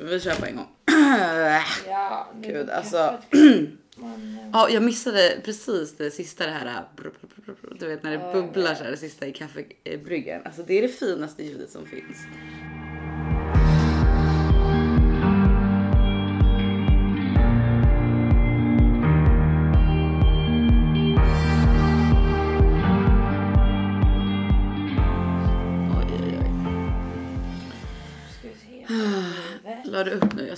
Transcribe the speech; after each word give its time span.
men 0.00 0.08
vi 0.08 0.20
kör 0.20 0.34
på 0.34 0.46
en 0.46 0.56
gång. 0.56 0.68
Ja, 1.88 2.28
Gud, 2.40 2.70
alltså. 2.70 3.18
Man, 3.96 4.38
eh, 4.40 4.50
Ja, 4.52 4.68
jag 4.70 4.82
missade 4.82 5.40
precis 5.44 5.96
det 5.96 6.10
sista 6.10 6.46
det 6.46 6.52
här. 6.52 6.82
brr, 6.96 7.10
Du 7.78 7.86
vet 7.88 8.02
när 8.02 8.10
det 8.10 8.16
Ja, 8.16 8.32
bubblar 8.32 8.70
ja. 8.70 8.74
så 8.76 8.84
här 8.84 8.90
det 8.90 8.96
sista 8.96 9.26
i 9.26 9.32
kaffebryggan. 9.32 10.40
Alltså 10.44 10.62
det 10.62 10.78
är 10.78 10.82
det 10.82 10.88
finaste 10.88 11.42
ljudet 11.44 11.70
som 11.70 11.86
finns. 11.86 12.18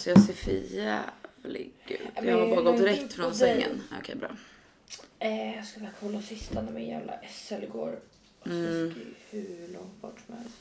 Alltså 0.02 0.10
jag 0.10 0.20
ser 0.20 0.32
för 0.32 0.76
jävlig 0.76 1.72
ut. 1.88 2.00
Jag 2.22 2.38
har 2.38 2.48
bara 2.48 2.62
gått 2.62 2.76
direkt 2.76 3.12
från 3.12 3.34
sängen. 3.34 3.82
Okej, 3.98 4.14
bra. 4.14 4.30
Eh, 5.18 5.56
jag 5.56 5.64
ska 5.64 5.80
bara 5.80 5.90
kolla 6.00 6.22
sista 6.22 6.62
när 6.62 6.72
min 6.72 6.88
jävla 6.88 7.14
SL 7.30 7.66
går. 7.72 7.88
Alltså, 8.43 8.58
Mm. 8.58 8.84
Jag 8.84 8.93
ska 8.93 9.36
ju 9.36 9.43
hur 9.57 9.68
långt 9.74 10.00
bort 10.00 10.20
som 10.26 10.34
helst. 10.36 10.57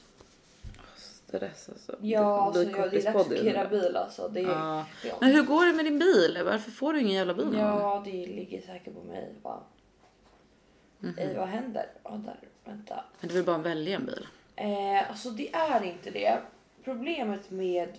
Stress 0.97 1.69
alltså. 1.69 1.95
Ja, 2.01 2.41
alltså, 2.41 2.63
jag, 2.63 2.91
det 2.91 2.97
är 2.97 3.13
dags 3.13 3.15
att 3.15 3.29
där. 3.29 3.69
bil 3.69 3.95
alltså. 3.95 4.27
Det 4.27 4.39
är, 4.39 4.45
Ja. 4.45 4.85
Men 5.21 5.29
hur 5.31 5.43
går 5.43 5.65
det 5.65 5.73
med 5.73 5.85
din 5.85 5.99
bil? 5.99 6.41
Varför 6.45 6.71
får 6.71 6.93
du 6.93 6.99
ingen 7.01 7.13
jävla 7.13 7.33
bil? 7.33 7.53
Ja, 7.57 8.01
det 8.05 8.11
ligger 8.11 8.61
säkert 8.61 8.93
på 8.93 9.03
mig. 9.03 9.33
Va? 9.41 9.63
Mhm. 10.99 11.17
Eh, 11.17 11.37
vad 11.37 11.47
händer? 11.47 11.85
Ja, 12.03 12.09
där. 12.25 12.39
Vänta. 12.65 13.03
Men 13.19 13.27
du 13.29 13.35
vill 13.35 13.43
bara 13.43 13.57
välja 13.57 13.95
en 13.95 14.05
bil. 14.05 14.27
Eh, 14.55 15.09
alltså 15.09 15.29
det 15.29 15.53
är 15.53 15.83
inte 15.83 16.09
det. 16.11 16.37
Problemet 16.83 17.51
med... 17.51 17.89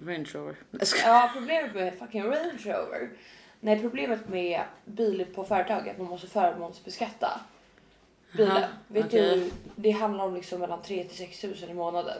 Range 0.00 0.28
Rover. 0.34 0.56
Ja, 1.04 1.30
problemet 1.34 1.74
med 1.74 1.98
fucking 1.98 2.22
Range 2.22 2.58
Rover. 2.64 3.10
Nej, 3.60 3.80
problemet 3.80 4.28
med 4.28 4.62
bil 4.84 5.26
på 5.34 5.44
företag 5.44 5.88
är 5.88 5.90
att 5.90 5.98
man 5.98 6.06
måste 6.06 6.26
förmånsbeskatta 6.26 7.40
bilen. 8.32 8.56
Aha, 8.56 8.66
Vet 8.88 9.06
okej. 9.06 9.38
du, 9.38 9.50
det 9.76 9.90
handlar 9.90 10.24
om 10.24 10.34
liksom 10.34 10.60
mellan 10.60 10.82
3 10.82 11.04
till 11.04 11.16
6 11.16 11.40
tusen 11.40 11.70
i 11.70 11.74
månaden. 11.74 12.18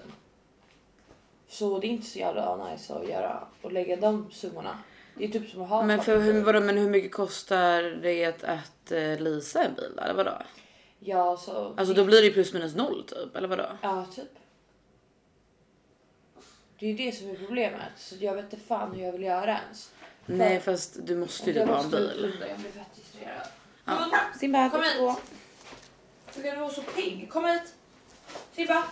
Så 1.49 1.79
det 1.79 1.87
är 1.87 1.89
inte 1.89 2.07
så 2.07 2.19
jävla 2.19 2.71
nice 2.71 2.95
att 2.95 3.09
göra 3.09 3.49
och 3.63 3.73
lägga 3.73 3.97
de 3.97 4.31
summorna. 4.31 4.79
Det 5.15 5.25
är 5.25 5.29
typ 5.29 5.51
som 5.51 5.63
att 5.63 5.69
ha 5.69 5.81
en 5.81 5.87
Men, 5.87 6.01
för, 6.01 6.21
hur, 6.21 6.43
vadå, 6.43 6.61
men 6.61 6.79
hur 6.79 6.91
mycket 6.91 7.13
kostar 7.13 7.83
det 7.83 8.25
att, 8.25 8.45
att 8.45 8.93
uh, 8.93 9.21
leasa 9.21 9.65
en 9.65 9.75
bil? 9.75 9.99
Eller 10.03 10.15
vadå? 10.15 10.43
Ja, 10.99 11.37
så... 11.37 11.75
Alltså 11.77 11.95
då 11.95 12.05
blir 12.05 12.21
det 12.21 12.27
ju 12.27 12.33
plus 12.33 12.53
minus 12.53 12.75
noll 12.75 13.05
typ. 13.07 13.37
Eller 13.37 13.49
vadå? 13.49 13.67
Ja, 13.83 14.07
typ. 14.15 14.39
Det 16.79 16.87
är 16.87 16.91
ju 16.91 16.97
det 16.97 17.13
som 17.13 17.31
är 17.31 17.35
problemet. 17.35 17.93
Så 17.97 18.15
jag 18.21 18.35
vet 18.35 18.45
inte 18.53 18.67
fan 18.67 18.95
hur 18.95 19.05
jag 19.05 19.13
vill 19.13 19.23
göra 19.23 19.59
ens. 19.65 19.91
Nej 20.27 20.61
fast 20.61 20.97
du 21.07 21.17
måste 21.17 21.51
ju 21.51 21.57
jag 21.57 21.67
typ 21.67 21.75
ha 21.75 21.79
en 21.83 21.85
måste 21.91 21.97
bil. 22.01 22.37
Jag 22.49 22.59
blir 22.59 22.71
fett 22.71 22.95
distraherad. 22.95 23.47
Ja. 23.85 24.19
Simba, 24.41 24.71
Kom 24.71 24.81
gå 24.99 25.11
hit. 25.11 25.19
Hur 26.35 26.43
kan 26.43 26.55
du 26.55 26.61
vara 26.61 26.71
så 26.73 26.83
pigg? 26.83 27.29
Kom 27.33 27.45
hit! 27.45 27.75
Simba! 28.53 28.85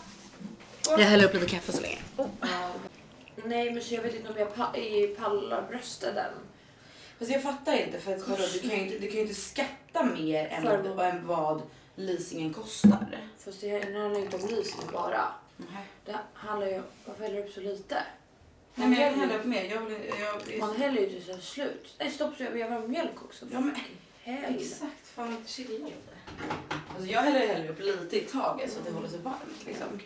Jag 0.89 0.99
häller 0.99 1.25
upp 1.25 1.35
lite 1.35 1.47
kaffe 1.47 1.73
så 1.73 1.81
länge. 1.83 1.99
Ja. 2.17 2.27
Nej 3.45 3.71
men 3.71 3.83
så 3.83 3.95
jag 3.95 4.03
vet 4.03 4.15
inte 4.15 4.29
om 4.33 4.39
jag 4.39 4.55
pa- 4.55 4.75
pallar 5.19 5.63
brösten 5.69 6.17
än. 6.19 6.33
Fast 7.19 7.31
jag 7.31 7.43
fattar 7.43 7.73
inte 7.87 8.01
för 8.01 8.15
att 8.15 8.29
vadå, 8.29 8.43
du, 8.53 8.59
kan 8.59 8.71
ju 8.71 8.77
inte, 8.85 8.99
du 8.99 9.07
kan 9.07 9.17
ju 9.17 9.21
inte 9.23 9.35
skatta 9.35 10.03
mer 10.05 10.47
än, 10.47 10.67
än 11.01 11.27
vad 11.27 11.63
leasingen 11.97 12.55
kostar. 12.55 13.19
Fast 13.39 13.61
det 13.61 13.71
handlar 13.71 14.19
inte 14.19 14.37
om 14.37 14.43
leasing 14.49 14.93
bara. 14.93 15.25
Det 16.05 16.19
handlar 16.35 16.67
ju 16.67 16.75
om 16.77 16.85
varför 17.05 17.23
häller 17.25 17.37
du 17.37 17.43
upp 17.43 17.55
så 17.55 17.61
lite? 17.61 18.03
Nej 18.75 18.89
men 18.89 19.01
jag 19.01 19.11
kan 19.11 19.21
hälla 19.21 19.35
upp 19.39 19.45
mer. 19.45 19.65
Jag 19.65 19.81
vill, 19.81 19.99
jag, 20.21 20.59
Man 20.59 20.77
häller 20.77 21.01
ju 21.01 21.17
är 21.17 21.41
slut. 21.41 21.95
Nej 21.99 22.11
stopp 22.11 22.37
så 22.37 22.43
jag 22.43 22.51
vill 22.51 22.63
ha 22.63 22.81
mjölk 22.81 23.23
också. 23.25 23.47
Ja, 23.53 23.61
men-. 23.61 23.75
Exakt, 24.27 25.09
fan 25.15 25.45
chilla 25.47 25.71
lite. 25.71 26.15
Alltså 26.95 27.11
jag 27.11 27.21
häller 27.21 27.47
hellre 27.47 27.69
upp 27.69 27.81
lite 27.81 28.17
i 28.17 28.21
taget 28.21 28.73
så 28.73 28.79
att 28.79 28.87
det 28.87 28.93
håller 28.93 29.09
sig 29.09 29.19
varmt 29.19 29.67
liksom. 29.67 30.01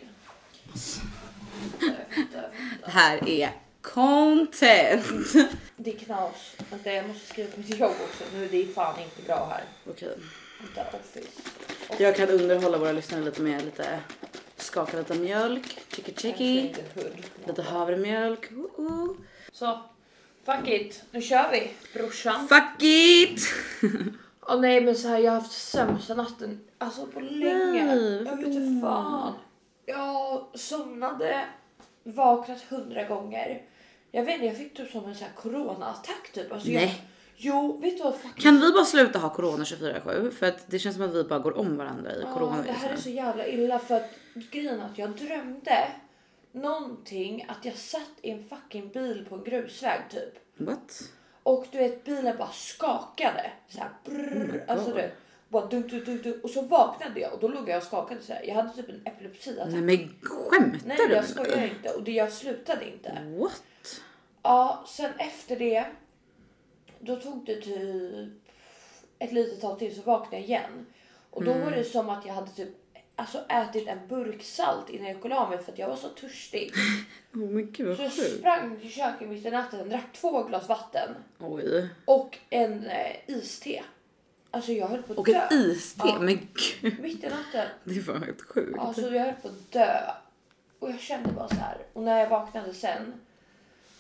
Det 2.82 2.82
här 2.90 3.28
är 3.28 3.52
content. 3.82 5.32
Det 5.76 5.94
är 5.94 5.98
knas. 5.98 6.56
Vänta, 6.70 6.92
jag 6.92 7.08
måste 7.08 7.26
skriva 7.26 7.50
på 7.50 7.60
mitt 7.60 7.78
jobb 7.78 7.94
också. 8.04 8.24
Nu 8.34 8.44
är 8.44 8.48
det 8.48 8.66
fan 8.74 9.00
inte 9.00 9.22
bra 9.22 9.48
här. 9.50 9.64
Okej. 9.90 10.18
Vänta, 10.60 10.96
office. 10.98 11.28
Jag 11.98 12.16
kan 12.16 12.28
underhålla 12.28 12.78
våra 12.78 12.92
lyssnare 12.92 13.24
lite 13.24 13.42
med 13.42 13.64
lite 13.64 14.00
skaka 14.62 14.96
lite 14.96 15.14
mjölk, 15.14 15.78
chicky 15.92 16.12
chicky, 16.12 16.74
lite 17.46 17.62
havremjölk. 17.62 18.52
Uh 18.52 18.58
-uh. 18.76 19.16
Så, 19.52 19.78
fuck 20.44 20.68
it. 20.68 21.04
Nu 21.10 21.22
kör 21.22 21.50
vi, 21.52 21.70
brorsan. 21.94 22.48
Fuck 22.48 22.82
it! 22.82 23.40
Åh 24.40 24.60
nej 24.60 24.80
men 24.80 24.96
så 24.96 25.08
här, 25.08 25.18
jag 25.18 25.32
har 25.32 25.40
haft 25.40 25.52
sämsta 25.52 26.14
natten 26.14 26.60
alltså 26.78 27.06
på 27.06 27.20
länge. 27.20 27.84
Nej, 27.84 28.22
jag 28.26 28.36
vet 28.36 28.46
inte 28.46 28.86
fan. 28.86 29.34
Jag 29.86 30.46
somnade, 30.54 31.44
vaknat 32.02 32.62
hundra 32.62 33.04
gånger. 33.04 33.62
Jag 34.10 34.24
vet 34.24 34.34
inte, 34.34 34.46
jag 34.46 34.56
fick 34.56 34.76
typ 34.76 34.90
som 34.90 35.04
en 35.04 35.14
så 35.14 35.24
här 35.24 35.32
coronaattack 35.32 36.32
typ. 36.32 36.52
Alltså 36.52 36.68
jag, 36.68 36.82
Nej. 36.82 37.02
Jo, 37.38 37.78
vet 37.82 37.96
du 37.96 38.02
vad 38.02 38.14
fucking... 38.14 38.42
Kan 38.42 38.60
vi 38.60 38.72
bara 38.72 38.84
sluta 38.84 39.18
ha 39.18 39.34
corona 39.34 39.64
24-7? 39.64 40.30
För 40.30 40.46
att 40.46 40.70
det 40.70 40.78
känns 40.78 40.96
som 40.96 41.04
att 41.04 41.14
vi 41.14 41.24
bara 41.24 41.38
går 41.38 41.58
om 41.58 41.76
varandra 41.76 42.12
i 42.12 42.20
Ja, 42.20 42.34
corona 42.34 42.62
det 42.62 42.72
här 42.72 42.90
är 42.90 42.96
så 42.96 43.10
jävla 43.10 43.46
illa 43.46 43.78
för 43.78 43.96
att 43.96 44.10
grejen 44.34 44.80
är 44.80 44.84
att 44.84 44.98
jag 44.98 45.10
drömde 45.10 45.88
någonting 46.52 47.46
att 47.48 47.64
jag 47.64 47.74
satt 47.74 48.12
i 48.22 48.30
en 48.30 48.48
fucking 48.48 48.88
bil 48.88 49.26
på 49.28 49.34
en 49.34 49.44
grusväg 49.44 50.00
typ. 50.10 50.34
What? 50.56 51.02
Och 51.42 51.66
du 51.72 51.78
vet 51.78 52.04
bilen 52.04 52.36
bara 52.38 52.52
skakade. 52.52 53.50
Så 53.68 53.78
här, 53.78 53.90
brrr, 54.04 54.64
Oh 54.66 54.72
alltså 54.72 54.92
du, 54.92 55.10
bara 55.48 55.66
dunk, 55.66 55.90
dunk, 55.90 56.06
dunk, 56.06 56.22
dunk. 56.22 56.44
Och 56.44 56.50
så 56.50 56.62
vaknade 56.62 57.20
jag 57.20 57.32
och 57.32 57.40
då 57.40 57.48
låg 57.48 57.68
jag 57.68 57.76
och 57.76 57.82
skakade 57.82 58.22
så 58.22 58.32
här. 58.32 58.42
Jag 58.42 58.54
hade 58.54 58.72
typ 58.72 58.88
en 58.88 59.02
epilepsiattack. 59.04 59.68
Nej 59.68 59.80
men 59.80 60.14
skämtar 60.22 60.86
Nej 60.86 60.96
du 60.96 61.02
jag 61.02 61.10
med 61.10 61.24
skojar 61.24 61.64
inte 61.64 61.90
och 61.90 62.02
det 62.02 62.12
jag 62.12 62.32
slutade 62.32 62.88
inte. 62.88 63.36
What? 63.40 63.62
Ja, 64.42 64.84
sen 64.88 65.10
efter 65.18 65.56
det. 65.56 65.86
Då 67.00 67.16
tog 67.16 67.46
det 67.46 67.60
typ 67.60 68.28
ett 69.18 69.32
litet 69.32 69.60
tag 69.60 69.78
till 69.78 69.94
så 69.96 70.02
vaknade 70.02 70.36
jag 70.36 70.44
igen. 70.44 70.86
Och 71.30 71.44
då 71.44 71.50
Mm. 71.52 71.64
var 71.64 71.70
det 71.70 71.84
som 71.84 72.08
att 72.10 72.26
jag 72.26 72.34
hade 72.34 72.50
typ 72.50 72.68
alltså 73.16 73.38
ätit 73.48 73.88
en 73.88 74.08
burk 74.08 74.42
salt 74.42 74.90
innan 74.90 75.06
jag 75.06 75.14
gick 75.14 75.24
och 75.24 75.30
la 75.30 75.48
mig 75.50 75.58
för 75.58 75.72
att 75.72 75.78
jag 75.78 75.88
var 75.88 75.96
så 75.96 76.08
törstig. 76.08 76.72
Oh 77.34 77.38
men 77.50 77.72
gud 77.72 77.96
Så 77.96 78.02
jag 78.02 78.12
sprang 78.12 78.80
till 78.80 78.90
köket 78.92 79.28
mitt 79.28 79.46
i 79.46 79.50
natten, 79.50 79.88
drack 79.88 80.12
två 80.12 80.42
glas 80.42 80.68
vatten 80.68 81.14
Oj. 81.38 81.88
och 82.04 82.38
en 82.50 82.86
eh, 82.86 83.16
iste. 83.26 83.82
Alltså 84.50 84.72
jag 84.72 84.86
höll 84.88 85.02
på 85.02 85.12
att 85.12 85.18
Och 85.18 85.26
dö. 85.26 85.32
ett 85.38 85.52
iste, 85.52 86.02
Ja. 86.04 86.18
men 86.20 86.38
gud. 86.82 87.00
Mitt 87.00 87.24
i 87.24 87.28
natten. 87.28 87.68
Det 87.84 88.00
var 88.00 88.18
helt 88.18 88.42
sjukt. 88.42 88.78
Alltså 88.78 89.00
jag 89.14 89.24
höll 89.24 89.34
på 89.34 89.48
att 89.48 89.72
dö. 89.72 90.00
Och 90.78 90.90
jag 90.90 91.00
kände 91.00 91.32
bara 91.32 91.48
så 91.48 91.54
här. 91.54 91.78
Och 91.92 92.02
när 92.02 92.18
jag 92.20 92.28
vaknade 92.28 92.74
sen 92.74 93.20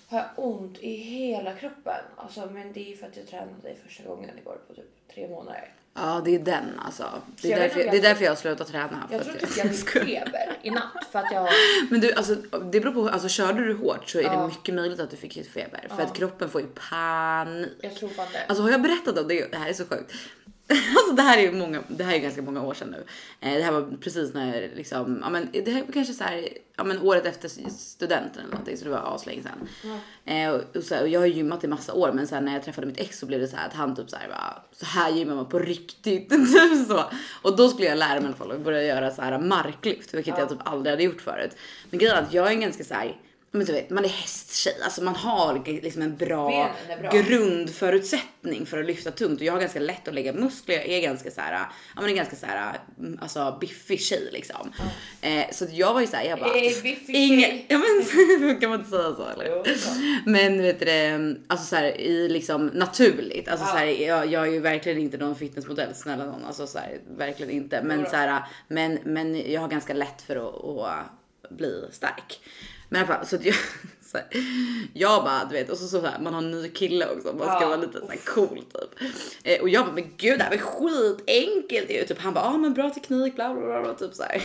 har 0.08 0.18
jag 0.18 0.26
ont 0.36 0.78
i 0.78 0.90
hela 0.96 1.52
kroppen. 1.54 2.00
Alltså, 2.16 2.50
men 2.52 2.72
det 2.72 2.92
är 2.92 2.96
för 2.96 3.06
att 3.06 3.16
jag 3.16 3.26
tränade 3.26 3.74
första 3.86 4.04
gången 4.04 4.38
igår 4.38 4.58
på 4.68 4.74
typ 4.74 4.84
tre 5.14 5.28
månader. 5.28 5.72
Ja 5.94 6.22
det 6.24 6.34
är 6.34 6.38
den 6.38 6.64
alltså. 6.78 7.04
Det 7.42 7.48
jag 7.48 7.58
är, 7.58 7.62
därför, 7.62 7.80
om 7.80 7.82
det 7.82 7.90
är 7.90 7.94
jag- 7.94 8.02
därför 8.02 8.24
jag 8.24 8.30
har 8.30 8.36
slutat 8.36 8.68
träna. 8.68 9.08
Jag 9.10 9.20
att 9.20 9.26
tror 9.26 9.36
typ 9.38 9.56
jag 9.56 9.74
fick 9.74 9.88
feber 9.90 10.56
i 10.62 10.70
natt 10.70 11.06
för 11.12 11.18
att 11.18 11.32
jag... 11.32 11.48
Men 11.90 12.00
du, 12.00 12.12
alltså, 12.12 12.34
det 12.70 12.80
beror 12.80 12.92
på, 12.92 13.08
alltså 13.08 13.28
körde 13.28 13.64
du 13.66 13.74
hårt 13.74 14.08
så 14.08 14.18
är 14.18 14.22
det 14.22 14.28
Ja. 14.28 14.46
mycket 14.46 14.74
möjligt 14.74 15.00
att 15.00 15.10
du 15.10 15.16
fick 15.16 15.46
feber. 15.48 15.86
För 15.88 15.98
Ja. 15.98 16.04
att 16.04 16.14
kroppen 16.16 16.48
får 16.50 16.60
ju 16.60 16.66
panik. 16.66 17.68
Jag 17.82 17.94
tror 17.94 18.08
fan 18.08 18.26
det. 18.32 18.44
Alltså 18.48 18.62
har 18.62 18.70
jag 18.70 18.82
berättat 18.82 19.18
om 19.18 19.28
det? 19.28 19.50
Det 19.52 19.56
här 19.58 19.68
är 19.68 19.72
så 19.72 19.84
sjukt. 19.84 20.12
Alltså 20.96 21.14
det 21.14 21.22
här 21.22 21.38
är 21.38 21.42
ju 21.42 21.52
många, 21.52 21.82
det 21.88 22.04
här 22.04 22.14
är 22.14 22.18
ganska 22.18 22.42
många 22.42 22.62
år 22.62 22.74
sedan 22.74 22.90
nu. 22.90 23.04
Eh, 23.40 23.54
det 23.54 23.62
här 23.62 23.72
var 23.72 23.96
precis 24.00 24.34
när 24.34 24.70
liksom, 24.76 25.18
ja 25.22 25.30
men 25.30 25.48
det 25.52 25.70
här 25.70 25.84
var 25.84 25.92
kanske 25.92 26.14
så 26.14 26.24
här, 26.24 26.48
ja 26.76 26.84
men 26.84 27.02
året 27.02 27.26
efter 27.26 27.48
studenten 27.70 28.40
eller 28.40 28.50
någonting 28.50 28.76
så 28.76 28.84
det 28.84 28.90
var 28.90 29.14
aslänge 29.14 29.42
sedan. 29.42 29.68
Eh, 30.24 30.50
och, 30.50 30.76
och, 30.76 30.84
så 30.84 30.94
här, 30.94 31.02
och 31.02 31.08
jag 31.08 31.20
har 31.20 31.26
gymmat 31.26 31.64
i 31.64 31.68
massa 31.68 31.92
år 31.92 32.12
men 32.12 32.26
sen 32.26 32.44
när 32.44 32.52
jag 32.52 32.62
träffade 32.62 32.86
mitt 32.86 33.00
ex 33.00 33.18
så 33.18 33.26
blev 33.26 33.40
det 33.40 33.48
så 33.48 33.56
här 33.56 33.66
att 33.66 33.74
han 33.74 33.96
typ 33.96 34.10
så 34.10 34.16
här 34.16 34.28
bara, 34.28 34.62
så 34.72 34.86
här 34.86 35.10
gymmar 35.10 35.34
man 35.34 35.48
på 35.48 35.58
riktigt. 35.58 36.30
Typ 36.30 36.88
så. 36.88 37.04
Och 37.42 37.56
då 37.56 37.68
skulle 37.68 37.88
jag 37.88 37.98
lära 37.98 38.14
mig 38.14 38.22
i 38.22 38.26
alla 38.26 38.36
fall 38.36 38.50
och 38.50 38.60
börja 38.60 38.82
göra 38.82 39.10
så 39.10 39.22
här 39.22 39.38
marklyft 39.38 40.14
vilket 40.14 40.38
jag 40.38 40.48
typ 40.48 40.58
aldrig 40.64 40.92
hade 40.92 41.02
gjort 41.02 41.20
förut. 41.20 41.56
Men 41.90 41.98
grejen 41.98 42.16
är 42.16 42.22
att 42.22 42.34
jag 42.34 42.46
är 42.46 42.50
en 42.50 42.60
ganska 42.60 42.84
så 42.84 42.94
här 42.94 43.16
men 43.50 43.66
du 43.66 43.72
vet, 43.72 43.90
man 43.90 44.04
är 44.04 44.08
hästtjej, 44.08 44.74
alltså 44.84 45.02
man 45.02 45.14
har 45.16 45.64
liksom 45.82 46.02
en 46.02 46.16
bra, 46.16 46.74
är 46.88 47.00
bra. 47.00 47.10
grundförutsättning 47.10 48.66
för 48.66 48.78
att 48.80 48.86
lyfta 48.86 49.10
tungt 49.10 49.40
och 49.40 49.46
jag 49.46 49.52
har 49.52 49.60
ganska 49.60 49.80
lätt 49.80 50.08
att 50.08 50.14
lägga 50.14 50.32
muskler. 50.32 50.76
Jag 50.76 50.88
är 50.88 51.00
ganska 51.02 51.30
så 51.30 51.40
här, 51.40 51.52
ja 51.94 52.00
men 52.00 52.10
en 52.10 52.16
ganska 52.16 52.36
så 52.36 52.46
här, 52.46 52.78
mm, 52.98 53.18
alltså 53.22 53.58
biffig 53.60 54.00
tjej 54.00 54.28
liksom. 54.32 54.72
Eh, 55.20 55.44
så 55.52 55.66
jag 55.70 55.94
var 55.94 56.00
ju 56.00 56.06
så 56.06 56.16
här, 56.16 56.24
jag 56.24 56.38
bara. 56.38 56.54
Eh, 56.54 56.82
biffig 56.82 57.06
tjej. 57.06 57.66
ja 57.68 57.78
men 57.78 58.60
kan 58.60 58.70
man 58.70 58.78
inte 58.78 58.90
säga 58.90 59.14
så 59.14 59.28
eller? 59.28 59.46
Jo, 59.66 59.74
så. 59.76 59.90
Men 60.26 60.62
vet 60.62 60.80
du 60.80 61.42
alltså 61.46 61.66
så 61.66 61.76
här, 61.76 62.00
i 62.00 62.28
liksom 62.28 62.66
naturligt. 62.66 63.48
Alltså 63.48 63.66
Ja. 63.66 63.72
så 63.72 63.76
här, 63.78 63.86
jag, 63.86 64.26
jag 64.26 64.48
är 64.48 64.52
ju 64.52 64.60
verkligen 64.60 64.98
inte 64.98 65.16
någon 65.16 65.36
fitnessmodell, 65.36 65.94
snälla 65.94 66.24
någon. 66.26 66.44
Alltså 66.44 66.66
så 66.66 66.78
här, 66.78 67.00
verkligen 67.16 67.52
inte. 67.52 67.82
Men 67.82 67.98
Jodå. 67.98 68.10
så 68.10 68.16
här, 68.16 68.42
men, 68.68 68.98
men 69.04 69.52
jag 69.52 69.60
har 69.60 69.68
ganska 69.68 69.94
lätt 69.94 70.22
för 70.22 70.36
att, 70.36 70.64
att 70.64 71.50
bli 71.50 71.84
stark. 71.92 72.40
Men 72.88 73.00
i 73.00 73.04
alla 73.04 73.14
fall, 73.16 73.26
så 73.26 73.36
att 73.36 73.44
jag, 73.44 73.54
Så 74.12 74.16
här, 74.18 74.26
jag 74.94 75.24
bara, 75.24 75.44
du 75.44 75.52
vet, 75.54 75.70
och 75.70 75.78
så, 75.78 75.88
så 75.88 76.00
här, 76.06 76.18
man 76.18 76.34
har 76.34 76.42
en 76.42 76.50
ny 76.50 76.68
kille 76.68 77.06
också, 77.06 77.28
man 77.32 77.46
ska 77.46 77.60
Ja. 77.62 77.66
vara 77.68 77.76
lite 77.76 78.00
så 78.00 78.08
här 78.08 78.16
cool 78.34 78.58
typ. 78.58 79.10
Eh, 79.44 79.60
och 79.60 79.68
jag 79.68 79.84
bara, 79.86 79.94
men 79.94 80.14
gud 80.16 80.38
det 80.38 80.44
här 80.44 80.50
var 80.50 80.56
skitenkelt 80.58 81.90
ju. 81.90 82.04
Typ 82.04 82.18
han 82.20 82.34
bara, 82.34 82.44
ja 82.44 82.50
ah, 82.50 82.56
men 82.58 82.74
bra 82.74 82.90
teknik, 82.90 83.34
bla 83.34 83.54
bla 83.54 83.66
bla, 83.66 83.82
bla 83.82 83.94
typ 83.94 84.14
så 84.14 84.22
här. 84.22 84.42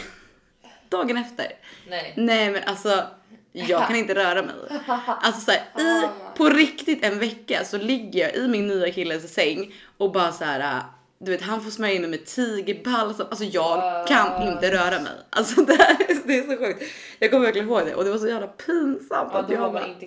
Dagen 0.90 1.18
efter. 1.18 1.45
Nej. 1.88 2.13
Nej 2.18 2.51
men 2.51 2.63
alltså 2.66 3.04
jag 3.51 3.88
kan 3.88 3.95
inte 3.95 4.16
röra 4.16 4.42
mig. 4.44 4.56
Alltså 5.22 5.42
så 5.42 5.51
här, 5.51 5.62
i, 5.84 6.07
på 6.38 6.50
riktigt 6.50 7.06
en 7.06 7.19
vecka 7.19 7.66
så 7.66 7.78
ligger 7.78 8.19
jag 8.19 8.36
i 8.36 8.48
min 8.48 8.68
nya 8.68 8.92
killes 8.92 9.34
säng 9.34 9.74
och 9.98 10.12
bara 10.12 10.31
så 10.31 10.44
här. 10.44 10.81
Du 11.25 11.31
vet 11.31 11.42
han 11.42 11.64
får 11.64 11.72
smörja 11.72 11.94
in 11.94 12.02
mig 12.02 12.10
med 12.10 12.25
tigerbalsam. 12.25 13.28
Alltså 13.30 13.46
jag 13.46 14.08
kan 14.08 14.48
inte 14.48 14.72
röra 14.72 15.00
mig. 15.00 15.12
Alltså 15.30 15.62
det, 15.62 15.74
här, 15.74 15.98
är- 16.08 16.28
det 16.28 16.38
är 16.38 16.42
så 16.44 16.58
sjukt. 16.64 16.84
Jag 17.20 17.31
kommer 17.31 17.46
verkligen 17.46 17.68
ihåg 17.70 17.86
det 17.86 17.96
och 17.96 18.04
det 18.04 18.12
var 18.12 18.18
så 18.18 18.28
jävla 18.28 18.48
pinsamt. 18.48 19.30
Ja, 19.34 19.40
att 19.40 19.50
jag 19.50 19.60
var 19.62 19.74
bara, 19.74 19.88
inte. 19.88 20.06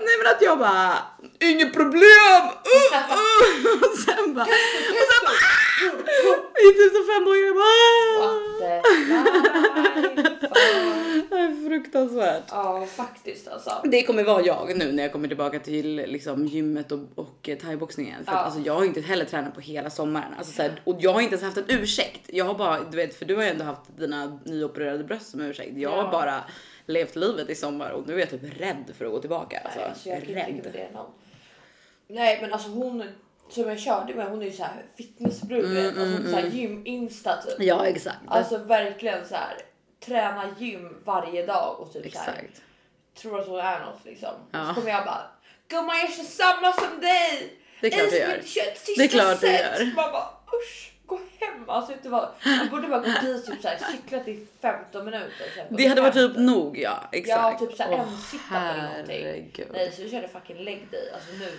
Nej 0.00 0.14
men 0.22 0.32
att 0.36 0.42
jag 0.42 0.58
bara, 0.58 0.94
inget 1.40 1.72
problem! 1.72 2.42
Uh, 2.74 2.98
uh. 2.98 3.82
Och 3.90 3.98
sen 3.98 4.34
bara, 4.34 4.44
och 5.00 5.06
sen 5.10 5.22
bara, 5.26 5.40
ah! 5.52 5.75
I 6.66 6.72
typ 6.72 6.92
så 6.96 7.02
fem 7.12 7.24
dagar 7.24 7.46
jag 7.46 7.54
bara? 7.56 8.76
Det 11.30 11.36
är 11.36 11.68
fruktansvärt. 11.68 12.42
Ja, 12.50 12.86
faktiskt 12.86 13.48
alltså. 13.48 13.80
Det 13.84 14.02
kommer 14.02 14.24
vara 14.24 14.42
jag 14.42 14.76
nu 14.78 14.92
när 14.92 15.02
jag 15.02 15.12
kommer 15.12 15.28
tillbaka 15.28 15.58
till 15.58 15.96
liksom, 15.96 16.46
gymmet 16.46 16.92
och, 16.92 16.98
och 17.14 17.48
thaiboxningen. 17.62 18.24
För 18.24 18.32
att, 18.32 18.36
Ja. 18.38 18.42
alltså, 18.44 18.60
jag 18.60 18.74
har 18.74 18.84
inte 18.84 19.00
heller 19.00 19.24
tränat 19.24 19.54
på 19.54 19.60
hela 19.60 19.90
sommaren. 19.90 20.34
Alltså, 20.38 20.52
så 20.52 20.62
här, 20.62 20.80
och 20.84 20.96
jag 21.00 21.12
har 21.12 21.20
inte 21.20 21.34
ens 21.34 21.44
haft 21.56 21.56
en 21.70 21.78
ursäkt. 21.80 22.20
Jag 22.26 22.44
har 22.44 22.54
bara, 22.54 22.80
du 22.90 22.96
vet, 22.96 23.14
för 23.14 23.24
du 23.24 23.36
har 23.36 23.42
ju 23.42 23.48
ändå 23.48 23.64
haft 23.64 23.98
dina 23.98 24.38
nyopererade 24.44 25.04
bröst 25.04 25.30
som 25.30 25.40
ursäkt. 25.40 25.72
Jag 25.78 25.92
Ja. 25.92 26.02
har 26.02 26.12
bara 26.12 26.44
levt 26.86 27.16
livet 27.16 27.50
i 27.50 27.54
sommar 27.54 27.90
och 27.90 28.06
nu 28.08 28.14
är 28.14 28.18
jag 28.18 28.30
typ 28.30 28.60
rädd 28.60 28.84
för 28.98 29.04
att 29.04 29.10
gå 29.12 29.20
tillbaka. 29.20 29.60
Alltså, 29.64 29.78
Nej, 29.80 29.88
alltså 29.88 30.08
jag 30.08 30.48
inte 30.48 30.68
rädd. 30.68 30.96
Nej 32.08 32.38
men 32.42 32.52
alltså 32.52 32.68
hon 32.68 33.02
som 33.48 33.68
jag 33.68 33.78
körde 33.78 34.14
med 34.14 34.26
hon 34.26 34.42
är 34.42 34.46
ju 34.46 34.52
såhär 34.52 34.82
fitnessbrud 34.96 35.74
vet. 35.74 35.98
Alltså 35.98 36.22
är 36.22 36.30
såhär 36.30 36.46
gym-insta 36.46 37.42
typ. 37.42 37.54
Mm, 37.54 37.68
Ja 37.68 37.86
exakt. 37.86 38.18
Alltså 38.28 38.58
verkligen 38.58 39.28
så 39.28 39.34
här 39.34 39.56
träna 40.06 40.44
gym 40.58 40.96
varje 41.04 41.46
dag 41.46 41.80
och 41.80 41.92
typ 41.92 42.12
så 42.12 42.18
här, 42.18 42.32
exakt. 42.32 42.62
tror 43.18 43.40
att 43.40 43.46
hon 43.46 43.60
är 43.60 43.80
något 43.80 44.04
liksom. 44.04 44.34
Ja. 44.52 44.68
Så 44.68 44.74
kommer 44.74 44.90
jag 44.90 45.04
bara 45.04 45.30
gumman 45.68 45.96
jag 45.98 46.12
kör 46.14 46.22
samma 46.24 46.72
som 46.72 47.00
dig. 47.00 47.60
Det 47.80 47.86
är 47.86 47.90
klart 47.90 48.10
du 48.10 48.16
gör. 48.18 48.42
Det 48.96 49.04
är 49.04 49.08
klart 49.08 49.40
du 49.40 49.46
gör. 49.46 49.84
Man 49.96 50.12
bara 50.12 50.28
usch 50.62 50.92
gå 51.06 51.16
hem. 51.40 51.64
Alltså 51.70 51.92
inte 51.92 52.08
bara, 52.08 52.28
jag 52.44 52.70
borde 52.70 52.88
bara 52.88 53.00
gå 53.00 53.06
dit 53.22 53.46
typ 53.46 53.62
så 53.62 53.68
här, 53.68 53.78
cyklat 53.92 54.28
i 54.28 54.46
15 54.62 55.04
minuter. 55.04 55.66
Det 55.70 55.86
hade 55.86 56.00
varit 56.00 56.14
typ 56.14 56.36
nog 56.36 56.78
ja. 56.78 57.08
Exakt. 57.12 57.60
Ja, 57.60 57.66
typ 57.66 57.76
så 57.76 57.82
här 57.82 57.92
Åh, 57.92 58.00
en 58.00 58.16
sitta 58.18 58.56
eller 58.56 58.82
någonting. 58.88 59.66
Nej, 59.72 59.92
så 59.96 60.02
vi 60.02 60.10
körde 60.10 60.28
fucking 60.28 60.56
leg 60.56 60.88
day. 60.90 61.10
Alltså 61.14 61.32
nu. 61.38 61.52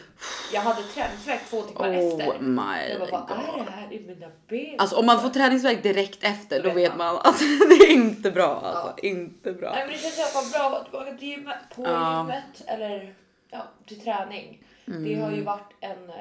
Jag 0.54 0.62
hade 0.62 0.82
träningsvärk 0.84 1.40
två 1.50 1.62
timmar 1.62 1.90
Oh 1.90 1.96
efter. 2.22 2.40
my 2.40 2.90
Jag 2.90 3.00
bara, 3.00 3.28
vad 3.30 3.32
är 3.50 3.58
god. 3.58 3.66
det 3.66 3.72
här 3.72 3.94
i 3.94 4.00
mina 4.00 4.28
ben? 4.50 4.76
Alltså 4.80 4.96
om 4.96 5.06
man 5.06 5.22
får 5.22 5.30
träningsvärk 5.30 5.84
direkt 5.84 6.24
efter 6.24 6.64
då 6.64 6.70
vet 6.70 6.78
vet 6.78 6.96
man. 6.98 7.16
man 7.16 7.18
att 7.26 7.40
det 7.70 7.76
är 7.86 7.92
inte 7.92 8.32
bra 8.32 8.62
alltså. 8.64 9.06
Inte 9.06 9.52
bra. 9.54 9.72
Nej, 9.72 9.84
men 9.86 9.94
det 9.94 10.00
känns 10.00 10.18
i 10.18 10.22
alla 10.22 10.30
fall 10.30 10.52
bra 10.52 10.80
att 10.80 10.94
vara 10.94 11.04
tillbaka 11.04 11.18
till 11.18 11.28
gymmet, 11.30 11.58
på 11.76 11.84
Ja. 11.86 12.20
gymmet 12.22 12.62
eller 12.66 13.14
ja, 13.50 13.60
till 13.88 14.02
träning. 14.02 14.64
Det 14.86 14.94
Mm. 14.94 15.22
har 15.22 15.32
ju 15.32 15.42
varit 15.44 15.74
en 15.80 16.10
eh, 16.10 16.16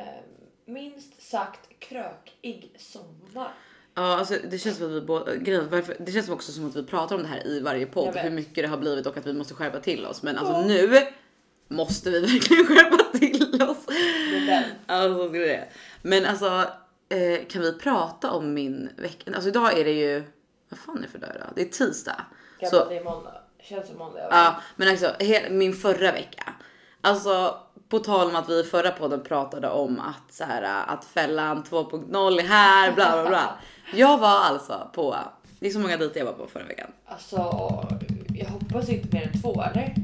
minst 0.67 1.23
sagt 1.31 1.69
krökig 1.79 2.77
sommar. 2.79 3.53
Ja, 3.95 4.03
alltså 4.19 4.35
det 4.51 4.59
känns 4.59 4.77
som 4.77 4.87
att 4.87 4.93
vi 4.93 5.01
båda, 5.01 5.37
grejen, 5.37 5.69
varför, 5.71 5.97
det 6.01 6.13
känns 6.13 6.29
också 6.29 6.53
som 6.53 6.67
att 6.69 6.77
vi 6.77 6.83
pratar 6.85 7.17
om 7.17 7.23
det 7.23 7.29
här 7.29 7.47
i 7.47 7.61
varje 7.61 7.87
podd, 7.87 8.17
hur 8.17 8.31
mycket 8.31 8.55
det 8.65 8.67
har 8.69 8.77
blivit 8.77 9.07
och 9.07 9.17
att 9.17 9.27
vi 9.27 9.33
måste 9.33 9.55
skärpa 9.55 9.81
till 9.81 10.07
oss. 10.07 10.23
Men 10.23 10.39
alltså 10.39 10.53
Ja. 10.53 10.65
nu 10.67 11.07
måste 11.69 12.11
vi 12.11 12.21
verkligen 12.33 12.67
skärpa 12.67 13.19
till 13.19 13.63
oss. 13.63 13.87
Det 13.87 14.51
är. 14.53 14.65
Alltså 14.87 15.29
det 15.29 15.55
är. 15.55 15.69
Men 16.03 16.25
alltså 16.27 16.65
eh, 17.09 17.47
kan 17.49 17.63
vi 17.63 17.73
prata 17.79 18.31
om 18.31 18.55
min 18.55 18.89
vecka? 18.97 19.33
Alltså 19.35 19.49
idag 19.49 19.79
är 19.79 19.85
det 19.85 19.93
ju, 19.93 20.25
vad 20.69 20.79
fan 20.79 20.99
är 20.99 21.03
det 21.03 21.09
för 21.09 21.19
dag 21.19 21.31
idag? 21.37 21.49
Det 21.55 21.61
är 21.63 21.69
tisdag. 21.69 22.25
Jag 22.59 22.71
Så- 22.71 22.89
det 22.89 22.97
är 22.97 23.05
måndag. 23.05 23.41
Känns 23.63 23.87
som 23.87 23.99
måndag. 23.99 24.29
Ja, 24.31 24.61
men 24.77 24.89
alltså 24.89 25.13
min 25.51 25.73
förra 25.75 26.13
vecka. 26.13 26.53
Alltså 27.01 27.61
på 27.89 27.99
tal 27.99 28.29
om 28.31 28.37
att 28.37 28.49
vi 28.49 28.61
i 28.61 28.65
förra 28.65 28.91
podden 28.91 29.23
pratade 29.23 29.71
om 29.71 30.01
att 30.01 30.35
så 30.35 30.45
här 30.45 30.85
att 30.87 31.05
fällan 31.05 31.65
2.0 31.65 32.39
är 32.41 32.43
här, 32.47 32.93
bla 32.93 33.13
bla 33.13 33.29
bla. 33.29 33.55
Jag 33.95 34.19
var 34.19 34.29
alltså 34.45 34.91
på, 34.95 35.17
det 35.61 35.67
är 35.67 35.71
så 35.71 35.79
många 35.79 35.97
dejter 35.97 36.19
jag 36.21 36.27
var 36.27 36.33
på 36.33 36.47
förra 36.47 36.65
veckan. 36.65 36.91
Alltså, 37.07 37.37
jag 38.35 38.47
hoppas 38.47 38.89
inte 38.89 39.17
mer 39.17 39.31
än 39.35 39.43
två 39.43 39.63
eller? 39.63 39.95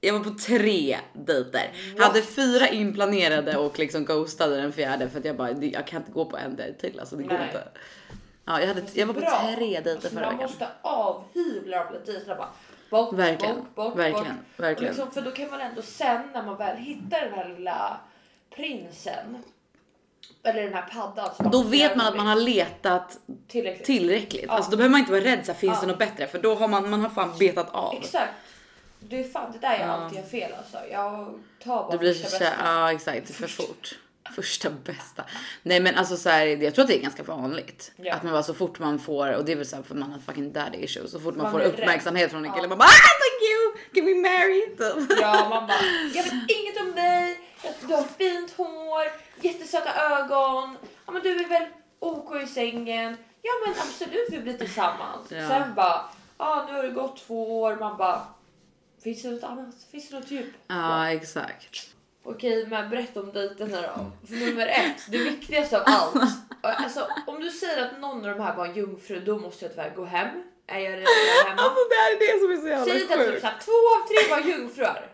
Jag 0.00 0.12
var 0.12 0.20
på 0.20 0.30
tre 0.30 0.98
dejter. 1.12 1.70
What? 1.98 2.06
Hade 2.06 2.22
fyra 2.22 2.68
inplanerade 2.68 3.56
och 3.56 3.78
liksom 3.78 4.04
ghostade 4.04 4.56
den 4.56 4.72
fjärde 4.72 5.08
för 5.08 5.18
att 5.18 5.24
jag 5.24 5.36
bara, 5.36 5.50
jag 5.52 5.86
kan 5.86 6.00
inte 6.00 6.12
gå 6.12 6.24
på 6.24 6.36
en 6.36 6.56
dejt 6.56 6.78
till 6.80 7.00
alltså 7.00 7.16
det 7.16 7.22
går 7.22 7.32
Nej. 7.38 7.46
inte. 7.46 7.68
Ja, 8.44 8.60
jag, 8.60 8.66
hade, 8.68 8.82
jag 8.92 9.06
var 9.06 9.14
på 9.14 9.20
Bra. 9.20 9.40
tre 9.56 9.66
dejter 9.66 9.92
Alltså, 9.92 10.08
förra 10.08 10.20
man 10.20 10.32
veckan. 10.36 10.50
måste 10.50 10.68
avhyvla 10.82 11.84
de 12.04 12.12
dejterna 12.12 12.34
bara. 12.36 12.48
Bort, 12.92 13.12
Verkligen, 13.12 13.56
bort, 13.56 13.74
bort, 13.74 13.96
verkligen, 13.96 14.24
bort. 14.36 14.44
verkligen. 14.56 14.92
Liksom, 14.94 15.10
för 15.10 15.22
då 15.22 15.30
kan 15.30 15.50
man 15.50 15.60
ändå 15.60 15.82
sen 15.82 16.22
när 16.34 16.42
man 16.42 16.56
väl 16.56 16.76
hittar 16.76 17.20
den 17.20 17.32
här 17.34 17.48
lilla 17.48 17.96
prinsen. 18.56 19.42
Eller 20.44 20.62
den 20.62 20.74
här 20.74 20.82
paddan. 20.92 21.50
Då 21.52 21.62
vet 21.62 21.96
man 21.96 22.06
att 22.06 22.16
man 22.16 22.26
har 22.26 22.36
letat 22.36 23.18
tillräckligt. 23.48 23.84
tillräckligt. 23.86 24.44
Ja. 24.48 24.52
Alltså 24.52 24.70
då 24.70 24.76
behöver 24.76 24.90
man 24.90 25.00
inte 25.00 25.12
vara 25.12 25.24
rädd 25.24 25.46
så 25.46 25.52
här, 25.52 25.58
finns 25.58 25.74
Ja. 25.74 25.80
det 25.80 25.86
något 25.86 25.98
bättre? 25.98 26.26
För 26.26 26.38
då 26.38 26.54
har 26.54 26.68
man, 26.68 26.90
man 26.90 27.00
har 27.00 27.08
fan 27.08 27.32
betat 27.38 27.70
av. 27.70 27.94
Exakt. 27.94 28.32
Det 29.00 29.20
är 29.20 29.24
fan 29.24 29.52
det 29.52 29.58
där 29.58 29.72
jag 29.78 29.80
Ja. 29.88 29.92
alltid 29.92 30.18
gör 30.18 30.26
fel 30.26 30.52
alltså. 30.58 30.78
Jag 30.90 31.40
tar 31.64 31.76
bara 31.82 31.90
Det 31.90 31.98
blir 31.98 32.14
första 32.14 32.28
så 32.28 32.38
bästa. 32.38 32.56
ja 32.64 32.92
exakt 32.92 33.30
för 33.34 33.46
fort. 33.48 33.98
Första 34.36 34.70
bästa. 34.70 35.24
Nej 35.62 35.80
men 35.80 35.94
alltså 35.96 36.16
så 36.16 36.28
här, 36.28 36.46
jag 36.46 36.74
tror 36.74 36.82
att 36.82 36.88
det 36.88 36.96
är 36.98 37.02
ganska 37.02 37.22
vanligt. 37.22 37.92
Ja. 37.96 38.14
Att 38.14 38.22
man 38.22 38.32
bara 38.32 38.42
så 38.42 38.54
fort 38.54 38.78
man 38.78 38.98
får, 38.98 39.32
och 39.36 39.44
det 39.44 39.52
är 39.52 39.56
väl 39.56 39.66
så 39.66 39.76
här 39.76 39.82
för 39.82 39.94
man 39.94 40.12
har 40.12 40.18
fucking 40.18 40.52
daddy 40.52 40.78
issues. 40.78 41.10
Så 41.10 41.20
fort 41.20 41.34
man, 41.36 41.42
Man 41.42 41.52
får 41.52 41.58
blir 41.58 41.68
rädd. 41.70 41.80
uppmärksamhet 41.80 42.30
från 42.30 42.44
en 42.44 42.52
kille 42.52 42.64
Ja. 42.64 42.68
man 42.68 42.78
bara 42.78 42.84
ah, 42.88 43.10
thank 43.22 43.42
you, 43.50 43.84
can 43.94 44.04
we 44.06 44.14
marry? 44.30 44.60
Typ. 44.76 45.18
Ja, 45.20 45.48
man 45.48 45.66
bara, 45.66 45.78
jag 46.14 46.22
vet 46.24 46.32
inget 46.32 46.80
om 46.80 46.92
dig, 46.94 47.38
du 47.88 47.94
har 47.94 48.02
fint 48.18 48.50
hår, 48.56 49.04
jättesöta 49.40 49.94
ögon, 49.94 50.76
ja 51.06 51.12
men 51.12 51.22
du 51.22 51.30
är 51.44 51.48
väl 51.48 51.66
OK 51.98 52.42
i 52.42 52.46
sängen, 52.46 53.16
ja 53.42 53.50
men 53.66 53.74
absolut 53.78 54.28
vi 54.30 54.38
blir 54.38 54.58
tillsammans. 54.58 55.26
Ja. 55.30 55.48
Sen 55.48 55.74
bara, 55.74 56.00
ja 56.38 56.66
nu 56.70 56.76
har 56.76 56.82
det 56.82 56.90
gått 56.90 57.16
två 57.26 57.60
år, 57.62 57.76
man 57.76 57.96
bara, 57.96 58.22
finns 59.04 59.22
det 59.22 59.30
något 59.30 59.42
annat? 59.44 59.74
Finns 59.90 60.08
det 60.10 60.14
något 60.20 60.30
djup? 60.30 60.46
Ja 60.66 61.10
exakt. 61.10 61.88
Okej, 62.24 62.66
men 62.70 62.90
berätta 62.90 63.20
om 63.20 63.32
dejterna 63.32 63.82
då. 63.82 64.26
För 64.28 64.34
nummer 64.46 64.66
ett, 64.66 65.06
det 65.08 65.18
viktigaste 65.18 65.76
av 65.80 65.82
allt. 65.86 66.14
Alltså, 66.64 67.08
om 67.26 67.40
du 67.40 67.50
säger 67.50 67.84
att 67.84 68.00
någon 68.00 68.16
av 68.16 68.36
de 68.36 68.42
här 68.42 68.56
var 68.56 68.66
en 68.66 68.74
jungfru, 68.74 69.20
då 69.20 69.38
måste 69.38 69.64
jag 69.64 69.72
tyvärr 69.72 69.92
gå 69.96 70.04
hem. 70.04 70.28
Är 70.66 70.78
jag 70.78 70.92
redan 70.92 71.06
hemma? 71.46 71.62
Alltså 71.62 71.80
det 71.90 71.94
här 71.94 72.12
är 72.12 72.18
det 72.18 72.40
som 72.40 72.50
är 72.52 72.56
så 72.78 72.84
Säg 72.90 72.98
jävla 73.00 73.14
att 73.14 73.20
typ 73.20 73.28
sjukt. 73.30 73.40
såhär, 73.40 73.56
två 73.64 73.72
av 73.94 74.00
tre 74.08 74.30
var 74.30 74.52
jungfrur. 74.52 75.10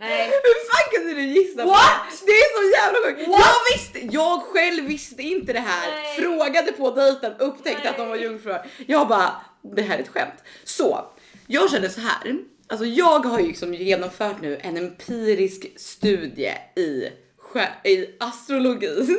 Nej. 0.00 0.26
Hur 0.26 0.70
fan 0.70 0.90
kunde 0.92 1.14
du 1.14 1.22
gissa 1.22 1.62
på 1.62 1.70
det? 1.70 2.26
Det 2.26 2.32
är 2.32 2.50
så 2.62 2.76
jävla 2.78 2.98
sjukt. 3.08 3.28
Jag 3.28 3.74
visste, 3.74 4.16
jag 4.16 4.42
själv 4.42 4.84
visste 4.84 5.22
inte 5.22 5.52
det 5.52 5.60
här. 5.60 5.90
Nej. 5.90 6.16
Frågade 6.16 6.72
på 6.72 6.90
dejten, 6.90 7.32
upptäckte 7.38 7.80
Nej. 7.82 7.88
att 7.90 7.96
de 7.96 8.08
var 8.08 8.16
jungfrur. 8.16 8.58
Jag 8.86 9.08
bara, 9.08 9.34
det 9.62 9.82
här 9.82 9.98
är 9.98 10.02
ett 10.02 10.08
skämt. 10.08 10.44
Så, 10.64 11.04
jag 11.46 11.70
känner 11.70 11.88
så 11.88 12.00
här. 12.00 12.38
Alltså 12.74 12.86
jag 12.86 13.24
har 13.24 13.40
ju 13.40 13.46
liksom 13.46 13.74
genomfört 13.74 14.42
nu 14.42 14.58
en 14.62 14.76
empirisk 14.76 15.66
studie 15.76 16.52
i, 16.76 17.08
i 17.84 18.06
astrologi. 18.20 19.06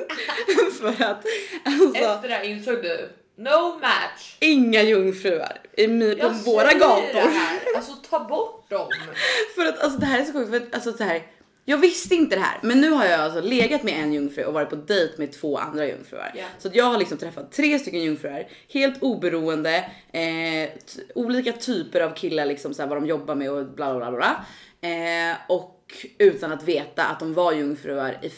För 0.79 0.87
att 0.87 1.25
alltså, 1.63 1.95
Efter 1.95 2.27
det 2.29 2.35
här 2.35 2.43
insåg 2.43 2.75
du, 2.75 3.09
no 3.35 3.79
match. 3.79 4.37
inga 4.39 4.83
jungfrur 4.83 5.43
i, 5.77 5.87
på 5.87 6.15
Jag 6.19 6.29
våra 6.29 6.73
gator. 6.73 7.13
Det 7.13 7.19
här. 7.19 7.59
Alltså 7.75 7.93
ta 8.09 8.23
bort 8.23 8.69
dem. 8.69 8.89
För 9.55 9.65
att 9.65 9.79
alltså 9.79 9.99
det 9.99 10.05
här 10.05 10.21
är 10.21 10.25
så 10.25 10.33
sjukt 10.33 10.49
för 10.49 10.57
att 10.57 10.75
alltså 10.75 10.93
så 10.93 11.03
här. 11.03 11.23
Jag 11.67 11.77
visste 11.77 12.15
inte 12.15 12.35
det 12.35 12.41
här, 12.41 12.59
men 12.63 12.81
nu 12.81 12.89
har 12.89 13.05
jag 13.05 13.19
alltså 13.19 13.41
legat 13.41 13.83
med 13.83 13.93
en 14.03 14.13
jungfru 14.13 14.43
och 14.43 14.53
varit 14.53 14.69
på 14.69 14.75
dejt 14.75 15.13
med 15.17 15.31
två 15.31 15.57
andra 15.57 15.87
jungfruar. 15.87 16.31
Ja. 16.35 16.45
Så 16.59 16.69
jag 16.73 16.85
har 16.85 16.97
liksom 16.97 17.17
träffat 17.17 17.51
tre 17.51 17.79
stycken 17.79 18.03
jungfruar, 18.03 18.47
helt 18.69 19.03
oberoende, 19.03 19.91
eh, 20.11 20.69
olika 21.15 21.51
typer 21.51 22.01
av 22.01 22.15
killar 22.15 22.45
liksom 22.45 22.73
så 22.73 22.81
här, 22.81 22.89
vad 22.89 22.97
de 22.97 23.05
jobbar 23.05 23.35
med 23.35 23.51
och 23.51 23.65
bla 23.65 23.97
bla 23.97 24.11
bla 24.11 24.17
bla. 24.17 24.45
Eh, 24.89 25.37
och 25.49 25.93
utan 26.17 26.51
att 26.51 26.63
veta 26.63 27.05
att 27.05 27.19
de 27.19 27.33
var 27.33 27.53
jungfruar 27.53 28.19
i 28.21 28.29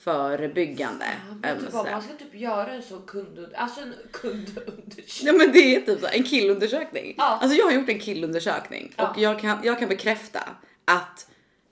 förebyggande. 0.00 1.06
Typ, 1.42 1.70
så 1.70 1.76
vad, 1.76 1.90
man 1.90 2.02
ska 2.02 2.12
typ 2.14 2.34
göra 2.34 2.72
en 2.72 2.82
sån 2.82 3.02
kund, 3.06 3.48
alltså 3.54 3.80
en 3.80 3.94
kundundersökning. 4.12 5.26
Ja 5.26 5.32
men 5.32 5.52
det 5.52 5.76
är 5.76 5.80
typ 5.80 6.00
så 6.00 6.06
en 6.06 6.22
killundersökning. 6.24 7.14
Ja. 7.18 7.38
Alltså 7.42 7.58
jag 7.58 7.64
har 7.64 7.72
gjort 7.72 7.88
en 7.88 7.98
killundersökning 7.98 8.94
Ja. 8.96 9.08
och 9.10 9.18
jag 9.18 9.40
kan, 9.40 9.58
jag 9.64 9.78
kan 9.78 9.88
bekräfta 9.88 10.40
att 10.84 11.26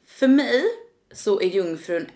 för 0.07 0.29
mig 0.29 0.65
så 1.13 1.41
är 1.41 1.47
jungfrun 1.47 2.07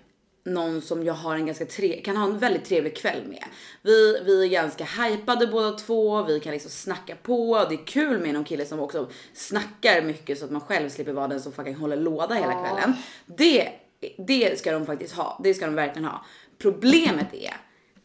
någon 0.44 0.82
som 0.82 1.04
jag 1.04 1.14
har 1.14 1.34
en 1.34 1.46
ganska 1.46 1.66
tre, 1.66 2.00
kan 2.00 2.16
ha 2.16 2.26
en 2.26 2.38
väldigt 2.38 2.64
trevlig 2.64 2.96
kväll 2.96 3.26
med. 3.28 3.44
Vi, 3.82 4.20
vi 4.24 4.44
är 4.44 4.48
ganska 4.48 4.84
hypade 4.84 5.46
båda 5.46 5.72
två, 5.72 6.22
vi 6.22 6.40
kan 6.40 6.52
liksom 6.52 6.70
snacka 6.70 7.16
på. 7.22 7.66
Det 7.68 7.74
är 7.74 7.86
kul 7.86 8.20
med 8.20 8.34
någon 8.34 8.44
kille 8.44 8.66
som 8.66 8.80
också 8.80 9.10
snackar 9.34 10.02
mycket 10.02 10.38
så 10.38 10.44
att 10.44 10.50
man 10.50 10.60
själv 10.60 10.88
slipper 10.88 11.12
vara 11.12 11.28
den 11.28 11.40
som 11.40 11.52
fucking 11.52 11.74
håller 11.74 11.96
låda 11.96 12.34
hela 12.34 12.52
kvällen. 12.52 12.94
Det, 13.26 13.72
det 14.26 14.58
ska 14.58 14.72
de 14.72 14.86
faktiskt 14.86 15.14
ha. 15.14 15.40
Det 15.44 15.54
ska 15.54 15.66
de 15.66 15.74
verkligen 15.74 16.08
ha. 16.08 16.24
Problemet 16.58 17.34
är 17.34 17.56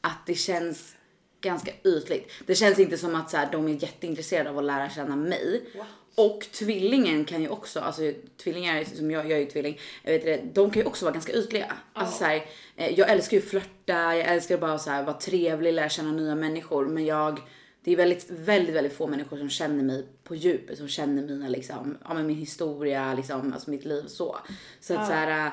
att 0.02 0.26
det 0.26 0.36
känns 0.36 0.96
ganska 1.42 1.72
ytligt. 1.84 2.32
Det 2.46 2.56
känns 2.56 2.80
inte 2.80 2.98
som 2.98 3.16
att 3.16 3.30
så 3.30 3.38
här, 3.38 3.52
de 3.52 3.68
är 3.68 3.84
jätteintresserade 3.84 4.50
av 4.50 4.58
att 4.58 4.64
lära 4.64 4.90
känna 4.90 5.16
mig. 5.16 5.70
What? 5.78 5.88
Och 6.18 6.48
tvillingen 6.52 7.26
kan 7.26 7.42
ju 7.42 7.50
också, 7.50 7.80
alltså 7.80 8.02
tvillingar 8.44 8.84
som 8.84 9.12
jag, 9.12 9.26
jag 9.26 9.32
är 9.32 9.38
ju 9.38 9.46
tvilling, 9.46 9.80
jag 10.04 10.12
vet 10.12 10.24
det, 10.24 10.42
de 10.54 10.72
kan 10.72 10.82
ju 10.82 10.88
också 10.88 11.06
vara 11.06 11.14
ganska 11.14 11.34
ytliga. 11.34 11.74
Alltså 11.94 12.18
så 12.18 12.26
här, 12.26 12.46
eh, 12.76 13.00
jag 13.00 13.10
älskar 13.10 13.38
ju 13.38 13.44
att 13.44 13.50
flörta, 13.50 14.16
jag 14.16 14.20
älskar 14.20 14.58
bara 14.58 14.80
så 14.80 14.90
här, 14.90 15.04
vara 15.04 15.18
trevlig, 15.18 15.74
lära 15.74 15.90
känna 15.90 16.12
nya 16.12 16.36
människor. 16.36 16.86
Men 16.88 17.06
jag, 17.06 17.40
det 17.84 17.92
är 17.92 17.96
väldigt, 17.96 18.26
väldigt, 18.30 18.76
väldigt 18.76 18.94
få 18.94 19.08
människor 19.08 19.38
som 19.38 19.50
känner 19.50 19.84
mig 19.84 20.06
på 20.24 20.36
djupet, 20.36 20.78
som 20.78 20.88
känner 20.88 21.22
mina 21.22 21.48
liksom, 21.50 21.98
ja 22.04 22.14
men 22.14 22.28
min 22.28 22.38
historia, 22.38 23.14
liksom, 23.14 23.54
alltså 23.54 23.70
mitt 23.70 23.86
liv 23.86 24.04
så. 24.08 24.38
Så 24.80 24.94
att 24.94 25.00
Ja. 25.00 25.06
så 25.06 25.12
här, 25.14 25.46
eh, 25.48 25.52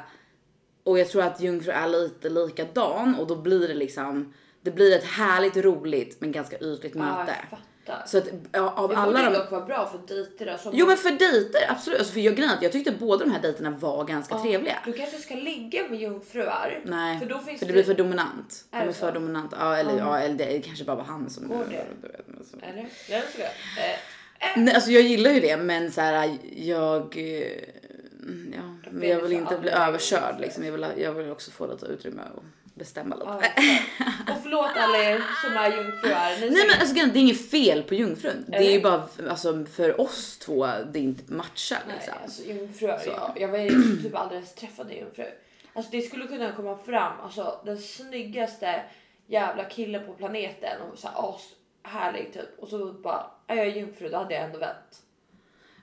och 0.85 0.99
jag 0.99 1.09
tror 1.09 1.23
att 1.23 1.40
jungfru 1.40 1.73
är 1.73 1.88
lite 1.88 2.28
likadan 2.28 3.14
och 3.14 3.26
då 3.26 3.37
blir 3.37 3.69
det 3.69 3.75
liksom, 3.75 4.35
det 4.61 4.71
blir 4.71 4.97
ett 4.97 5.04
härligt, 5.04 5.57
roligt 5.57 6.21
men 6.21 6.33
ganska 6.33 6.57
ytligt 6.59 6.95
Ja, 6.95 7.00
möte. 7.00 7.37
Fattar. 7.87 8.07
Så 8.07 8.19
att 8.19 8.25
ja, 8.53 8.71
av 8.77 8.89
Det 8.89 8.97
alla 8.97 9.23
de 9.31 9.35
dock 9.39 9.51
vara 9.51 9.65
bra 9.65 9.87
för 9.87 10.15
dejter. 10.15 10.47
Alltså, 10.47 10.71
Jo 10.73 10.87
men 10.87 10.97
för 10.97 11.11
dejter 11.11 11.61
absolut. 11.69 11.99
Alltså 11.99 12.12
för 12.12 12.21
jag, 12.21 12.35
grejen 12.37 12.51
är 12.53 12.59
jag 12.62 12.73
tyckte 12.73 12.93
båda 12.93 13.25
de 13.25 13.31
här 13.31 13.43
dejterna 13.43 13.71
var 13.71 14.05
ganska 14.05 14.35
Ja, 14.35 14.43
trevliga. 14.43 14.79
Du 14.87 14.93
kanske 14.93 15.19
ska 15.19 15.35
ligga 15.35 15.89
med 15.89 16.01
jungfruar. 16.01 16.81
Nej, 16.85 17.19
För 17.19 17.27
då 17.27 17.39
finns 17.39 17.59
för 17.59 17.67
det 17.67 17.73
blir 17.73 17.83
för 17.85 17.95
dominant. 17.95 18.65
De 18.71 18.77
Är 18.77 18.83
är 18.83 18.87
det 18.87 18.93
för 18.93 19.12
dominant. 19.12 19.53
Ja 19.59 19.77
eller, 19.77 19.91
Ja. 19.91 19.99
ja, 19.99 20.19
eller 20.19 20.35
det 20.35 20.61
kanske 20.61 20.85
bara 20.85 20.97
var 20.97 21.05
han 21.05 21.31
som... 21.31 21.49
Går 21.49 21.65
det? 21.71 21.87
Så. 22.51 22.57
Eller? 22.67 22.87
Jag 23.09 23.23
det. 23.37 23.43
Eh, 23.43 24.49
Nej, 24.57 24.75
alltså 24.75 24.91
jag 24.91 25.03
gillar 25.03 25.31
ju 25.31 25.41
det 25.41 25.57
men 25.57 25.93
så 25.93 26.01
här, 26.01 26.39
jag... 26.57 27.17
eh, 27.17 27.59
Ja, 28.55 28.91
men 28.91 29.09
jag 29.09 29.21
vill 29.21 29.33
inte 29.33 29.59
bli 29.59 29.71
överkörd 29.71 30.41
liksom. 30.41 30.65
Jag 30.65 30.73
vill, 30.73 30.87
jag 30.97 31.12
vill 31.12 31.31
också 31.31 31.51
få 31.51 31.67
lite 31.67 31.87
utrymme 31.87 32.23
och 32.37 32.45
bestämma 32.83 33.17
lite. 33.17 33.27
ja, 33.31 34.35
och 34.35 34.43
förlåt 34.43 34.71
alla 34.77 34.99
er 34.99 35.23
som 35.45 35.57
är 35.57 35.77
jungfruar. 35.77 36.41
Nej 36.41 36.67
men 36.69 36.81
alltså 36.81 36.95
det 36.95 37.01
är 37.01 37.17
inget 37.17 37.51
fel 37.51 37.83
på 37.83 37.95
jungfrun. 37.95 38.45
Det 38.49 38.57
är 38.57 38.61
Eller? 38.61 38.71
ju 38.71 38.81
bara 38.81 39.09
alltså, 39.31 39.65
för 39.65 40.01
oss 40.01 40.39
två 40.39 40.67
det 40.93 40.99
inte 40.99 41.33
matchar 41.33 41.79
Nej, 41.87 41.97
liksom. 41.97 42.15
alltså 42.23 42.43
jungfruar. 42.43 42.99
Så. 42.99 43.11
Jag, 43.11 43.33
jag 43.41 43.49
var 43.49 43.59
ju 43.59 44.03
typ 44.03 44.15
aldrig 44.15 44.37
ens 44.37 44.55
träffat 44.55 44.87
en 44.91 44.97
jungfru. 44.97 45.25
Alltså 45.75 45.91
det 45.91 46.03
skulle 46.03 46.27
kunna 46.27 46.53
komma 46.53 46.79
fram 46.79 47.12
alltså 47.23 47.61
den 47.65 47.79
snyggaste 47.79 48.83
jävla 49.27 49.65
killen 49.65 50.07
på 50.07 50.12
planeten 50.12 50.81
och 50.93 50.99
så 50.99 51.09
här 51.09 51.35
as 51.35 51.43
härlig 51.83 52.33
typ 52.33 52.59
och 52.59 52.69
så 52.69 52.93
bara 52.93 53.27
är 53.47 53.57
jag 53.57 53.69
jungfru 53.77 54.09
då 54.09 54.17
hade 54.17 54.35
jag 54.35 54.45
ändå 54.45 54.59
vänt. 54.59 55.03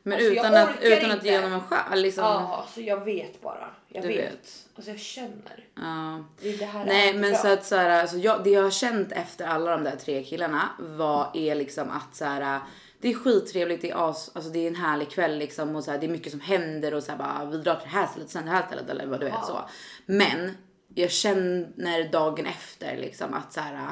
Men 0.04 0.14
Alltså, 0.14 0.30
utan, 0.32 0.56
att, 0.56 0.70
utan 0.82 1.12
att 1.12 1.26
ge 1.26 1.36
honom 1.36 1.54
en 1.54 1.62
chans 1.62 1.96
liksom. 1.96 2.24
Ja, 2.24 2.58
alltså 2.62 2.82
jag 2.82 3.06
vet 3.06 3.42
bara. 3.42 3.70
Jag 3.92 4.04
Du 4.04 4.08
vet. 4.08 4.32
vet. 4.32 4.66
Alltså 4.76 4.92
jag 4.92 5.00
känner. 5.00 5.66
Ja. 5.76 6.24
Det, 6.42 6.52
det 6.58 6.84
Nej 6.86 7.14
men 7.14 7.32
bra. 7.32 7.40
så 7.40 7.48
att 7.48 7.66
så 7.66 7.76
här, 7.76 8.02
alltså 8.02 8.18
jag, 8.18 8.44
det 8.44 8.50
jag 8.50 8.64
har 8.64 8.72
känt 8.72 9.12
efter 9.12 9.46
alla 9.48 9.72
de 9.72 9.84
där 9.84 9.96
tre 9.96 10.24
killarna 10.24 10.70
var 10.80 11.32
är 11.34 11.56
liksom 11.56 11.90
att 11.90 12.16
så 12.16 12.26
här, 12.26 12.60
det 13.02 13.10
är 13.10 13.14
skittrevligt, 13.14 13.82
det 13.82 13.90
är, 13.90 14.10
as, 14.10 14.32
alltså 14.34 14.52
det 14.52 14.60
är 14.60 14.68
en 14.68 14.76
härlig 14.76 15.10
kväll 15.10 15.38
liksom 15.38 15.76
och 15.76 15.84
så 15.84 15.92
här, 15.92 15.98
det 15.98 16.06
är 16.06 16.10
mycket 16.10 16.32
som 16.32 16.42
händer 16.42 16.94
och 16.94 17.04
så 17.04 17.12
här, 17.12 17.18
bara, 17.20 17.46
vi 17.52 17.58
drar 17.58 17.76
till 17.76 17.84
det 17.92 17.98
här 17.98 18.08
stället, 18.08 18.30
sen 18.30 18.46
det 18.46 18.52
här 18.52 18.66
stället 18.68 18.90
eller 18.90 19.06
vad 19.06 19.20
du 19.20 19.26
vet 19.26 19.34
Ja. 19.42 19.46
så. 19.48 19.70
Men 20.06 20.58
jag 20.96 21.12
känner 21.12 22.10
dagen 22.12 22.46
efter 22.46 22.98
liksom 22.98 23.34
att 23.34 23.54
så 23.54 23.60
här, 23.60 23.88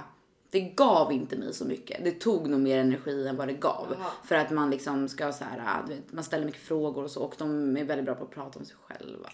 det 0.51 0.59
gav 0.59 1.11
inte 1.11 1.37
mig 1.37 1.53
så 1.53 1.65
mycket. 1.65 2.03
Det 2.03 2.11
tog 2.11 2.49
nog 2.49 2.59
mer 2.59 2.77
energi 2.77 3.27
än 3.27 3.37
vad 3.37 3.47
det 3.47 3.53
gav. 3.53 3.87
Jaha. 3.99 4.11
För 4.23 4.35
att 4.35 4.51
man 4.51 4.69
liksom 4.69 5.09
ska 5.09 5.33
så 5.33 5.43
här, 5.43 5.87
vet, 5.87 6.11
man 6.11 6.23
ställer 6.23 6.45
mycket 6.45 6.61
frågor 6.61 7.03
och 7.03 7.11
så 7.11 7.23
och 7.23 7.35
de 7.37 7.77
är 7.77 7.83
väldigt 7.83 8.05
bra 8.05 8.15
på 8.15 8.23
att 8.23 8.31
prata 8.31 8.59
om 8.59 8.65
sig 8.65 8.75
själva. 8.87 9.29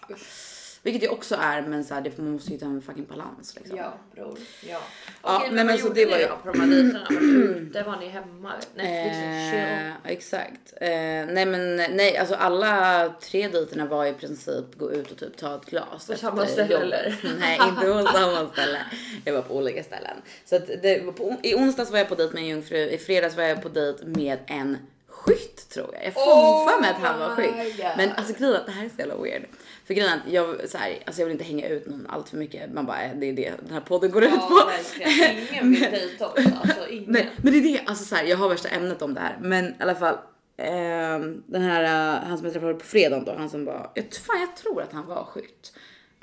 Vilket 0.84 1.04
jag 1.04 1.14
också 1.14 1.36
är 1.40 1.62
men 1.62 1.84
så 1.84 1.94
här, 1.94 2.02
det, 2.02 2.18
man 2.18 2.32
måste 2.32 2.52
hitta 2.52 2.66
en 2.66 2.82
fucking 2.82 3.06
balans 3.06 3.56
liksom. 3.56 3.78
Ja 3.78 3.94
bror. 4.16 4.38
Ja. 4.62 4.80
Ja, 5.24 5.38
Okej, 5.38 5.52
men 5.52 5.68
men 5.68 5.78
så 5.78 5.90
det 5.90 6.06
var 6.06 6.18
ju- 6.18 6.28
på 6.28 6.52
de 6.52 6.60
här 6.60 6.68
dejterna? 6.68 7.08
Ute? 7.10 7.84
Var 7.88 7.98
ni 7.98 8.08
hemma? 8.08 8.54
Netflix? 8.76 9.18
Eh, 9.54 10.12
exakt. 10.12 10.74
Eh, 10.82 10.90
nej 11.34 11.46
men 11.46 11.76
nej, 11.76 12.18
alltså 12.18 12.36
alla 12.36 13.10
tre 13.22 13.48
dejterna 13.48 13.86
var 13.86 14.06
i 14.06 14.14
princip 14.14 14.66
gå 14.78 14.92
ut 14.92 15.12
och 15.12 15.18
typ 15.18 15.38
ta 15.38 15.56
ett 15.56 15.66
glas. 15.66 16.08
På 16.08 16.18
samma 16.18 16.46
ställe, 16.48 16.78
eller? 16.78 17.16
nej 17.40 17.60
inte 17.70 17.86
på 17.86 18.08
samma 18.18 18.50
ställe. 18.50 18.80
Jag 19.26 19.34
var 19.34 19.42
på 19.42 19.56
olika 19.56 19.84
ställen. 19.84 20.18
Så 20.46 20.56
att 20.56 20.68
det 20.68 21.16
på, 21.16 21.36
i 21.44 21.56
onsdags 21.56 21.92
var 21.92 21.98
jag 21.98 22.10
på 22.10 22.16
dejt 22.16 22.34
med 22.34 22.44
en 22.44 22.50
jungfru, 22.50 22.78
i 22.90 22.98
fredags 22.98 23.36
var 23.36 23.44
jag 23.44 23.62
på 23.64 23.70
dejt 23.70 24.06
med 24.06 24.40
en 24.48 24.78
skytt 25.08 25.70
tror 25.70 25.90
jag. 25.94 26.06
Jag 26.06 26.14
får 26.14 26.22
Oh 26.22 26.70
för 26.72 26.82
mig 26.82 26.90
att 26.90 27.02
han 27.02 27.20
var 27.20 27.36
skytt. 27.36 27.84
Men 27.98 28.12
alltså 28.12 28.34
grejen 28.34 28.56
att 28.56 28.66
det 28.66 28.72
här 28.72 28.86
är 28.86 28.90
så 28.90 28.96
jävla 28.98 29.16
weird. 29.16 29.44
För 29.86 29.94
grejen 29.94 30.12
är 30.12 30.18
att 30.18 30.34
jag, 30.34 30.70
så 30.70 30.78
här, 30.78 31.00
alltså 31.06 31.22
jag 31.22 31.26
vill 31.26 31.32
inte 31.32 31.44
hänga 31.44 31.68
ut 31.68 31.88
någon 31.88 32.08
allt 32.10 32.30
för 32.30 32.38
mycket. 32.38 32.74
Man 32.74 32.86
bara, 32.86 33.04
eh, 33.04 33.16
det 33.16 33.26
är 33.30 33.34
det 33.34 33.54
den 33.62 33.74
här 33.74 33.82
podden 33.82 34.12
går 34.12 34.24
ut 34.24 34.30
på. 34.30 34.38
Ja 34.50 34.66
verkligen. 34.66 35.38
Ingen 35.52 35.72
vill 35.72 35.82
dejta 35.82 36.28
oss. 36.28 36.40
Alltså 36.62 36.88
ingen. 36.90 37.12
Nej, 37.12 37.30
men 37.38 37.54
det 37.54 37.60
är 37.60 37.64
det, 37.64 37.82
alltså 37.86 38.06
så 38.06 38.16
här, 38.16 38.24
jag 38.24 38.38
har 38.38 38.50
värsta 38.50 38.70
ämnet 38.70 39.02
om 39.02 39.14
det 39.14 39.20
här. 39.20 39.38
Men 39.42 39.66
i 39.66 39.76
alla 39.80 39.96
fall, 39.96 40.18
ehm, 40.58 41.44
den 41.48 41.62
här, 41.62 41.84
eh, 41.84 42.28
han 42.28 42.38
som 42.38 42.46
jag 42.46 42.54
träffade 42.54 42.74
på 42.74 42.86
fredagen 42.86 43.26
då, 43.26 43.36
han 43.38 43.50
som 43.50 43.66
var, 43.66 43.92
jag, 43.94 44.06
fan 44.14 44.40
jag 44.40 44.56
tror 44.56 44.82
att 44.82 44.94
han 44.94 45.06
var 45.06 45.24
skytt. 45.24 45.74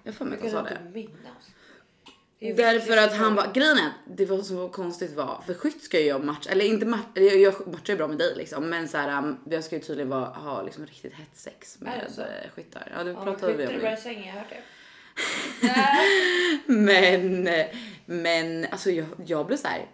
Jag 0.03 0.15
får 0.15 0.25
mig 0.25 0.39
att 0.39 0.43
han 0.43 0.51
sa 0.51 0.63
det. 0.63 0.79
minnas. 0.95 1.50
Därför 2.41 2.97
att 2.97 3.17
han 3.17 3.35
var, 3.35 3.53
grejen 3.55 3.79
är 3.79 3.87
att 3.87 4.17
det 4.17 4.27
var 4.27 4.43
så 4.43 4.69
konstigt 4.69 5.17
var, 5.17 5.43
för 5.47 5.55
skytt 5.55 5.83
ska 5.83 6.01
ju 6.01 6.07
jag 6.07 6.25
matcha, 6.25 6.51
eller 6.51 6.65
inte 6.65 6.87
matcha, 6.87 7.21
jag, 7.21 7.67
matchar 7.67 7.93
ju 7.93 7.97
bra 7.97 8.09
med 8.09 8.19
dig 8.19 8.35
liksom. 8.37 8.69
Men 8.71 8.89
så 8.89 8.97
här, 8.99 9.19
um, 9.19 9.39
jag 9.51 9.65
ska 9.65 9.77
ju 9.77 9.83
tydligen 9.83 10.09
vara, 10.09 10.25
ha 10.25 10.63
liksom 10.63 10.87
riktigt 10.87 11.13
hett 11.13 11.37
sex 11.37 11.81
med 11.81 12.05
det 12.07 12.13
så? 12.13 12.21
eh, 12.21 12.51
skyttar. 12.55 12.93
Ja 12.97 13.05
det 13.05 13.11
Ja, 13.11 13.25
pratade 13.25 13.53
vi 13.53 13.59
skyttar 13.59 13.69
om. 13.69 13.71
i 13.71 13.75
ju. 13.75 13.81
bra 13.81 13.97
sängen, 13.97 14.27
jag 14.27 14.33
hört 14.35 14.51
det. 14.51 14.63
Men, 16.67 17.49
men 18.07 18.67
alltså 18.71 18.91
jag, 18.91 19.07
jag 19.27 19.47
blev 19.47 19.57
så 19.57 19.69
här. 19.69 19.87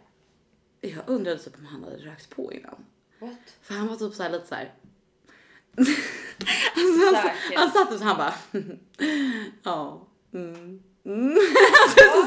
Jag 0.80 1.02
undrade 1.06 1.38
typ 1.38 1.58
om 1.58 1.66
han 1.66 1.84
hade 1.84 1.96
rökt 1.96 2.30
på 2.30 2.52
innan. 2.52 2.84
What? 3.18 3.36
För 3.62 3.74
han 3.74 3.86
var 3.86 3.96
typ 3.96 4.14
så 4.14 4.22
här 4.22 4.30
lite 4.30 4.46
så 4.46 4.54
här. 4.54 4.72
alltså, 5.76 7.14
han, 7.14 7.14
Säkert. 7.14 7.58
han 7.58 7.70
satt 7.70 7.92
och 7.92 7.98
så 7.98 8.04
han 8.04 8.16
bara. 8.16 8.34
Ja. 9.62 10.06
Mm. 10.34 10.82
Mm. 11.06 11.36
Alltså, 11.82 12.04
så, 12.04 12.26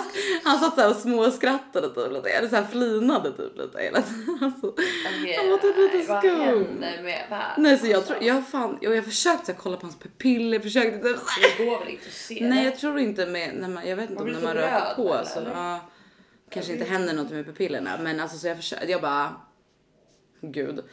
han 0.50 0.60
satt 0.60 0.76
så 0.76 0.82
här 0.82 0.90
och 0.90 0.96
småskrattade 0.96 1.88
typ 1.90 2.12
lite, 2.14 2.30
eller 2.30 2.50
så 2.50 2.56
här 2.56 2.66
flinade 2.72 3.32
typ 3.32 3.58
lite 3.58 3.82
hela 3.82 4.02
tiden. 4.02 4.38
Alltså, 4.42 4.68
Okej, 4.68 5.38
han 5.40 5.50
var 5.50 5.58
typ 5.58 5.78
lite 5.78 6.12
Vad 6.12 6.20
skum. 6.20 6.40
händer 6.40 7.04
med 7.04 7.26
världen? 7.30 7.64
Nej 7.64 7.78
så 7.78 7.88
jag 7.88 7.96
alltså? 7.96 8.14
tror, 8.14 8.24
jag 8.24 8.48
fan, 8.48 8.78
jag, 8.82 8.96
jag 8.96 9.06
försökte 9.06 9.46
så 9.46 9.52
här, 9.52 9.60
kolla 9.60 9.78
på 9.78 9.86
hans 9.86 10.00
pupiller, 10.00 10.60
försökte 10.60 11.00
typ 11.10 11.18
så 11.18 11.30
här. 11.30 11.58
Det 11.58 11.66
går 11.66 11.80
väl 11.80 11.90
inte 11.90 12.06
att 12.08 12.14
se 12.14 12.48
Nej 12.50 12.66
jag 12.66 12.78
tror 12.80 13.00
inte 13.00 13.26
med, 13.26 13.56
när 13.56 13.68
man, 13.68 13.88
jag 13.88 13.96
vet 13.96 14.10
inte 14.10 14.24
Man 14.24 14.36
om 14.36 14.42
när 14.42 14.48
man 14.48 14.54
röker 14.56 14.96
på 14.96 15.14
eller? 15.14 15.26
så 15.26 15.40
ja, 15.54 15.80
kanske 16.50 16.74
inte 16.74 16.86
händer 16.86 17.14
något 17.14 17.32
med 17.32 17.46
pupillerna 17.46 17.98
men 18.04 18.20
alltså 18.20 18.38
så 18.38 18.48
jag 18.48 18.58
försökte, 18.58 18.92
jag 18.92 19.02
bara 19.02 19.36
Gud, 20.42 20.84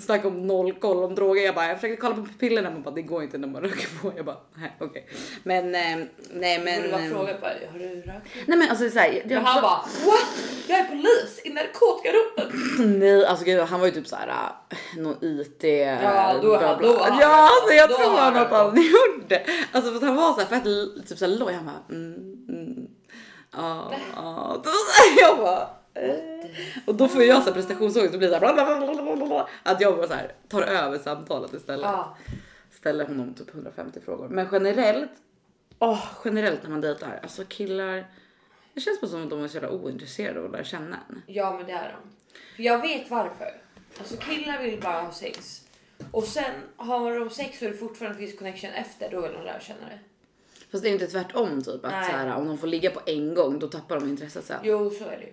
snacka 0.00 0.28
om 0.28 0.46
noll 0.46 0.72
koll 0.72 1.04
om 1.04 1.14
droger. 1.14 1.42
Jag 1.44 1.54
bara, 1.54 1.66
jag 1.68 1.76
försöker 1.80 1.96
kolla 1.96 2.14
på 2.14 2.22
pupillerna 2.26 2.70
men 2.70 2.82
bara 2.82 2.94
det 2.94 3.02
går 3.02 3.22
inte 3.22 3.38
när 3.38 3.48
man 3.48 3.62
röker 3.62 3.88
på. 4.02 4.12
Jag 4.16 4.24
bara, 4.24 4.36
nej 4.54 4.76
okej. 4.80 5.08
Men 5.42 5.74
eh, 5.74 6.06
nej 6.30 6.58
Men, 6.64 6.76
borde 6.82 6.88
bara 6.92 7.02
eh, 7.04 7.10
fråga 7.10 7.34
bara, 7.40 7.52
har 7.72 7.78
du 7.78 7.84
rökt? 8.00 8.06
Nej 8.46 8.58
men 8.58 8.70
alltså 8.70 8.90
såhär. 8.90 9.22
Men 9.24 9.44
han 9.44 9.62
bara, 9.62 9.76
what? 10.06 10.26
Jag 10.68 10.78
är 10.78 10.84
polis 10.84 11.40
i 11.44 11.50
narkotikaroteln. 11.50 12.98
Nej 13.00 13.26
alltså 13.26 13.44
gud, 13.44 13.60
han 13.60 13.80
var 13.80 13.86
ju 13.86 13.92
typ 13.92 14.06
såhär 14.06 14.28
äh, 14.28 14.76
någon 15.02 15.16
IT. 15.24 15.64
Ja, 15.64 16.34
då- 16.42 16.58
bla, 16.58 16.76
bla. 16.76 16.88
då 16.88 16.94
Ja 16.94 17.26
han- 17.26 17.42
alltså 17.44 17.72
jag 17.74 17.88
då 17.90 17.94
tror 17.96 18.16
han 18.16 18.34
han 18.34 18.42
att 18.46 18.50
han 18.50 18.76
gjorde. 18.76 19.42
Alltså 19.72 19.90
för 19.90 19.96
att 19.96 20.02
han 20.02 20.16
var 20.16 20.32
såhär 20.32 20.46
fett 20.46 21.08
typ 21.08 21.18
såhär 21.18 21.32
loj. 21.36 21.52
Han 21.54 21.66
bara 21.66 21.82
mm, 21.90 22.14
mm. 22.48 22.86
Ja, 23.56 23.92
ja. 24.16 24.60
Då- 24.64 24.70
Jag 25.20 25.38
bara. 25.38 25.68
Och 26.84 26.94
då 26.94 27.08
får 27.08 27.22
jag 27.22 27.42
så 27.42 27.48
här 27.48 27.52
prestationsångest 27.52 28.12
och 28.12 28.18
blir 28.18 28.28
bla, 28.28 29.26
bla. 29.26 29.48
att 29.62 29.80
jag 29.80 29.96
bara 29.96 30.06
så 30.08 30.14
här 30.14 30.32
tar 30.48 30.62
över 30.62 30.98
samtalet 30.98 31.54
istället. 31.54 31.86
Ja. 31.86 32.16
Ställer 32.70 33.04
honom 33.06 33.34
typ 33.34 33.54
150 33.54 34.00
frågor. 34.00 34.28
Men 34.28 34.48
generellt, 34.52 35.10
åh, 35.78 36.04
generellt 36.24 36.62
när 36.62 36.70
man 36.70 36.80
dejtar, 36.80 37.20
alltså 37.22 37.44
killar. 37.48 38.06
Det 38.74 38.80
känns 38.80 39.00
bara 39.00 39.10
som 39.10 39.22
att 39.22 39.30
de 39.30 39.44
är 39.44 39.48
så 39.48 39.54
jävla 39.56 39.70
ointresserade 39.70 40.38
av 40.40 40.46
att 40.46 40.52
lära 40.52 40.64
känna 40.64 40.96
en. 41.08 41.22
ja 41.26 41.52
men 41.56 41.66
det 41.66 41.72
är 41.72 41.96
de. 42.02 42.10
För 42.56 42.62
jag 42.62 42.80
vet 42.80 43.10
varför. 43.10 43.62
Alltså 43.98 44.16
killar 44.16 44.62
vill 44.62 44.80
bara 44.80 45.00
ha 45.02 45.12
sex. 45.12 45.62
Och 46.10 46.24
sen 46.24 46.54
har 46.76 47.18
de 47.18 47.30
sex 47.30 47.62
och 47.62 47.68
det 47.68 47.76
fortfarande 47.76 48.18
finns 48.18 48.38
connection 48.38 48.70
efter, 48.70 49.10
då 49.10 49.20
vill 49.20 49.32
de 49.32 49.44
lära 49.44 49.60
känna 49.60 49.88
det. 49.88 49.98
Fast 50.70 50.82
det 50.82 50.88
är 50.88 50.92
inte 50.92 51.06
tvärtom 51.06 51.62
typ 51.62 51.84
att 51.84 51.92
Nej. 51.92 52.10
så 52.10 52.16
här, 52.16 52.36
om 52.36 52.46
de 52.48 52.58
får 52.58 52.66
ligga 52.66 52.90
på 52.90 53.00
en 53.06 53.34
gång 53.34 53.58
då 53.58 53.66
tappar 53.66 54.00
de 54.00 54.08
intresset 54.08 54.44
sen. 54.44 54.60
Jo 54.62 54.90
så 54.90 55.04
är 55.04 55.16
det 55.16 55.24
ju. 55.24 55.32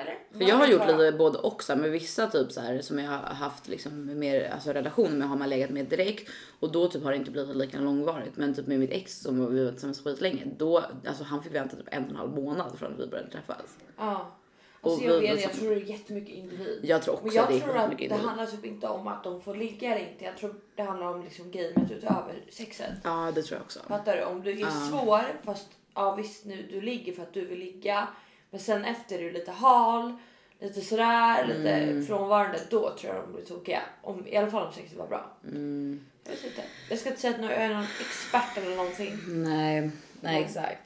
Eller? 0.00 0.18
För 0.32 0.44
jag 0.48 0.56
har 0.56 0.66
gjort 0.66 0.86
lite 0.86 1.12
både 1.18 1.38
och 1.38 1.62
så 1.62 1.72
här, 1.72 1.80
med 1.80 1.90
vissa 1.90 2.26
typ 2.26 2.52
så 2.52 2.60
här 2.60 2.80
som 2.80 2.98
jag 2.98 3.10
har 3.10 3.18
haft 3.18 3.68
liksom 3.68 4.18
mer 4.18 4.50
alltså 4.50 4.72
relation 4.72 5.18
med 5.18 5.28
har 5.28 5.36
man 5.36 5.48
legat 5.48 5.70
med 5.70 5.86
direkt 5.86 6.30
och 6.60 6.72
då 6.72 6.88
typ 6.88 7.04
har 7.04 7.10
det 7.10 7.16
inte 7.16 7.30
blivit 7.30 7.56
lika 7.56 7.78
långvarigt. 7.78 8.36
Men 8.36 8.54
typ 8.54 8.66
med 8.66 8.80
mitt 8.80 8.90
ex 8.90 9.20
som 9.20 9.54
vi 9.54 9.64
var 9.64 9.72
tillsammans 9.72 10.00
skitlänge, 10.04 10.46
då 10.56 10.84
alltså 11.06 11.24
han 11.24 11.42
fick 11.42 11.54
vänta 11.54 11.76
typ 11.76 11.88
en 11.90 12.04
och 12.04 12.10
en 12.10 12.16
halv 12.16 12.30
månad 12.30 12.78
från 12.78 12.92
att 12.92 13.00
vi 13.00 13.06
började 13.06 13.30
träffas. 13.30 13.76
Ja. 13.96 14.36
Alltså 14.82 15.04
jag 15.04 15.20
vet, 15.20 15.42
jag 15.42 15.52
tror 15.52 15.70
det 15.74 15.80
är 15.80 15.84
jättemycket 15.84 16.34
individ. 16.34 16.80
Jag 16.82 17.02
tror 17.02 17.14
också 17.14 17.26
Men 17.26 17.34
jag 17.34 17.42
att 17.42 17.50
det 17.50 17.56
är 17.56 17.60
tror 17.60 17.76
att 17.76 17.98
det 17.98 18.14
handlar 18.14 18.46
typ 18.46 18.64
inte 18.64 18.88
om 18.88 19.08
att 19.08 19.24
de 19.24 19.40
får 19.40 19.54
ligga 19.54 19.94
eller 19.94 20.10
inte. 20.10 20.24
Jag 20.24 20.36
tror 20.36 20.54
det 20.74 20.82
handlar 20.82 21.06
om 21.06 21.24
liksom 21.24 21.50
gamet 21.50 21.90
utöver 21.90 22.44
sexet. 22.50 22.90
Ja, 23.04 23.32
det 23.34 23.42
tror 23.42 23.56
jag 23.56 23.64
också. 23.64 23.80
Fattar 23.88 24.16
du? 24.16 24.24
Om 24.24 24.42
du 24.42 24.50
är 24.50 24.88
svår 24.88 25.22
fast 25.44 25.68
ja 25.94 26.14
visst 26.14 26.44
nu 26.44 26.66
du 26.70 26.80
ligger 26.80 27.12
för 27.12 27.22
att 27.22 27.32
du 27.32 27.44
vill 27.44 27.58
ligga. 27.58 28.08
Men 28.50 28.60
sen 28.60 28.84
efter 28.84 29.18
är 29.18 29.22
du 29.22 29.30
lite 29.30 29.50
hal, 29.50 30.12
lite 30.60 30.80
sådär, 30.80 31.44
Mm. 31.44 31.62
lite 31.62 32.06
frånvarande. 32.06 32.58
Då 32.70 32.96
tror 32.96 33.14
jag 33.14 33.24
de 33.24 33.32
blir 33.32 33.44
tokiga. 33.44 33.80
Om, 34.02 34.26
I 34.26 34.36
alla 34.36 34.50
fall 34.50 34.66
om 34.66 34.72
sexet 34.72 34.98
var 34.98 35.06
bra. 35.06 35.30
Mm. 35.44 36.00
Jag 36.24 36.30
vet 36.32 36.44
inte. 36.44 36.62
Jag 36.90 36.98
ska 36.98 37.08
inte 37.08 37.20
säga 37.20 37.34
att 37.34 37.42
jag 37.42 37.52
är 37.52 37.68
någon 37.68 37.86
expert 38.00 38.56
eller 38.56 38.76
någonting. 38.76 39.18
Nej, 39.26 39.90
nej 40.20 40.42
exakt. 40.44 40.82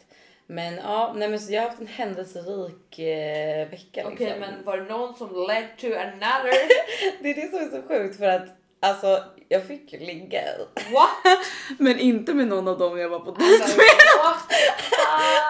Men 0.47 0.75
ja, 0.75 1.13
nej 1.17 1.29
men 1.29 1.41
så 1.41 1.53
jag 1.53 1.63
har 1.63 1.69
haft 1.69 1.81
en 1.81 1.87
händelserik 1.87 2.99
eh, 2.99 3.69
vecka. 3.71 4.07
Okej 4.07 4.27
liksom. 4.27 4.41
men 4.41 4.65
var 4.65 4.77
det 4.77 4.85
någon 4.85 5.15
som 5.15 5.47
led 5.49 5.67
to 5.79 5.87
another? 5.87 6.53
Det 7.23 7.31
är 7.31 7.35
det 7.35 7.51
som 7.51 7.59
är 7.59 7.83
så 7.83 7.89
sjukt 7.89 8.17
för 8.19 8.27
att 8.29 8.49
alltså 8.81 9.25
jag 9.49 9.67
fick 9.67 9.93
ju 9.93 9.99
ligga 9.99 10.41
What? 10.93 11.39
men 11.79 11.99
inte 11.99 12.35
med 12.35 12.49
någon 12.49 12.69
av 12.69 12.79
dem 12.79 12.99
jag 12.99 13.09
var 13.09 13.21
på 13.21 13.31
dejt 13.31 13.65
med. 13.67 13.85
What? 14.25 14.39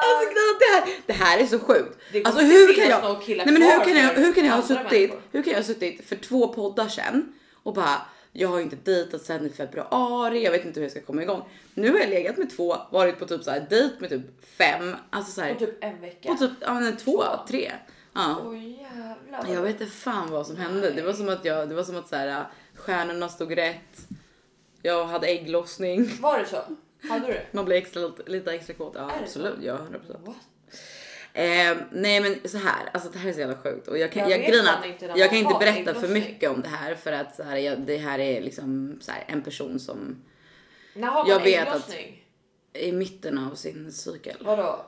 Alltså 0.04 0.28
det 0.58 0.64
här, 0.74 0.98
det 1.06 1.12
här 1.12 1.38
är 1.38 1.46
så 1.46 1.58
sjukt. 1.58 1.98
Alltså 2.24 2.44
hur 2.44 2.74
kan 2.74 2.88
jag, 2.88 3.18
nej 3.28 3.46
men 3.46 3.62
hur 3.62 3.84
kan 3.84 3.96
jag, 3.96 4.08
hur 4.14 4.32
kan 4.32 4.46
jag 4.46 4.54
ha 4.54 4.62
suttit, 4.62 5.12
hur 5.32 5.42
kan 5.42 5.52
jag 5.52 5.58
ha 5.58 5.64
suttit 5.64 6.08
för 6.08 6.16
två 6.16 6.48
poddar 6.48 6.88
sen 6.88 7.32
och 7.62 7.74
bara 7.74 8.00
jag 8.32 8.48
har 8.48 8.60
inte 8.60 8.76
dejtat 8.76 9.22
sen 9.22 9.46
i 9.46 9.50
februari, 9.50 10.44
jag 10.44 10.50
vet 10.50 10.64
inte 10.64 10.80
hur 10.80 10.84
jag 10.84 10.90
ska 10.90 11.00
komma 11.00 11.22
igång. 11.22 11.42
Nu 11.74 11.90
har 11.90 11.98
jag 11.98 12.08
legat 12.08 12.36
med 12.36 12.50
två, 12.56 12.76
varit 12.90 13.18
på 13.18 13.26
typ 13.26 13.42
så 13.44 13.50
här 13.50 13.66
dejt 13.70 13.94
med 13.98 14.10
typ 14.10 14.46
fem, 14.58 14.96
alltså 15.10 15.32
så 15.32 15.40
här, 15.40 15.54
På 15.54 15.60
typ 15.60 15.84
en 15.84 16.00
vecka. 16.00 16.28
på 16.28 16.34
typ 16.34 16.50
ja, 16.60 16.74
men 16.74 16.96
två, 16.96 17.12
Två. 17.12 17.22
tre. 17.48 17.72
Ja. 18.14 18.40
Åh 18.44 18.68
jävlar. 18.68 19.54
Jag 19.54 19.62
vet 19.62 19.80
inte 19.80 19.92
fan 19.92 20.30
vad 20.30 20.46
som 20.46 20.56
hände. 20.56 20.90
Det 20.90 21.02
var 21.02 21.12
som 21.12 21.28
att 21.28 21.44
jag, 21.44 21.68
det 21.68 21.74
var 21.74 21.82
som 21.82 21.96
att 21.96 22.08
så 22.08 22.16
här, 22.16 22.46
stjärnorna 22.76 23.28
stod 23.28 23.56
rätt. 23.56 24.06
Jag 24.82 25.06
hade 25.06 25.26
ägglossning. 25.26 26.10
Var 26.20 26.38
det 26.38 26.46
så? 26.46 26.62
Hade 27.08 27.26
du 27.26 27.32
det? 27.32 27.46
Man 27.52 27.64
blir 27.64 27.76
extra, 27.76 28.12
lite, 28.26 28.52
extra 28.52 28.74
kåt. 28.74 28.92
Ja, 28.96 29.10
absolut. 29.22 29.54
Ja, 29.62 29.74
100 29.74 29.98
procent. 29.98 30.26
Eh, 31.32 31.76
nej 31.92 32.20
men 32.20 32.48
så 32.48 32.58
här, 32.58 32.90
alltså 32.92 33.08
det 33.10 33.18
här 33.18 33.28
är 33.28 33.32
så 33.32 33.40
jävla 33.40 33.56
sjukt 33.56 33.88
och 33.88 33.98
jag 33.98 34.12
kan, 34.12 34.30
Jag 34.30 34.30
jag, 34.48 34.66
att 34.68 34.86
inte 34.86 35.12
jag 35.16 35.28
kan 35.30 35.38
inte 35.38 35.56
berätta 35.60 35.94
för 35.94 36.08
mycket 36.08 36.50
om 36.50 36.62
det 36.62 36.68
här 36.68 36.94
för 36.94 37.12
att 37.12 37.36
så 37.36 37.42
här, 37.42 37.56
jag, 37.56 37.80
det 37.80 37.96
här 37.96 38.18
är 38.18 38.40
liksom 38.40 38.98
så 39.00 39.12
här, 39.12 39.24
en 39.28 39.42
person 39.42 39.78
som 39.80 40.24
När 40.94 41.08
har 41.08 41.20
man 41.22 41.28
Jag 41.30 41.40
vet 41.40 41.68
är 42.74 42.80
i 42.80 42.92
mitten 42.92 43.38
av 43.38 43.54
sin 43.54 43.92
cykel. 43.92 44.36
Vadå? 44.40 44.84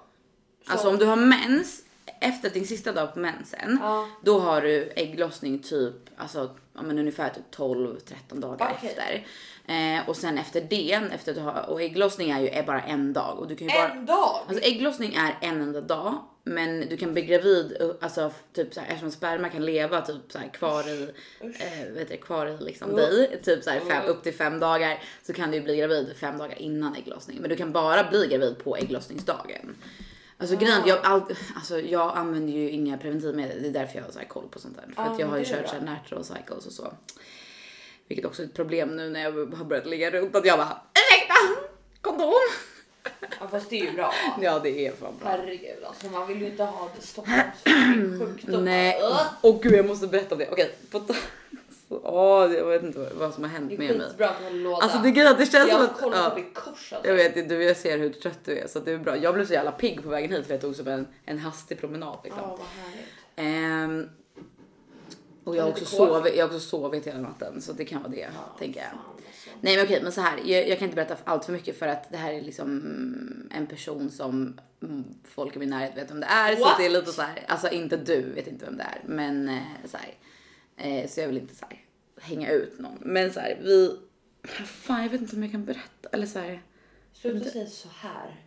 Så- 0.66 0.72
Alltså 0.72 0.88
om 0.88 0.96
du 0.98 1.04
har 1.04 1.16
mens 1.16 1.82
efter 2.20 2.50
din 2.50 2.66
sista 2.66 2.92
dag 2.92 3.14
på 3.14 3.18
mensen, 3.20 3.78
Ja. 3.82 4.08
då 4.24 4.38
har 4.38 4.60
du 4.60 4.92
ägglossning 4.96 5.58
typ 5.58 5.94
alltså, 6.16 6.56
ja, 6.76 6.82
men 6.82 6.98
ungefär 6.98 7.28
typ 7.28 7.56
12-13 7.56 8.40
dagar 8.40 8.74
Okej. 8.78 8.90
efter. 8.90 9.26
Eh, 9.68 10.08
och 10.08 10.16
sen 10.16 10.38
efter 10.38 10.60
det, 10.60 10.92
efter 10.92 11.32
att 11.32 11.36
du 11.36 11.42
har, 11.42 11.70
och 11.70 11.82
ägglossning 11.82 12.30
är 12.30 12.40
ju 12.40 12.48
är 12.48 12.62
bara 12.62 12.82
en 12.82 13.12
dag 13.12 13.38
och 13.38 13.48
du 13.48 13.56
kan 13.56 13.68
ju 13.68 13.74
bara 13.74 13.88
En 13.88 14.06
dag? 14.06 14.40
Alltså 14.48 14.64
ägglossning 14.64 15.14
är 15.14 15.38
en 15.40 15.60
enda 15.60 15.80
dag, 15.80 16.14
men 16.44 16.88
du 16.88 16.96
kan 16.96 17.12
bli 17.12 17.22
gravid 17.22 17.76
uh, 17.80 17.90
alltså 18.00 18.30
typ 18.52 18.74
så 18.74 18.80
här, 18.80 18.88
eftersom 18.88 19.10
sperma 19.10 19.48
kan 19.48 19.64
leva 19.64 20.00
typ 20.00 20.32
så 20.32 20.38
här 20.38 20.48
kvar 20.48 20.88
i, 20.88 21.10
eh, 21.40 21.92
vet 21.94 22.08
du, 22.08 22.16
kvar 22.16 22.46
i 22.46 22.64
liksom 22.64 22.96
dig, 22.96 23.40
typ 23.42 23.64
så 23.64 23.70
här 23.70 23.80
fem, 23.80 24.06
upp 24.06 24.22
till 24.22 24.34
fem 24.34 24.60
dagar 24.60 25.02
så 25.22 25.32
kan 25.32 25.50
du 25.50 25.56
ju 25.56 25.62
bli 25.62 25.76
gravid 25.76 26.16
fem 26.16 26.38
dagar 26.38 26.62
innan 26.62 26.96
ägglossning. 26.96 27.38
Men 27.40 27.50
du 27.50 27.56
kan 27.56 27.72
bara 27.72 28.04
bli 28.10 28.26
gravid 28.26 28.58
på 28.58 28.76
ägglossningsdagen. 28.76 29.76
Alltså 30.38 30.56
grejen 30.56 30.76
är 30.76 30.80
att 30.80 30.86
jag, 30.86 30.98
all, 31.02 31.22
alltså, 31.56 31.80
jag 31.80 32.16
använder 32.16 32.52
ju 32.52 32.70
inga 32.70 32.98
preventivmedel, 32.98 33.62
det 33.62 33.68
är 33.68 33.72
därför 33.72 33.98
jag 33.98 34.04
har 34.04 34.12
så 34.12 34.18
här 34.18 34.26
koll 34.26 34.48
på 34.48 34.58
sånt 34.58 34.76
där. 34.76 34.94
För 34.94 35.02
Ja, 35.02 35.10
att 35.10 35.18
jag 35.18 35.26
har 35.26 35.38
ju 35.38 35.44
kört 35.44 35.68
så 35.68 35.74
här 35.74 35.80
natural 35.82 36.24
cycles 36.24 36.66
och 36.66 36.72
så. 36.72 36.92
Vilket 38.08 38.26
också 38.26 38.42
är 38.42 38.46
ett 38.46 38.54
problem 38.54 38.96
nu 38.96 39.10
när 39.10 39.20
jag 39.20 39.32
har 39.56 39.64
börjat 39.64 39.86
ligga 39.86 40.10
runt 40.10 40.36
att 40.36 40.46
jag 40.46 40.58
bara 40.58 40.80
ursäkta, 40.94 41.34
kondom. 42.00 42.32
Ja, 43.40 43.48
fast 43.50 43.70
det 43.70 43.80
är 43.80 43.84
ju 43.84 43.92
bra. 43.92 44.12
Ja 44.40 44.58
det 44.58 44.86
är 44.86 44.92
fan 44.92 45.14
bra. 45.20 45.28
Herregud 45.28 45.84
alltså 45.84 46.06
man 46.06 46.28
vill 46.28 46.40
ju 46.40 46.46
inte 46.46 46.64
ha 46.64 46.90
det 46.96 47.06
Stockholms 47.06 47.62
sjukdom. 48.18 48.64
Nej, 48.64 49.00
åh 49.42 49.60
gud 49.62 49.72
jag 49.72 49.86
måste 49.86 50.06
berätta 50.06 50.34
om 50.34 50.38
det. 50.38 50.48
Okej, 50.50 50.74
så, 50.92 50.98
åh, 51.88 52.52
jag 52.54 52.64
vet 52.66 52.82
inte 52.82 53.08
vad- 53.14 53.34
som 53.34 53.42
har 53.42 53.50
hänt 53.50 53.68
Det 53.68 53.74
är 53.74 53.78
med 53.78 53.96
mig. 53.98 54.06
skitbra 54.08 54.28
att 54.28 54.36
hålla 54.36 54.50
låda. 54.50 54.76
Alltså 54.82 54.98
det, 54.98 55.10
grejen 55.10 55.26
är 55.26 55.30
att 55.32 55.38
det 55.38 55.46
känns 55.46 55.70
som 55.70 55.80
jag 55.80 55.90
att... 55.90 56.00
kollar 56.00 56.30
på 56.30 56.38
Ja, 56.38 56.44
ditt 56.44 56.54
kors 56.54 56.92
alltså. 56.92 57.08
jag 57.08 57.14
vet 57.16 57.36
inte, 57.36 57.54
du, 57.54 57.64
jag 57.64 57.76
ser 57.76 57.98
hur 57.98 58.10
trött 58.10 58.38
du 58.44 58.58
är 58.58 58.66
så 58.66 58.78
att 58.78 58.84
det 58.84 58.92
är 58.92 58.98
bra. 58.98 59.16
Jag 59.16 59.34
blev 59.34 59.46
så 59.46 59.52
jävla 59.52 59.72
pigg 59.72 60.02
på 60.02 60.08
vägen 60.08 60.32
hit 60.32 60.46
för 60.46 60.54
jag 60.54 60.60
tog 60.60 60.76
som 60.76 60.88
en, 60.88 61.06
en 61.24 61.38
hastig 61.38 61.80
promenad 61.80 62.18
liksom. 62.24 62.42
Ja 62.42 62.56
vad 62.58 62.66
härligt. 62.84 63.06
Ehm, 63.36 64.08
och 65.44 65.56
jag 65.56 65.62
har, 65.62 65.70
också 65.70 65.84
sovit, 65.84 66.36
jag 66.36 66.48
har 66.48 66.54
också 66.54 66.68
sovit 66.68 67.06
hela 67.06 67.18
natten 67.20 67.62
så 67.62 67.72
det 67.72 67.84
kan 67.84 68.02
vara 68.02 68.10
det 68.12 68.28
tänker 68.58 68.80
jag. 68.80 68.88
Nej 69.60 69.76
men 69.76 69.84
okej 69.84 70.00
men 70.02 70.12
så 70.12 70.20
här, 70.20 70.38
jag, 70.44 70.68
jag 70.68 70.78
kan 70.78 70.84
inte 70.88 70.94
berätta 70.96 71.16
allt 71.24 71.44
för 71.44 71.52
mycket 71.52 71.78
för 71.78 71.86
att 71.88 72.10
det 72.10 72.16
här 72.16 72.32
är 72.32 72.42
liksom 72.42 72.82
en 73.50 73.66
person 73.66 74.10
som 74.10 74.60
folk 75.24 75.56
i 75.56 75.58
min 75.58 75.70
närhet 75.70 75.96
vet 75.96 76.10
vem 76.10 76.20
det 76.20 76.26
är. 76.26 76.56
Så 76.56 76.60
What? 76.62 76.72
att 76.72 76.78
det 76.78 76.86
är 76.86 76.90
lite 76.90 77.12
så 77.12 77.22
här, 77.22 77.44
alltså 77.48 77.68
inte 77.68 77.96
du 77.96 78.32
vet 78.32 78.46
inte 78.46 78.64
vem 78.64 78.76
det 78.76 78.82
är 78.82 79.00
men 79.06 79.48
eh, 79.48 79.58
så 79.90 79.96
här, 79.96 80.14
eh, 80.76 81.08
så 81.08 81.20
jag 81.20 81.26
vill 81.28 81.36
inte 81.38 81.54
så 81.54 81.64
här, 81.70 81.84
hänga 82.20 82.50
ut 82.50 82.78
någon. 82.78 82.98
Men 83.00 83.32
så 83.32 83.40
här, 83.40 83.58
vi, 83.62 83.98
fan 84.66 85.02
jag 85.02 85.10
vet 85.10 85.20
inte 85.20 85.36
om 85.36 85.42
jag 85.42 85.52
kan 85.52 85.64
berätta 85.64 86.08
eller 86.12 86.26
så 86.26 86.38
här. 86.38 86.62
Sluta 87.12 87.50
säga 87.50 87.66
så 87.66 87.88
här. 87.88 88.44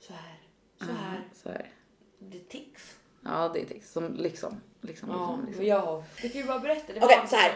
Så 0.00 0.12
här. 0.12 0.38
Så 0.78 0.92
här. 0.92 1.20
Så 1.42 1.48
här. 1.48 1.70
Det 2.18 2.36
är 2.38 2.42
tics. 2.44 2.96
Ja 3.24 3.50
det 3.54 3.60
är 3.62 3.66
tics 3.66 3.92
som 3.92 4.14
liksom, 4.14 4.60
liksom, 4.80 5.08
Ja, 5.10 5.30
liksom, 5.36 5.46
liksom. 5.46 5.66
jag. 5.66 6.04
Du 6.22 6.28
kan 6.28 6.40
ju 6.40 6.46
bara 6.46 6.58
berätta. 6.58 6.92
Okej, 7.00 7.18
var- 7.20 7.26
så 7.26 7.36
här. 7.36 7.52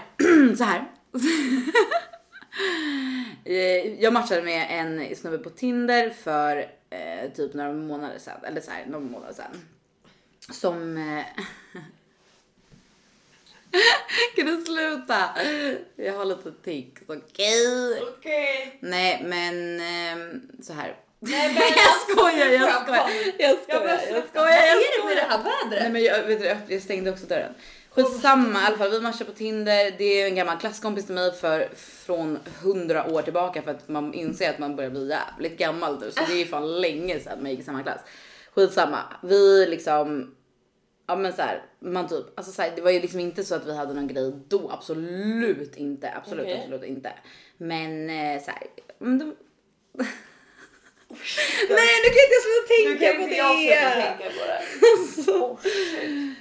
så 0.57 0.65
här. 0.65 0.91
Eh, 3.45 4.03
jag 4.03 4.13
matchade 4.13 4.43
med 4.43 4.67
en 4.71 5.17
snubbe 5.17 5.39
på 5.39 5.51
Tinder 5.51 6.11
för 6.11 6.57
eh, 6.91 7.31
typ 7.35 7.55
några 7.55 7.73
månader 7.73 8.19
sedan. 8.19 8.45
Eller 8.45 8.61
så 8.61 8.71
här, 8.71 8.87
några 8.87 9.05
månader 9.05 9.33
sedan. 9.35 9.61
Som... 10.53 10.97
Eh, 10.97 11.25
kan 14.37 14.47
du 14.47 14.65
sluta? 14.65 15.25
Jag 15.97 16.13
har 16.13 16.25
lite 16.25 16.53
tics, 16.65 17.03
okej? 17.07 18.03
Okej. 18.19 18.79
Nej, 18.81 19.23
men 19.25 19.81
eh, 19.81 20.27
så 20.63 20.73
här. 20.73 20.97
Nej 21.23 21.49
men 21.49 21.63
jag 21.77 22.17
skojar, 22.17 22.47
jag 22.47 22.53
jag 22.63 22.83
skojar. 22.83 23.11
Jag 23.39 23.51
Jag 23.51 23.59
skojar, 23.63 24.01
jag 24.07 24.15
vad 24.15 24.29
skojar, 24.29 24.49
jag 24.49 24.59
är 24.59 24.75
det 24.75 24.75
med 24.75 24.99
skojar. 24.99 25.17
det 25.17 25.21
här 25.31 25.39
vädret? 25.39 25.83
Nej 25.83 25.91
men 25.93 26.03
jag, 26.03 26.23
vet 26.23 26.67
du, 26.69 26.75
jag- 26.75 26.83
stängde 26.83 27.11
också 27.11 27.27
dörren. 27.27 27.55
Skitsamma 27.91 28.63
i 28.63 28.65
alla 28.67 28.77
fall, 28.79 28.91
vi 28.91 29.01
matchade 29.01 29.25
på 29.25 29.33
Tinder. 29.37 29.95
Det 29.99 30.05
är 30.23 30.27
en 30.27 30.35
gammal 30.35 30.59
klasskompis 30.59 31.07
till 31.07 31.15
mig 31.15 31.33
för, 31.33 31.69
från 31.77 32.39
hundra 32.63 33.07
år 33.13 33.23
tillbaka 33.23 33.63
för 33.63 33.71
att 33.71 33.89
man 33.89 34.15
inser 34.15 34.51
att 34.51 34.59
man 34.59 34.77
börjar 34.77 34.91
bli 34.91 35.09
jävligt 35.09 35.59
gammal 35.59 36.01
nu. 36.01 36.11
Så 36.11 36.21
det 36.29 36.43
är 36.43 36.47
fan 36.47 36.81
länge 36.81 37.21
sedan 37.21 37.39
man 37.43 37.51
gick 37.51 37.61
i 37.61 37.63
samma 37.65 37.83
klass. 37.83 38.01
Skitsamma, 38.55 38.99
vi 39.23 39.67
liksom 39.67 40.35
Ja 41.11 41.16
men 41.16 41.33
så 41.33 41.42
här, 41.42 41.62
man 41.79 42.09
typ, 42.09 42.25
alltså 42.35 42.53
så 42.53 42.62
här, 42.62 42.73
det 42.77 42.83
var 42.83 42.90
ju 42.90 43.01
liksom 43.01 43.20
inte 43.20 43.44
så 43.44 43.55
att 43.55 43.66
vi 43.66 43.77
hade 43.77 43.94
någon 43.94 44.07
grej 44.07 44.33
då, 44.49 44.70
absolut 44.70 45.77
inte, 45.77 46.12
absolut, 46.14 46.44
Okej. 46.44 46.59
absolut 46.59 46.85
inte. 46.85 47.12
Men 47.57 48.11
eh, 48.11 48.42
så 48.42 48.51
här, 48.51 48.62
men 48.99 49.18
då... 49.18 49.25
Nej 51.68 51.88
nu 52.03 52.09
kan 52.09 52.20
jag 52.20 52.29
inte 52.29 52.40
sluta 52.46 52.75
Nu 52.85 52.99
tänka 52.99 53.14
på 53.14 53.23
inte 53.23 53.35
det! 53.35 53.37
jag 53.37 53.57
sluta 53.59 53.90
tänka 53.92 54.25
på 54.38 54.46
det. 54.46 54.61
Oh, 55.33 55.57
shit. 55.62 56.37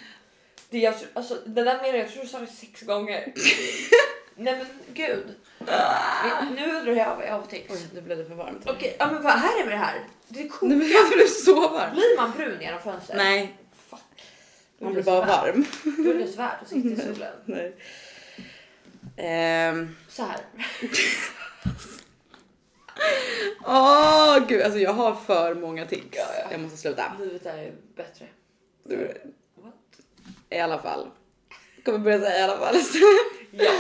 Det, 0.70 0.78
jag, 0.78 0.94
alltså, 1.14 1.38
det 1.46 1.64
där 1.64 1.76
menar 1.76 1.88
jag, 1.88 1.98
jag 1.98 2.12
tror 2.12 2.24
du 2.24 2.30
sa 2.30 2.40
det 2.40 2.48
sex 2.48 2.82
gånger. 2.82 3.34
Nej 4.36 4.58
men 4.58 4.68
gud. 4.94 5.36
Nu 6.56 6.78
undrar 6.78 6.94
jag 6.94 7.16
vad 7.16 7.26
jag 7.26 7.34
har 7.34 7.44
tics. 7.44 7.74
Oj, 7.74 7.88
nu 7.94 8.02
blev 8.02 8.18
det 8.18 8.26
för 8.26 8.36
varmt. 8.36 8.70
Okej, 8.70 8.96
ja, 9.00 9.12
men 9.12 9.24
vad 9.24 9.34
här 9.34 9.62
är 9.62 9.66
med 9.66 9.74
det 9.74 9.78
här? 9.78 10.08
Det 10.28 10.40
är 10.40 10.50
Nej 10.62 10.78
men 10.78 10.90
jag 10.90 11.10
blev 11.10 11.28
så 11.28 11.70
varm. 11.70 11.92
Blir 11.92 12.18
man 12.18 12.32
brun 12.32 12.62
genom 12.62 12.82
fönstret? 12.82 13.18
Nej. 13.18 13.56
Man 14.80 14.94
blir 14.94 15.04
bara 15.04 15.26
varm. 15.26 15.66
Guldet 15.84 16.34
svärd 16.34 16.58
och 16.62 16.68
sitter 16.68 16.90
i 16.90 16.96
solen. 17.16 17.34
Nej. 17.46 17.76
Ehm, 19.18 19.96
Så 20.10 20.24
här. 20.24 20.38
Åh 23.66 24.48
gud, 24.48 24.62
alltså 24.62 24.80
jag 24.80 24.94
har 24.94 25.16
för 25.16 25.56
många 25.56 25.86
tics. 25.86 26.18
Ja, 26.18 26.26
ja. 26.44 26.48
Jag 26.52 26.60
måste 26.62 26.78
sluta. 26.78 27.14
Livet 27.20 27.46
är 27.46 27.72
bättre. 27.96 28.26
Du, 28.84 28.98
What? 29.56 29.74
I 30.50 30.60
alla 30.60 30.80
fall. 30.82 31.08
Jag 31.76 31.86
kommer 31.86 32.00
börja 32.00 32.20
säga 32.20 32.40
i 32.40 32.44
alla 32.44 32.58
fall. 32.58 32.76
Ja. 33.52 33.72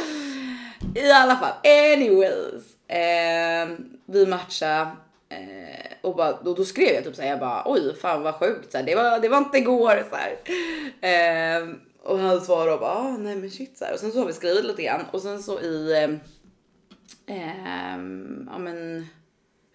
I 0.96 1.12
alla 1.12 1.36
fall, 1.36 1.54
anyways. 1.64 2.64
Ehm, 2.88 3.98
vi 4.06 4.26
matchade 4.26 4.92
Eh, 5.30 5.92
och, 6.02 6.16
bara, 6.16 6.34
och 6.34 6.56
då 6.56 6.66
skrev 6.66 6.96
jag 6.96 7.04
typ 7.04 7.16
såhär, 7.16 7.30
jag 7.30 7.40
bara 7.40 7.64
oj 7.66 7.96
fan 7.96 8.24
vad 8.24 8.36
sjukt, 8.36 8.72
såhär, 8.72 8.86
det, 8.86 8.96
var, 8.96 9.20
det 9.20 9.30
var 9.30 9.38
inte 9.38 9.58
igår. 9.58 10.04
Såhär. 10.10 10.38
Eh, 11.02 11.68
och 12.04 12.20
han 12.20 12.42
svarade 12.42 12.74
och 12.74 12.80
bara 12.80 12.92
ah, 12.92 13.18
nej 13.18 13.36
men 13.36 13.52
shit. 13.52 13.78
Såhär. 13.78 13.94
Och 13.94 14.00
sen 14.00 14.12
så 14.12 14.20
har 14.20 14.26
vi 14.26 14.34
skrivit 14.34 14.66
lite 14.66 14.84
grann. 14.84 15.06
Och 15.12 15.22
sen 15.22 15.44
så 15.44 15.60
i 15.60 16.04
eh, 16.04 16.10
ja 18.46 18.58
men 18.58 19.08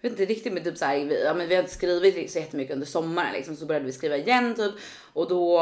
jag 0.01 0.09
vet 0.09 0.19
inte 0.19 0.33
riktigt 0.33 0.53
men 0.53 0.63
typ 0.63 0.77
såhär, 0.77 1.05
vi, 1.05 1.23
ja, 1.23 1.33
men 1.33 1.47
vi 1.47 1.55
hade 1.55 1.67
skrivit 1.67 2.31
så 2.31 2.39
jättemycket 2.39 2.73
under 2.73 2.87
sommaren 2.87 3.33
liksom 3.33 3.55
så 3.55 3.65
började 3.65 3.85
vi 3.85 3.91
skriva 3.91 4.17
igen 4.17 4.55
typ. 4.55 4.73
Och 5.13 5.29
då 5.29 5.57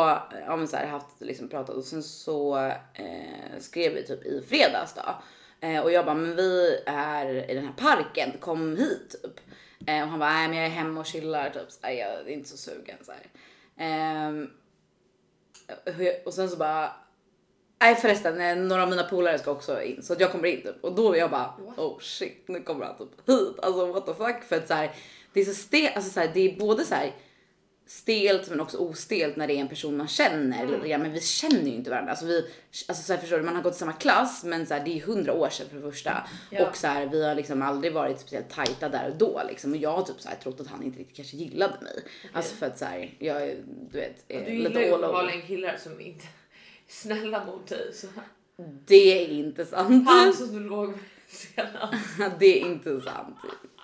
ja 0.47 0.55
men 0.55 0.67
såhär 0.67 0.87
haft 0.87 1.21
liksom 1.21 1.47
pratat. 1.49 1.75
Och 1.75 1.83
sen 1.83 2.03
så 2.03 2.57
eh, 2.93 3.59
skrev 3.59 3.93
vi 3.93 4.03
typ 4.03 4.25
i 4.25 4.41
fredags 4.47 4.93
då. 4.93 5.15
Eh, 5.67 5.79
och 5.79 5.91
jag 5.91 6.05
bara 6.05 6.15
men 6.15 6.35
vi 6.35 6.79
är 6.85 7.51
i 7.51 7.53
den 7.53 7.65
här 7.65 7.73
parken. 7.73 8.31
Kom 8.39 8.77
hit. 8.77 9.15
Typ 9.23 9.39
eh, 9.87 10.03
och 10.03 10.09
han 10.09 10.19
bara 10.19 10.29
nej 10.29 10.47
men 10.47 10.57
jag 10.57 10.65
är 10.65 10.69
hemma 10.69 10.99
och 10.99 11.05
chillar 11.05 11.49
typ 11.49 11.71
så 11.71 11.79
jag 11.81 11.91
är 11.91 12.29
inte 12.29 12.49
så 12.49 12.57
sugen 12.57 12.97
så 13.01 13.11
här. 13.11 13.29
Ehm, 13.77 14.49
och 16.25 16.33
sen 16.33 16.49
så 16.49 16.57
bara 16.57 16.93
Nej 17.83 17.95
förresten, 17.95 18.41
eh, 18.41 18.55
några 18.55 18.83
av 18.83 18.89
mina 18.89 19.03
polare 19.03 19.39
ska 19.39 19.51
också 19.51 19.81
in 19.81 20.03
så 20.03 20.13
att 20.13 20.19
jag 20.19 20.31
kommer 20.31 20.47
in 20.47 20.61
typ. 20.61 20.83
Och 20.83 20.95
då 20.95 21.17
jag 21.17 21.31
bara 21.31 21.53
oh 21.77 21.99
shit 21.99 22.47
nu 22.47 22.61
kommer 22.61 22.85
han 22.85 22.97
typ 22.97 23.29
hit. 23.29 23.59
Alltså 23.61 23.93
what 23.93 24.05
the 24.05 24.13
fuck 24.13 24.43
för 24.43 24.55
att 24.55 24.67
så 24.67 24.73
här, 24.73 24.91
det 25.33 25.41
är 25.41 25.45
så 25.45 25.53
stelt, 25.53 25.95
alltså 25.95 26.11
så 26.11 26.19
här, 26.19 26.31
det 26.33 26.39
är 26.39 26.59
både 26.59 26.85
så 26.85 26.95
här 26.95 27.11
stelt 27.85 28.49
men 28.49 28.59
också 28.59 28.77
ostelt 28.77 29.35
när 29.35 29.47
det 29.47 29.53
är 29.53 29.57
en 29.57 29.67
person 29.67 29.97
man 29.97 30.07
känner 30.07 30.63
mm. 30.63 30.81
lite 30.81 30.97
men 30.97 31.11
vi 31.11 31.21
känner 31.21 31.61
ju 31.61 31.75
inte 31.75 31.89
varandra. 31.89 32.11
Alltså 32.11 32.25
vi, 32.25 32.45
alltså 32.87 33.03
så 33.03 33.13
här, 33.13 33.19
förstår 33.19 33.37
du, 33.37 33.43
man 33.43 33.55
har 33.55 33.63
gått 33.63 33.75
i 33.75 33.79
samma 33.79 33.93
klass 33.93 34.43
men 34.43 34.65
så 34.67 34.73
här, 34.73 34.85
det 34.85 34.99
är 34.99 35.01
hundra 35.01 35.33
år 35.33 35.49
sedan 35.49 35.67
för 35.69 35.75
det 35.75 35.91
första. 35.91 36.27
Ja. 36.49 36.67
Och 36.67 36.77
så 36.77 36.87
här, 36.87 37.05
vi 37.05 37.25
har 37.25 37.35
liksom 37.35 37.61
aldrig 37.61 37.93
varit 37.93 38.19
speciellt 38.19 38.49
tajta 38.49 38.89
där 38.89 39.09
och 39.09 39.17
då 39.17 39.41
liksom. 39.47 39.71
Och 39.71 39.77
jag 39.77 39.91
har 39.91 40.03
typ 40.03 40.21
så 40.21 40.29
här, 40.29 40.35
trott 40.35 40.59
att 40.59 40.67
han 40.67 40.83
inte 40.83 40.99
riktigt 40.99 41.15
kanske 41.15 41.37
gillade 41.37 41.73
mig. 41.81 41.93
Okay. 41.93 42.29
Alltså 42.33 42.55
för 42.55 42.65
att 42.65 42.79
så 42.79 42.85
här, 42.85 43.13
jag 43.19 43.55
du 43.91 43.97
vet, 43.97 44.25
är 44.27 44.45
du 44.45 44.51
lite 44.51 44.69
all. 44.69 44.75
Du 44.75 44.83
gillar 44.85 45.35
ju 45.35 45.41
killar 45.41 45.77
som 45.77 46.01
inte 46.01 46.25
snälla 46.87 47.45
mot 47.45 47.67
dig. 47.67 47.93
Så. 47.93 48.07
Det 48.85 49.23
är 49.23 49.27
inte 49.27 49.65
sant. 49.65 50.07
Han 50.07 50.33
som 50.33 50.53
du 50.53 50.59
låg 50.59 50.89
med 50.89 50.99
senast. 51.27 51.93
det 52.39 52.61
är 52.61 52.65
inte 52.65 53.01
sant. 53.01 53.35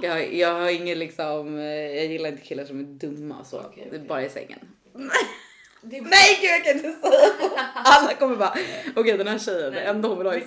Jag, 0.01 0.33
jag 0.33 0.53
har 0.53 0.69
ingen 0.69 0.99
liksom, 0.99 1.57
jag 1.59 2.05
gillar 2.05 2.29
inte 2.29 2.41
killar 2.41 2.65
som 2.65 2.79
är 2.79 2.83
dumma 2.83 3.43
så. 3.43 3.59
Okay, 3.59 3.87
okay. 3.87 3.99
Bara 3.99 4.25
i 4.25 4.29
sängen. 4.29 4.59
Nej 5.81 6.37
gud 6.41 6.49
jag 6.49 6.63
kan 6.63 6.75
inte 6.75 7.07
säga. 7.07 7.31
Alla 7.73 8.13
kommer 8.13 8.35
bara, 8.35 8.49
okej 8.49 8.93
okay, 8.95 9.17
den 9.17 9.27
här 9.27 9.39
tjejen, 9.39 9.73
det 9.73 9.79
enda 9.79 10.07
hon 10.07 10.17
vill 10.17 10.27
ha 10.27 10.33
är 10.33 10.39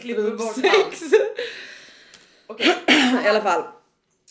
strypsex. 0.52 1.02
Okej. 2.46 2.74
I 3.24 3.28
alla 3.28 3.42
fall. 3.42 3.62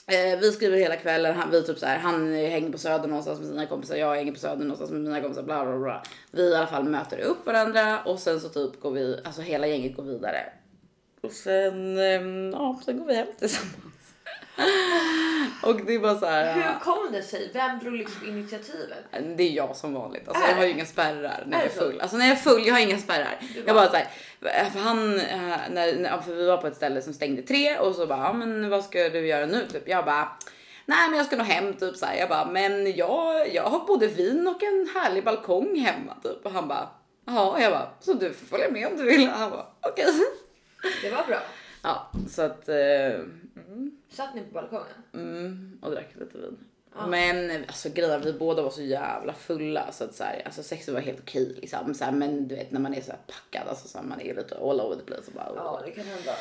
Eh, 0.07 0.39
vi 0.39 0.51
skriver 0.51 0.77
hela 0.77 0.95
kvällen, 0.95 1.35
han, 1.35 1.51
vi 1.51 1.63
typ 1.63 1.79
så 1.79 1.85
här, 1.85 1.97
han 1.97 2.33
hänger 2.33 2.71
på 2.71 2.77
söder 2.77 3.07
någonstans 3.07 3.39
med 3.39 3.47
sina 3.47 3.65
kompisar, 3.65 3.95
jag 3.95 4.15
hänger 4.15 4.31
på 4.31 4.39
söder 4.39 4.63
någonstans 4.63 4.91
med 4.91 5.01
mina 5.01 5.21
kompisar, 5.21 5.43
bla 5.43 5.65
bla 5.65 5.77
bla. 5.77 6.03
Vi 6.31 6.43
i 6.43 6.55
alla 6.55 6.67
fall 6.67 6.83
möter 6.83 7.19
upp 7.19 7.45
varandra 7.45 7.99
och 8.03 8.19
sen 8.19 8.39
så 8.39 8.49
typ 8.49 8.79
går 8.81 8.91
vi, 8.91 9.19
alltså 9.23 9.41
hela 9.41 9.67
gänget 9.67 9.95
går 9.95 10.03
vidare. 10.03 10.45
Och 11.21 11.31
sen, 11.31 11.97
eh, 11.97 12.51
ja, 12.51 12.81
sen 12.85 12.97
går 12.97 13.05
vi 13.05 13.15
hem 13.15 13.27
tillsammans. 13.39 13.90
och 15.63 15.85
det 15.85 15.95
är 15.95 15.99
bara 15.99 16.17
så 16.17 16.25
här. 16.25 16.53
Hur 16.53 16.79
kom 16.79 17.11
det 17.11 17.23
sig? 17.23 17.51
Vem 17.53 17.79
drog 17.79 17.93
liksom 17.93 18.27
initiativet? 18.27 19.05
Det 19.37 19.43
är 19.43 19.51
jag 19.51 19.75
som 19.75 19.93
vanligt. 19.93 20.27
Alltså, 20.27 20.43
jag 20.47 20.55
har 20.55 20.63
ju 20.63 20.71
inga 20.71 20.85
spärrar 20.85 21.43
när 21.47 21.57
jag 21.57 21.65
är 21.65 21.69
full. 21.69 22.01
Alltså 22.01 22.17
när 22.17 22.25
jag 22.25 22.37
är 22.37 22.41
full, 22.41 22.67
jag 22.67 22.73
har 22.73 22.81
inga 22.81 22.97
spärrar. 22.97 23.39
Jag 23.65 23.75
bara 23.75 23.89
så 23.89 23.95
här, 23.95 24.07
för 24.69 24.79
han, 24.79 25.19
eh, 25.19 25.57
när, 25.71 26.21
för 26.21 26.33
vi 26.33 26.47
var 26.47 26.57
på 26.57 26.67
ett 26.67 26.75
ställe 26.75 27.01
som 27.01 27.13
stängde 27.13 27.41
tre 27.41 27.77
och 27.77 27.95
så 27.95 28.07
bara, 28.07 28.19
ja 28.19 28.33
men 28.33 28.69
vad 28.69 28.83
ska 28.83 29.09
du 29.09 29.27
göra 29.27 29.45
nu? 29.45 29.65
Typ. 29.71 29.87
Jag 29.87 30.05
bara, 30.05 30.37
nej 30.85 31.09
men 31.09 31.17
jag 31.17 31.25
ska 31.25 31.35
nog 31.35 31.47
hem 31.47 31.73
typ 31.73 31.95
så 31.95 32.05
här. 32.05 32.15
Jag 32.15 32.29
bara, 32.29 32.45
men 32.45 32.95
jag, 32.95 33.53
jag 33.53 33.63
har 33.63 33.79
både 33.79 34.07
vin 34.07 34.47
och 34.47 34.63
en 34.63 34.89
härlig 34.95 35.23
balkong 35.23 35.79
hemma 35.79 36.15
typ. 36.23 36.45
Och 36.45 36.51
han 36.51 36.67
bara, 36.67 36.89
jaha, 37.25 37.61
jag 37.61 37.71
bara, 37.71 37.89
så 37.99 38.13
du 38.13 38.33
får 38.33 38.45
följa 38.45 38.71
med 38.71 38.87
om 38.87 38.97
du 38.97 39.03
vill. 39.03 39.27
Han 39.27 39.49
bara, 39.49 39.65
okej. 39.81 40.05
Okay. 40.05 40.21
Det 41.01 41.09
var 41.15 41.23
bra. 41.27 41.39
Ja, 41.81 42.11
så 42.29 42.41
att. 42.41 42.69
Eh, 42.69 42.75
mm. 42.75 43.91
Satt 44.09 44.35
ni 44.35 44.41
på 44.41 44.53
balkongen? 44.53 44.85
Mm, 45.13 45.79
och 45.81 45.91
drack 45.91 46.07
lite 46.19 46.37
vin. 46.37 46.57
Ja. 46.95 47.07
Men 47.07 47.63
alltså 47.67 47.89
grejen 47.89 48.21
vi 48.21 48.33
båda 48.33 48.61
var 48.61 48.69
så 48.69 48.81
jävla 48.81 49.33
fulla 49.33 49.91
så 49.91 50.03
att 50.03 50.15
så 50.15 50.23
här, 50.23 50.41
alltså 50.45 50.63
sexet 50.63 50.93
var 50.93 51.01
helt 51.01 51.19
okej 51.19 51.55
liksom. 51.61 51.93
Så 51.93 52.05
här, 52.05 52.11
men 52.11 52.47
du 52.47 52.55
vet 52.55 52.71
när 52.71 52.79
man 52.79 52.93
är 52.93 53.01
så 53.01 53.11
här 53.11 53.19
packad, 53.27 53.67
alltså 53.67 53.87
så 53.87 53.97
här, 53.97 54.05
man 54.05 54.21
är 54.21 54.35
lite 54.35 54.55
all 54.55 54.81
over 54.81 54.95
the 54.95 55.01
place. 55.01 55.23
Och 55.27 55.33
bara, 55.33 55.51
ja, 55.55 55.81
det 55.85 55.91
kan 55.91 56.05
hända. 56.05 56.35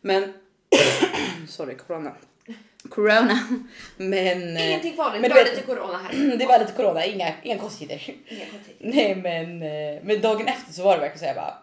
Men, 0.00 0.32
sorry 1.48 1.74
corona. 1.74 2.12
Corona. 2.88 3.38
Men. 3.96 4.56
Eh, 4.56 4.68
Ingenting 4.68 4.96
farligt, 4.96 5.20
men 5.20 5.30
bara 5.30 5.42
lite 5.42 5.62
corona 5.62 5.98
här. 5.98 6.36
det 6.38 6.46
var 6.46 6.58
lite 6.58 6.72
corona, 6.72 7.06
inga, 7.06 7.34
inga 7.42 7.58
konstigheter. 7.58 8.14
Nej 8.78 9.14
men, 9.14 9.62
eh, 9.62 10.02
men 10.02 10.20
dagen 10.20 10.48
efter 10.48 10.72
så 10.72 10.84
var 10.84 10.94
det 10.94 11.00
verkligen 11.00 11.18
så 11.18 11.24
jag 11.24 11.36
bara 11.36 11.61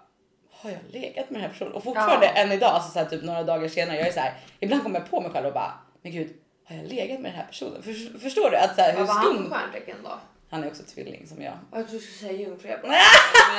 har 0.61 0.69
jag 0.69 0.79
legat 0.89 1.29
med 1.29 1.41
den 1.41 1.41
här 1.41 1.49
personen? 1.49 1.73
Och 1.73 1.83
fortfarande 1.83 2.25
ja. 2.25 2.31
än 2.31 2.51
idag, 2.51 2.69
alltså 2.69 2.91
så 2.91 2.99
här, 2.99 3.05
typ 3.05 3.23
några 3.23 3.43
dagar 3.43 3.67
senare, 3.67 3.97
jag 3.97 4.07
är 4.07 4.11
så 4.11 4.19
här, 4.19 4.33
ibland 4.59 4.83
kommer 4.83 4.99
jag 4.99 5.09
på 5.09 5.21
mig 5.21 5.31
själv 5.31 5.45
och 5.45 5.53
bara, 5.53 5.73
men 6.01 6.11
gud, 6.11 6.29
har 6.67 6.75
jag 6.75 6.85
legat 6.85 7.19
med 7.19 7.31
den 7.31 7.37
här 7.39 7.47
personen? 7.47 7.83
För, 7.83 8.19
förstår 8.19 8.49
du? 8.49 8.57
Att, 8.57 8.75
så 8.75 8.81
här, 8.81 8.91
hur 8.91 8.99
Vad 8.99 9.07
var 9.07 9.13
han 9.15 9.49
för 9.49 9.55
stjärntecken 9.55 9.97
då? 10.03 10.19
Han 10.49 10.63
är 10.63 10.67
också 10.67 10.83
tvilling 10.83 11.27
som 11.27 11.41
jag. 11.41 11.53
Jag 11.71 11.87
trodde 11.87 11.91
du 11.91 11.99
skulle 11.99 12.29
säga 12.29 12.41
jungfru. 12.41 12.69
Jag 12.69 12.81
bara, 12.81 12.91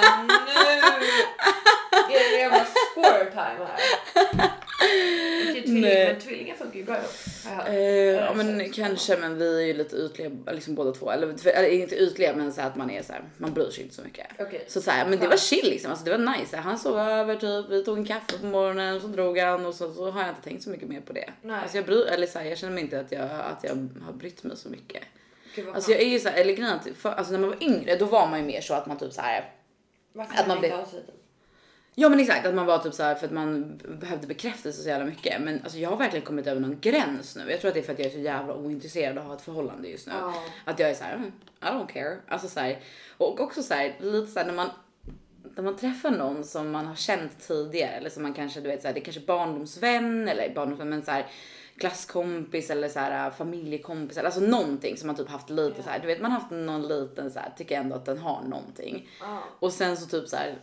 men 0.00 0.26
nu 0.26 2.14
är 2.14 2.30
det 2.30 2.38
jävla 2.38 2.64
score 2.64 3.30
time 3.30 3.66
här. 3.66 4.50
Tvilling, 5.70 5.80
men 5.80 6.20
tvillingar 6.20 6.54
funkar 6.54 6.78
ju 6.78 6.84
bra 6.84 6.96
ihop. 6.96 7.68
Uh, 7.68 7.74
ja 7.76 8.34
men 8.34 8.72
kanske 8.72 9.16
men 9.16 9.38
vi 9.38 9.62
är 9.62 9.66
ju 9.66 9.74
lite 9.74 9.96
ytliga 9.96 10.30
liksom 10.52 10.74
båda 10.74 10.92
två. 10.92 11.10
Eller, 11.10 11.48
eller 11.48 11.68
inte 11.68 11.96
ytliga 11.96 12.36
men 12.36 12.52
så 12.52 12.60
att 12.62 12.76
man 12.76 12.90
är 12.90 13.02
så 13.02 13.12
här, 13.12 13.22
man 13.36 13.54
bryr 13.54 13.70
sig 13.70 13.84
inte 13.84 13.94
så 13.94 14.02
mycket. 14.02 14.40
Okay. 14.40 14.60
Så, 14.68 14.80
så 14.80 14.90
här, 14.90 15.06
men 15.08 15.18
det 15.18 15.28
var 15.28 15.36
chill 15.36 15.64
liksom, 15.70 15.90
alltså, 15.90 16.04
det 16.04 16.10
var 16.10 16.38
nice. 16.38 16.56
Han 16.56 16.78
sov 16.78 16.98
över 16.98 17.36
typ, 17.36 17.70
vi 17.70 17.84
tog 17.84 17.98
en 17.98 18.04
kaffe 18.04 18.38
på 18.40 18.46
morgonen 18.46 18.96
och 18.96 19.02
så 19.02 19.08
drog 19.08 19.38
han 19.38 19.66
och 19.66 19.74
så, 19.74 19.92
så 19.92 20.10
har 20.10 20.20
jag 20.20 20.30
inte 20.30 20.42
tänkt 20.42 20.62
så 20.62 20.70
mycket 20.70 20.88
mer 20.88 21.00
på 21.00 21.12
det. 21.12 21.30
Nej. 21.42 21.60
Alltså 21.62 21.76
jag 21.76 21.86
bryr, 21.86 22.06
eller 22.06 22.26
så 22.26 22.38
här, 22.38 22.46
jag 22.46 22.58
känner 22.58 22.74
mig 22.74 22.82
inte 22.84 23.00
att 23.00 23.12
jag, 23.12 23.22
att 23.22 23.64
jag 23.64 23.88
har 24.06 24.12
brytt 24.12 24.44
mig 24.44 24.56
så 24.56 24.68
mycket. 24.68 25.02
Gud, 25.54 25.68
alltså 25.74 25.90
jag 25.90 26.00
är 26.00 26.08
ju 26.08 26.18
så 26.18 26.28
här, 26.28 26.40
eller 26.40 26.52
grejen 26.52 26.78
alltså 27.02 27.32
när 27.32 27.38
man 27.38 27.50
var 27.50 27.62
yngre 27.62 27.96
då 27.96 28.04
var 28.04 28.26
man 28.26 28.38
ju 28.38 28.44
mer 28.44 28.60
så 28.60 28.74
att 28.74 28.86
man 28.86 28.98
typ 28.98 29.12
så 29.12 29.20
här. 29.20 29.52
Varför 30.12 30.40
att 30.40 30.48
man 30.48 30.60
blev, 30.60 30.72
Ja 32.00 32.08
men 32.08 32.20
exakt 32.20 32.46
att 32.46 32.54
man 32.54 32.66
var 32.66 32.78
typ 32.78 32.94
så 32.94 33.02
här 33.02 33.14
för 33.14 33.26
att 33.26 33.32
man 33.32 33.80
behövde 34.00 34.26
bekräftelse 34.26 34.82
så 34.82 34.88
jävla 34.88 35.06
mycket. 35.06 35.40
Men 35.40 35.62
alltså 35.62 35.78
jag 35.78 35.90
har 35.90 35.96
verkligen 35.96 36.24
kommit 36.24 36.46
över 36.46 36.60
någon 36.60 36.80
gräns 36.80 37.36
nu. 37.36 37.50
Jag 37.50 37.60
tror 37.60 37.68
att 37.68 37.74
det 37.74 37.80
är 37.80 37.84
för 37.84 37.92
att 37.92 37.98
jag 37.98 38.06
är 38.06 38.12
så 38.12 38.18
jävla 38.18 38.54
ointresserad 38.54 39.18
av 39.18 39.22
att 39.22 39.28
ha 39.28 39.36
ett 39.36 39.42
förhållande 39.42 39.88
just 39.88 40.06
nu. 40.06 40.12
Oh. 40.12 40.36
Att 40.64 40.78
jag 40.78 40.90
är 40.90 40.94
så 40.94 41.04
här, 41.04 41.14
mm, 41.14 41.32
I 41.62 41.64
don't 41.64 41.86
care. 41.86 42.16
Alltså 42.28 42.48
så 42.48 42.60
här, 42.60 42.78
och 43.16 43.40
också 43.40 43.62
så 43.62 43.74
här, 43.74 43.96
lite 44.00 44.32
så 44.32 44.38
här 44.38 44.46
när 44.46 44.54
man 44.54 44.70
när 45.56 45.62
man 45.64 45.76
träffar 45.76 46.10
någon 46.10 46.44
som 46.44 46.70
man 46.70 46.86
har 46.86 46.94
känt 46.94 47.48
tidigare 47.48 47.90
eller 47.90 48.10
som 48.10 48.22
man 48.22 48.34
kanske 48.34 48.60
du 48.60 48.68
vet 48.68 48.82
så 48.82 48.88
här, 48.88 48.94
det 48.94 49.00
är 49.00 49.04
kanske 49.04 49.20
barndomsvän 49.20 50.28
eller 50.28 50.54
barndomsvän 50.54 50.88
men 50.88 51.02
så 51.02 51.10
här 51.10 51.26
klasskompis 51.78 52.70
eller 52.70 52.88
så 52.88 52.98
här 52.98 53.30
familjekompis 53.30 54.16
eller 54.16 54.26
alltså 54.26 54.40
någonting 54.40 54.96
som 54.96 55.06
man 55.06 55.16
typ 55.16 55.28
haft 55.28 55.50
lite 55.50 55.62
yeah. 55.62 55.84
så 55.84 55.90
här, 55.90 55.98
du 55.98 56.06
vet 56.06 56.20
man 56.20 56.30
har 56.30 56.40
haft 56.40 56.50
någon 56.50 56.88
liten 56.88 57.30
så 57.30 57.38
här 57.38 57.52
tycker 57.56 57.76
ändå 57.76 57.96
att 57.96 58.04
den 58.04 58.18
har 58.18 58.42
någonting. 58.42 59.08
Oh. 59.20 59.38
Och 59.58 59.72
sen 59.72 59.96
så 59.96 60.06
typ 60.06 60.28
så 60.28 60.36
här 60.36 60.58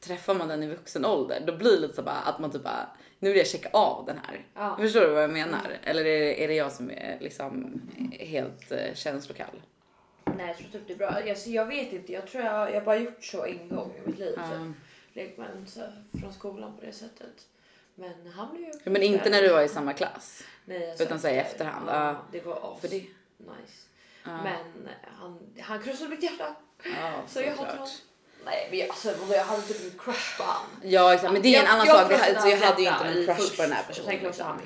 träffar 0.00 0.34
man 0.34 0.48
den 0.48 0.62
i 0.62 0.66
vuxen 0.66 1.04
ålder, 1.04 1.42
då 1.46 1.56
blir 1.56 1.70
det 1.70 1.80
lite 1.80 1.94
så 1.94 2.02
bara 2.02 2.14
att 2.14 2.38
man 2.38 2.50
typ 2.50 2.62
bara, 2.62 2.88
nu 3.18 3.28
vill 3.28 3.38
jag 3.38 3.46
checka 3.46 3.68
av 3.72 4.06
den 4.06 4.18
här. 4.26 4.46
Ja. 4.54 4.76
Förstår 4.80 5.00
du 5.00 5.08
vad 5.08 5.22
jag 5.22 5.30
menar? 5.30 5.64
Mm. 5.64 5.76
Eller 5.84 6.00
är 6.04 6.20
det, 6.20 6.44
är 6.44 6.48
det 6.48 6.54
jag 6.54 6.72
som 6.72 6.90
är 6.90 7.18
liksom 7.20 7.82
helt 8.10 8.72
eh, 8.72 8.94
känslokall? 8.94 9.62
Nej, 10.36 10.46
jag 10.46 10.56
tror 10.56 10.68
typ 10.68 10.86
det 10.86 10.92
är 10.92 10.96
bra. 10.96 11.08
Alltså, 11.08 11.50
jag 11.50 11.66
vet 11.66 11.92
inte, 11.92 12.12
jag 12.12 12.26
tror 12.26 12.44
jag, 12.44 12.74
jag 12.74 12.84
bara 12.84 12.96
gjort 12.96 13.24
så 13.24 13.44
en 13.44 13.68
gång 13.68 13.92
i 13.96 14.08
mitt 14.08 14.18
liv. 14.18 14.34
Typ. 14.34 15.38
Med 15.38 15.46
en 15.50 15.66
från 16.20 16.32
skolan 16.32 16.76
på 16.76 16.86
det 16.86 16.92
sättet. 16.92 17.46
Men 17.94 18.32
han 18.36 18.50
blev 18.50 18.62
ju... 18.62 18.72
Ja, 18.84 18.90
men 18.90 19.02
inte 19.02 19.30
när 19.30 19.42
du 19.42 19.48
var 19.48 19.62
i 19.62 19.68
samma 19.68 19.92
klass? 19.92 20.44
Nej, 20.64 20.96
utan 21.00 21.20
så 21.20 21.28
i 21.28 21.36
efterhand? 21.36 21.88
Ja, 21.88 22.16
det 22.32 22.46
var 22.46 22.74
as. 22.74 22.80
För 22.80 22.88
det... 22.88 22.96
nice. 23.36 23.88
Ja. 24.24 24.42
Men 24.42 24.88
han, 25.18 25.38
han 25.60 25.82
krossade 25.82 26.10
mitt 26.10 26.22
hjärta. 26.22 26.56
Ja, 26.84 27.22
så 27.26 27.40
jag 27.40 27.50
hatar 27.50 27.72
honom. 27.72 27.88
Nej 28.44 28.66
men 28.70 28.78
jag, 28.78 28.88
alltså, 28.88 29.08
jag 29.30 29.44
hade 29.44 29.62
typ 29.62 29.92
en 29.92 29.98
crush 29.98 30.38
på 30.38 30.42
han. 30.42 30.66
Ja 30.82 31.14
exakt 31.14 31.32
men 31.32 31.42
det 31.42 31.56
är 31.56 31.60
en 31.60 31.66
annan 31.66 31.86
sak. 31.86 32.08
Det, 32.08 32.40
så 32.40 32.48
jag 32.48 32.56
hade 32.56 32.82
ju 32.82 32.88
inte 32.88 33.04
en 33.04 33.26
crush 33.26 33.40
först, 33.40 33.56
på 33.56 33.62
den 33.62 33.72
här 33.72 33.82
personen. 33.82 34.10
Sen 34.10 34.22
liksom. 34.22 34.46
han 34.46 34.60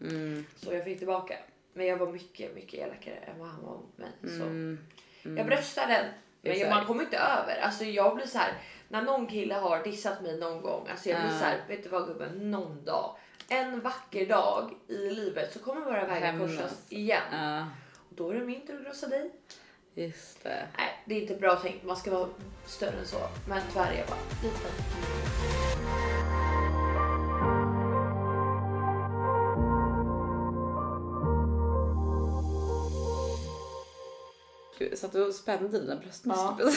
mm. 0.00 0.46
Så 0.56 0.74
jag 0.74 0.84
fick 0.84 0.98
tillbaka. 0.98 1.34
Men 1.72 1.86
jag 1.86 1.96
var 1.96 2.12
mycket 2.12 2.54
mycket 2.54 2.74
elakare 2.74 3.14
än 3.14 3.38
vad 3.38 3.48
han 3.48 3.62
var 3.62 3.72
mot 3.72 3.98
mig. 3.98 4.10
Så 4.22 4.42
mm. 4.42 4.78
jag 5.22 5.32
mm. 5.32 5.46
bröstade 5.46 5.92
den. 5.92 6.06
Men 6.42 6.52
exakt. 6.52 6.70
man 6.70 6.86
kommer 6.86 7.02
inte 7.02 7.18
över. 7.18 7.60
Alltså 7.62 7.84
jag 7.84 8.16
blir 8.16 8.26
så 8.26 8.38
här. 8.38 8.52
När 8.88 9.02
någon 9.02 9.26
kille 9.26 9.54
har 9.54 9.84
dissat 9.84 10.22
mig 10.22 10.38
någon 10.38 10.62
gång. 10.62 10.88
Alltså 10.90 11.08
jag 11.08 11.20
blir 11.20 11.30
uh. 11.30 11.38
så 11.38 11.44
här. 11.44 11.64
Vet 11.68 11.82
du 11.82 11.88
vad 11.88 12.06
gubben? 12.06 12.50
Någon 12.50 12.84
dag. 12.84 13.16
En 13.48 13.80
vacker 13.80 14.26
dag 14.26 14.74
i 14.88 15.10
livet 15.10 15.52
så 15.52 15.58
kommer 15.58 15.80
våra 15.80 16.06
vägar 16.06 16.38
korsas 16.38 16.86
igen. 16.88 17.34
Uh. 17.34 17.66
Och 18.10 18.16
då 18.16 18.30
är 18.30 18.34
det 18.34 18.44
min 18.44 18.66
tur 18.66 18.78
att 18.78 18.84
krossa 18.84 19.06
dig. 19.06 19.30
Just 19.94 20.42
det. 20.42 20.68
Nej, 20.78 21.02
det 21.04 21.14
är 21.14 21.20
inte 21.20 21.34
bra 21.34 21.56
tänkt. 21.56 21.84
Man 21.84 21.96
ska 21.96 22.10
vara 22.10 22.28
större 22.66 22.98
än 22.98 23.06
så. 23.06 23.28
Men 23.48 23.62
tyvärr 23.72 23.92
är 23.92 23.98
jag 23.98 24.06
bara 24.06 24.18
liten. 24.42 24.70
satt 34.96 35.14
och 35.14 35.34
spände 35.34 35.78
dina 35.78 35.96
bröstmuskler. 35.96 36.72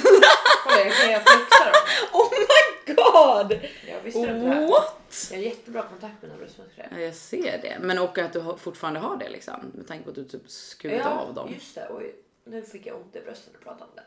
Kolla 0.64 0.86
jag 0.86 0.94
kan 0.94 1.12
jag 1.12 1.22
flexa 1.28 1.66
dem. 1.66 1.74
oh 2.14 2.30
my 2.32 2.94
god! 2.96 3.70
Jag 3.88 4.02
visste 4.04 4.20
inte 4.20 4.34
det 4.34 4.48
här. 4.48 4.68
What? 4.68 5.28
Jag 5.32 5.38
har 5.38 5.44
jättebra 5.44 5.82
kontakt 5.82 6.22
med 6.22 6.32
mina 6.32 6.38
bröstmuskler. 6.38 6.88
Ja, 6.92 7.00
jag 7.00 7.16
ser 7.16 7.60
det. 7.62 7.78
Men 7.82 8.00
och 8.00 8.18
att 8.18 8.34
du 8.34 8.56
fortfarande 8.58 9.00
har 9.00 9.18
det 9.18 9.30
liksom. 9.30 9.72
Med 9.74 9.88
tanke 9.88 10.04
på 10.04 10.10
att 10.10 10.16
du 10.16 10.24
typ 10.24 10.50
skurit 10.50 11.06
av 11.06 11.34
dem. 11.34 11.50
just 11.54 11.76
det. 11.76 11.88
Oj, 11.92 12.16
nu 12.44 12.62
fick 12.62 12.86
jag 12.86 12.96
ont 12.96 13.16
i 13.16 13.22
brösten 13.22 13.54
när 13.54 13.60
du 13.60 13.64
pratade 13.66 13.84
om 13.90 13.96
det. 13.96 14.04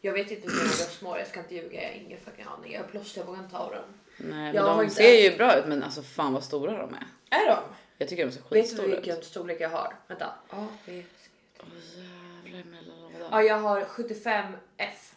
Jag 0.00 0.12
vet 0.12 0.30
inte 0.30 0.42
hur 0.48 0.56
mina 0.56 0.64
bröst 0.64 1.02
mår, 1.02 1.18
jag 1.18 1.26
ska 1.28 1.40
inte 1.40 1.54
ljuga, 1.54 1.82
jag 1.82 1.88
har 1.88 1.94
ingen 1.96 2.20
fucking 2.20 2.44
aning. 2.44 2.72
Jag 2.72 2.80
har 2.80 2.88
plåster, 2.88 3.20
jag 3.20 3.26
vågar 3.26 3.38
inte 3.40 3.50
ta 3.56 3.70
dem. 3.74 3.84
Nej, 4.16 4.46
Jag 4.46 4.54
men 4.54 4.64
har 4.64 4.76
de 4.76 4.82
inte- 4.84 4.94
ser 4.96 5.30
ju 5.30 5.36
bra 5.36 5.56
ut 5.58 5.66
men 5.66 5.82
alltså 5.82 6.02
fan 6.02 6.32
vad 6.32 6.44
stora 6.44 6.72
de 6.78 6.94
är. 6.94 7.06
Är 7.30 7.46
de? 7.46 7.58
Jag 7.98 8.08
tycker 8.08 8.26
de 8.26 8.32
ser 8.32 8.40
Vet 8.40 8.50
du 8.50 8.54
skitstora 8.62 8.86
ut. 8.86 8.92
vilken 8.98 9.22
storlek 9.22 9.60
jag 9.60 9.68
har? 9.70 9.96
Vänta. 10.06 10.34
Åh 10.50 10.66
jävlar 10.86 12.64
mellan 12.70 13.12
vadå? 13.12 13.28
ja 13.30 13.42
jag 13.42 13.58
har 13.58 13.80
75F. 13.84 15.12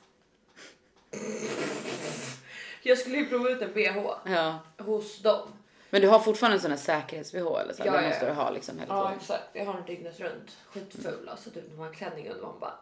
Jag 2.85 2.97
skulle 2.97 3.17
ju 3.17 3.25
prova 3.25 3.49
ut 3.49 3.61
en 3.61 3.73
bh 3.73 3.97
Ja. 4.25 4.59
hos 4.77 5.21
dem. 5.21 5.47
Men 5.93 6.01
du 6.01 6.07
har 6.07 6.19
fortfarande 6.19 6.55
en 6.57 6.61
sån 6.61 6.71
här 6.71 6.77
säkerhets-bh 6.77 7.61
eller 7.61 7.73
så? 7.73 7.83
Ja, 7.85 8.01
ja, 8.01 8.07
måste 8.09 8.25
du 8.25 8.31
ha 8.31 8.49
liksom 8.49 8.79
hela 8.79 8.93
Ja 8.95 9.03
tiden. 9.07 9.19
exakt, 9.19 9.43
jag 9.53 9.65
har 9.65 9.73
den 9.73 9.85
dygnet 9.85 10.19
runt. 10.19 10.57
Skitful 10.67 11.29
alltså, 11.29 11.49
typ 11.49 11.63
när 11.69 11.77
man 11.77 11.87
har 11.87 11.93
klänning 11.93 12.29
under 12.29 12.41
man 12.43 12.59
bara 12.59 12.73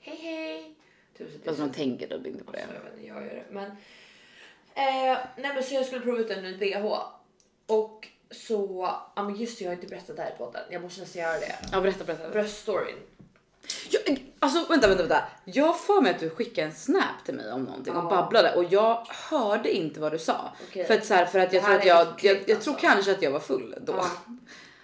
hej 0.00 0.16
hej. 0.16 0.74
Typ, 1.18 1.28
så 1.30 1.34
är 1.38 1.44
Fast 1.44 1.56
så- 1.56 1.62
man 1.62 1.72
tänker 1.72 2.06
typ 2.08 2.26
inte 2.26 2.44
på 2.44 2.52
det. 2.52 2.58
Alltså, 2.58 2.74
jag, 2.74 2.82
vet 2.84 2.92
inte, 2.94 3.06
jag 3.08 3.16
gör 3.22 3.30
det. 3.34 3.44
Men, 3.50 3.64
eh, 4.74 5.18
nej 5.36 5.54
men 5.54 5.64
så 5.64 5.74
jag 5.74 5.86
skulle 5.86 6.00
prova 6.00 6.18
ut 6.18 6.30
en 6.30 6.42
ny 6.42 6.56
bh. 6.58 6.98
Och 7.66 8.08
så, 8.30 8.90
ja 9.16 9.22
men 9.22 9.36
just 9.36 9.58
det 9.58 9.64
jag 9.64 9.70
har 9.70 9.74
inte 9.74 9.86
berättat 9.86 10.16
det 10.16 10.22
här 10.22 10.30
i 10.30 10.38
podden. 10.38 10.62
Jag 10.70 10.82
måste 10.82 11.00
nästan 11.00 11.22
göra 11.22 11.38
det. 11.38 11.54
Ja 11.72 11.80
berätta 11.80 12.04
berätta. 12.04 12.30
Bröststoryn. 12.30 12.96
Jag, 13.90 14.32
alltså 14.38 14.64
vänta 14.68 14.88
vänta 14.88 15.02
vänta. 15.02 15.22
Jag 15.44 15.80
får 15.80 16.00
mig 16.02 16.10
att 16.14 16.20
du 16.20 16.30
skickade 16.30 16.66
en 16.66 16.74
snap 16.74 17.24
till 17.24 17.34
mig 17.34 17.52
om 17.52 17.62
någonting 17.64 17.94
och 17.96 18.04
Ja. 18.04 18.16
babblade 18.16 18.54
och 18.54 18.64
jag 18.70 19.06
hörde 19.30 19.72
inte 19.76 20.00
vad 20.00 20.12
du 20.12 20.18
sa. 20.18 20.52
Okej. 20.68 20.84
För 20.84 20.94
att, 20.94 21.06
så 21.06 21.14
här, 21.14 21.26
för 21.26 21.38
att 21.38 21.52
jag 21.52 21.62
Det 21.62 21.66
tror 21.66 21.72
här 21.72 21.78
att 21.78 21.84
är 21.84 21.88
jag, 21.88 22.08
äckligt, 22.14 22.24
jag, 22.24 22.56
jag 22.56 22.62
tror 22.62 22.74
alltså. 22.74 22.86
kanske 22.86 23.12
att 23.12 23.22
jag 23.22 23.30
var 23.30 23.40
full 23.40 23.74
då. 23.86 23.92
Ja, 23.96 24.06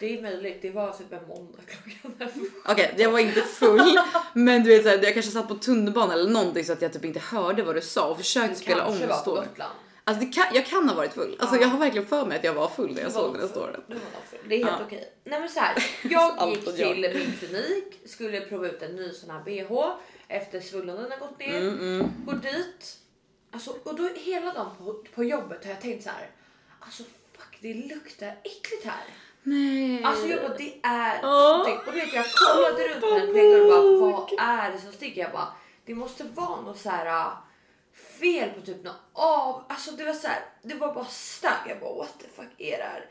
det 0.00 0.18
är 0.18 0.22
möjligt, 0.22 0.58
det 0.62 0.70
var 0.70 0.92
typ 0.92 1.12
en 1.12 1.28
måndag 1.28 1.58
klockan. 1.66 2.30
Okej, 2.68 2.94
jag 2.98 3.10
var 3.10 3.18
inte 3.18 3.40
full, 3.40 3.98
men 4.32 4.64
du 4.64 4.70
vet 4.70 4.82
så 4.82 4.88
här, 4.88 5.04
jag 5.04 5.14
kanske 5.14 5.32
satt 5.32 5.48
på 5.48 5.54
tunnelbanan 5.54 6.10
eller 6.10 6.30
någonting 6.30 6.64
så 6.64 6.72
att 6.72 6.82
jag 6.82 6.92
typ 6.92 7.04
inte 7.04 7.20
hörde 7.20 7.62
vad 7.62 7.74
du 7.74 7.80
sa 7.80 8.06
och 8.08 8.16
försökte 8.16 8.54
spela 8.54 8.84
om 8.86 8.98
kanske 8.98 9.06
var 9.06 9.22
på. 9.22 9.30
Gotland. 9.34 9.72
Alltså 10.08 10.26
kan, 10.32 10.44
jag 10.54 10.66
kan 10.66 10.88
ha 10.88 10.96
varit 10.96 11.12
full. 11.12 11.36
Alltså 11.40 11.56
Ja. 11.56 11.62
jag 11.62 11.68
har 11.68 11.78
verkligen 11.78 12.06
för 12.06 12.26
mig 12.26 12.38
att 12.38 12.44
jag 12.44 12.54
var 12.54 12.68
full 12.68 12.94
när 12.94 13.02
jag 13.02 13.12
såg 13.12 13.32
den 13.32 13.40
här 13.40 13.48
storyn. 13.48 13.80
Du 13.86 13.94
var 13.94 14.00
nog 14.02 14.22
full. 14.30 14.38
Det 14.48 14.54
är 14.54 14.64
helt 14.64 14.80
Ja. 14.80 14.86
okej. 14.86 15.12
Nej 15.24 15.40
men 15.40 15.48
så 15.48 15.60
här, 15.60 15.76
jag 16.02 16.48
gick 16.50 16.64
till 16.76 17.00
min 17.14 17.32
klinik, 17.38 18.00
skulle 18.06 18.40
prova 18.40 18.66
ut 18.66 18.82
en 18.82 18.96
ny 18.96 19.12
sån 19.12 19.30
här 19.30 19.40
bh 19.44 19.86
efter 20.28 20.60
svullonen 20.60 21.10
har 21.10 21.18
gått 21.18 21.38
ner. 21.38 21.60
Mm, 21.60 22.06
Går 22.26 22.34
dit. 22.34 22.96
Alltså, 23.50 23.70
och 23.84 23.94
då 23.96 24.08
hela 24.14 24.52
dagen 24.52 24.70
på, 24.78 25.04
på 25.14 25.24
jobbet 25.24 25.64
har 25.64 25.70
jag 25.72 25.80
tänkt 25.80 26.04
så 26.04 26.10
här. 26.10 26.30
Alltså 26.80 27.02
fuck 27.36 27.58
det 27.60 27.74
luktar 27.74 28.26
äckligt 28.44 28.84
här. 28.84 29.04
Nej. 29.42 30.04
Alltså 30.04 30.26
jag 30.26 30.40
bara 30.42 30.56
det 30.56 30.74
är 30.82 31.14
stinkt. 31.62 31.86
Och 31.86 31.92
du 31.92 32.00
vet 32.00 32.14
jag 32.14 32.26
kollade 32.26 32.88
runt 32.88 33.34
med 33.34 33.44
en 33.44 33.60
och 33.62 33.68
bara 33.68 34.10
vad 34.10 34.32
är 34.38 34.72
det 34.72 34.78
som 34.78 34.92
stinker? 34.92 35.20
Jag 35.20 35.32
bara 35.32 35.48
det 35.84 35.94
måste 35.94 36.24
vara 36.24 36.60
något 36.60 36.78
så 36.78 36.90
här 36.90 37.30
fel 38.20 38.50
på 38.50 38.60
typ 38.60 38.84
något 38.84 39.00
av. 39.12 39.64
Alltså 39.68 39.90
det 39.90 40.04
var 40.04 40.12
så 40.12 40.26
här, 40.26 40.40
det 40.62 40.74
var 40.74 40.94
bara 40.94 41.04
stank. 41.04 41.60
Jag 41.68 41.80
bara 41.80 41.94
what 41.94 42.18
the 42.18 42.28
fuck 42.36 42.52
är 42.58 42.78
det 42.78 42.84
här? 42.84 43.06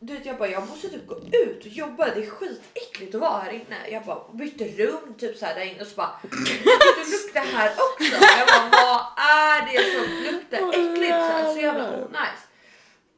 Du 0.00 0.14
vet 0.14 0.26
jag 0.26 0.38
bara 0.38 0.48
jag 0.48 0.68
måste 0.68 0.88
typ 0.88 1.06
gå 1.06 1.14
ut 1.32 1.60
och 1.60 1.66
jobba. 1.66 2.04
Det 2.14 2.24
är 2.24 2.30
skitäckligt 2.30 3.14
att 3.14 3.20
vara 3.20 3.38
här 3.38 3.50
inne. 3.52 3.88
Jag 3.90 4.04
bara 4.04 4.20
bytte 4.32 4.64
rum 4.64 5.14
typ 5.18 5.36
så 5.38 5.46
här 5.46 5.54
där 5.54 5.62
inne 5.62 5.80
och 5.80 5.86
så 5.86 5.94
bara 5.96 6.20
det 6.22 7.10
luktar 7.10 7.40
här 7.40 7.70
också. 7.70 8.24
Jag 8.38 8.46
bara 8.46 8.70
vad 8.82 9.26
är 9.26 9.72
det 9.72 9.98
som 9.98 10.32
luktar 10.32 10.68
äckligt? 10.68 11.14
Så, 11.14 11.20
här, 11.20 11.54
så 11.54 11.60
jävla 11.60 12.04
onajs. 12.04 12.40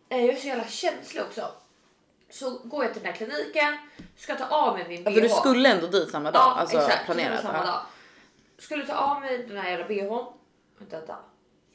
Eh, 0.08 0.24
Jag 0.24 0.34
är 0.34 0.40
så 0.40 0.46
jävla 0.46 0.66
känslig 0.66 1.22
också. 1.22 1.52
Så 2.30 2.50
går 2.50 2.84
jag 2.84 2.92
till 2.92 3.02
den 3.02 3.12
här 3.12 3.18
kliniken, 3.18 3.78
ska 4.16 4.36
ta 4.36 4.44
av 4.44 4.74
mig 4.78 4.88
min 4.88 5.04
bh. 5.04 5.10
Ja, 5.10 5.14
för 5.14 5.22
du 5.22 5.28
skulle 5.28 5.68
ändå 5.68 5.86
dit 5.86 6.10
samma 6.10 6.30
dag, 6.30 6.58
alltså 6.58 6.78
exakt, 6.78 7.04
planerat. 7.04 7.42
Samma 7.42 7.58
ja. 7.58 7.64
dag. 7.64 7.80
Skulle 8.58 8.86
ta 8.86 8.94
av 8.94 9.20
mig 9.20 9.46
den 9.48 9.56
här 9.56 9.70
jävla 9.70 9.86
bhn. 9.88 10.26
Vänta. 10.88 11.16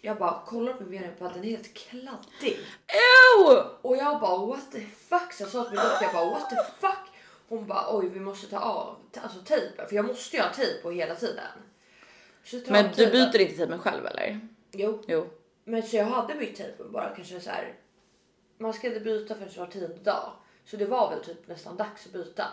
Jag 0.02 0.18
bara 0.18 0.41
kollar 0.46 0.74
på 0.74 0.84
min 0.84 1.02
bh, 1.02 1.34
den 1.34 1.44
är 1.44 1.50
helt 1.50 1.74
kladdig. 1.74 2.60
Ew! 2.88 3.63
Och 3.82 3.98
jag 3.98 4.20
bara 4.20 4.46
what 4.46 4.72
the 4.72 4.82
fuck. 4.82 5.34
Så 5.34 5.44
jag 5.44 5.50
sa 5.50 5.63
till 5.63 5.72
min 5.72 5.80
doktor, 5.86 6.04
jag 6.04 6.13
bara 6.13 6.30
what 6.30 6.50
the 6.50 6.56
fuck. 6.80 6.98
Hon 7.50 7.68
bara 7.68 7.98
oj 7.98 8.10
vi 8.10 8.20
måste 8.20 8.48
ta 8.48 8.60
av 8.60 8.98
alltså 9.22 9.39
tejpen 9.39 9.88
för 9.88 9.96
jag 9.96 10.06
måste 10.06 10.36
ju 10.36 10.41
ha 10.41 10.50
tejp 10.50 10.82
på 10.82 10.91
hela 10.91 11.15
tiden. 11.15 11.44
Men 12.68 12.91
du 12.96 13.12
byter 13.12 13.39
inte 13.39 13.58
tejpen 13.58 13.80
själv 13.80 14.06
eller? 14.06 14.39
Jo, 14.72 15.04
Jo. 15.08 15.30
men 15.63 15.84
så 15.84 15.96
jag 15.96 16.06
hade 16.06 16.36
bytt 16.36 16.56
tejpen 16.56 16.91
bara 16.91 17.15
kanske 17.15 17.39
så 17.39 17.50
här. 17.50 17.74
Man 18.58 18.74
ska 18.74 18.88
inte 18.88 19.00
byta 19.00 19.36
förrän 19.36 19.50
var 19.58 19.68
tionde 19.68 19.98
dag. 19.98 20.32
Så 20.65 20.78
det 20.78 20.86
var 20.86 21.10
väl 21.10 21.24
typ 21.24 21.48
nästan 21.48 21.78
dags 21.78 22.06
att 22.06 22.12
byta. 22.13 22.48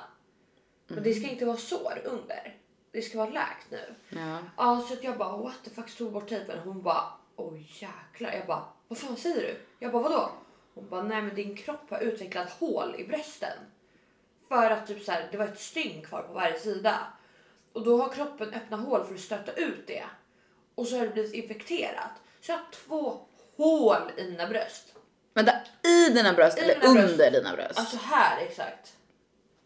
Men 0.86 1.02
det 1.02 1.14
ska 1.14 1.28
inte 1.28 1.44
vara 1.44 1.56
sår 1.56 2.02
under. 2.04 2.56
Det 2.92 3.02
ska 3.02 3.18
vara 3.18 3.30
läkt 3.30 3.70
nu. 3.70 3.94
Ja. 4.08 4.38
Ja, 4.56 4.84
så 4.88 4.94
att 4.94 5.04
jag 5.04 5.18
bara 5.18 5.36
what 5.36 5.64
the 5.64 5.70
fuck 5.70 5.96
tog 5.96 6.12
bort 6.12 6.28
tejpen. 6.28 6.58
Hon 6.58 6.82
bara 6.82 7.04
oj 7.36 7.72
jäklar. 7.80 8.32
Jag 8.32 8.46
bara 8.46 8.64
vad 8.88 8.98
fan 8.98 9.16
säger 9.16 9.40
du? 9.42 9.60
Jag 9.78 9.92
bara 9.92 10.02
vadå? 10.02 10.30
Hon 10.74 10.88
bara 10.88 11.02
nej 11.02 11.22
men 11.22 11.34
din 11.34 11.56
kropp 11.56 11.90
har 11.90 11.98
utvecklat 11.98 12.50
hål 12.50 12.94
i 12.98 13.04
brösten. 13.04 13.58
För 14.48 14.70
att 14.70 14.86
typ 14.86 15.04
så 15.04 15.12
här, 15.12 15.28
det 15.30 15.36
var 15.38 15.44
ett 15.44 15.60
stygn 15.60 16.02
kvar 16.04 16.22
på 16.22 16.32
varje 16.32 16.58
sida. 16.58 16.98
Och 17.72 17.84
då 17.84 18.02
har 18.02 18.12
kroppen 18.12 18.54
öppnat 18.54 18.80
hål 18.80 19.04
för 19.06 19.14
att 19.14 19.20
stötta 19.20 19.52
ut 19.52 19.86
det. 19.86 20.04
Och 20.74 20.86
så 20.86 20.96
har 20.98 21.04
det 21.06 21.12
blivit 21.12 21.32
infekterat. 21.34 22.10
Så 22.40 22.52
jag 22.52 22.56
har 22.58 22.64
två 22.72 23.20
hål 23.56 24.10
i 24.16 24.24
mina 24.30 24.46
bröst. 24.46 24.94
Vänta, 25.34 25.52
i 25.82 26.08
dina 26.08 26.32
bröst 26.32 26.58
I 26.58 26.60
eller 26.60 26.80
mina 26.80 26.92
bröst. 26.92 27.12
under 27.12 27.30
dina 27.30 27.52
bröst? 27.52 27.78
Alltså 27.78 27.96
här 27.96 28.40
exakt. 28.40 28.92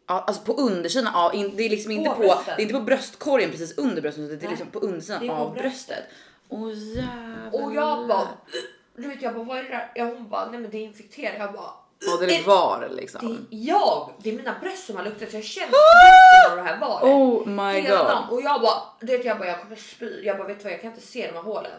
Ja, 0.06 0.24
alltså 0.26 0.42
på 0.42 0.52
undersidan, 0.52 1.10
ja, 1.14 1.32
in, 1.32 1.56
det 1.56 1.62
är 1.66 1.70
liksom 1.70 1.90
inte 1.90 2.10
På 2.10 2.16
på, 2.16 2.22
det 2.46 2.52
är 2.52 2.60
inte 2.60 2.74
på 2.74 2.80
bröstkorgen 2.80 3.50
precis 3.50 3.78
under 3.78 4.02
bröstet 4.02 4.24
utan 4.24 4.38
det 4.38 4.46
är 4.46 4.50
liksom 4.50 4.70
på 4.70 4.78
undersidan 4.78 5.26
Det 5.26 5.32
av 5.32 5.54
bröstet. 5.54 6.04
Åh 6.48 6.72
jävlar. 6.72 7.62
Och 7.62 7.74
jag 7.74 8.08
bara, 8.08 8.28
du 8.96 9.08
vet 9.08 9.22
jag 9.22 9.34
bara 9.34 9.44
vad 9.44 9.58
är 9.58 9.62
det 9.62 9.68
där? 9.68 9.92
Ja, 9.94 10.04
hon 10.04 10.28
bara 10.28 10.50
nej 10.50 10.60
men 10.60 10.70
det 10.70 10.76
är 10.78 10.82
infekterat. 10.82 11.34
Jag 11.38 11.52
bara 11.52 11.70
Ja, 11.98 12.16
det 12.26 12.36
är 12.36 12.42
var 12.46 12.88
liksom. 12.96 13.20
det 13.50 13.56
är 13.56 13.60
jag, 13.68 14.12
det 14.22 14.30
är 14.30 14.36
mina 14.36 14.54
bröst 14.60 14.86
som 14.86 14.96
har 14.96 15.04
luktat 15.04 15.30
så 15.30 15.36
jag 15.36 15.44
känner 15.44 15.66
lukten 15.68 16.50
av 16.50 16.56
det 16.56 16.62
här 16.72 16.80
var. 16.80 17.00
Oh 17.02 17.48
my 17.48 17.80
Hela 17.80 17.96
god. 17.98 18.06
dagen. 18.06 18.24
Och 18.30 18.42
jag 18.42 18.60
bara, 18.60 18.82
du 19.00 19.06
vet 19.06 19.24
jag 19.24 19.38
bara 19.38 19.48
jag 19.48 19.60
kommer 19.62 19.76
spy. 19.76 20.22
Jag 20.24 20.38
bara 20.38 20.48
vet 20.48 20.58
du 20.58 20.64
vad 20.64 20.72
jag 20.72 20.80
kan 20.80 20.90
inte 20.90 21.06
se 21.06 21.26
de 21.26 21.32
här 21.32 21.42
hålen. 21.42 21.70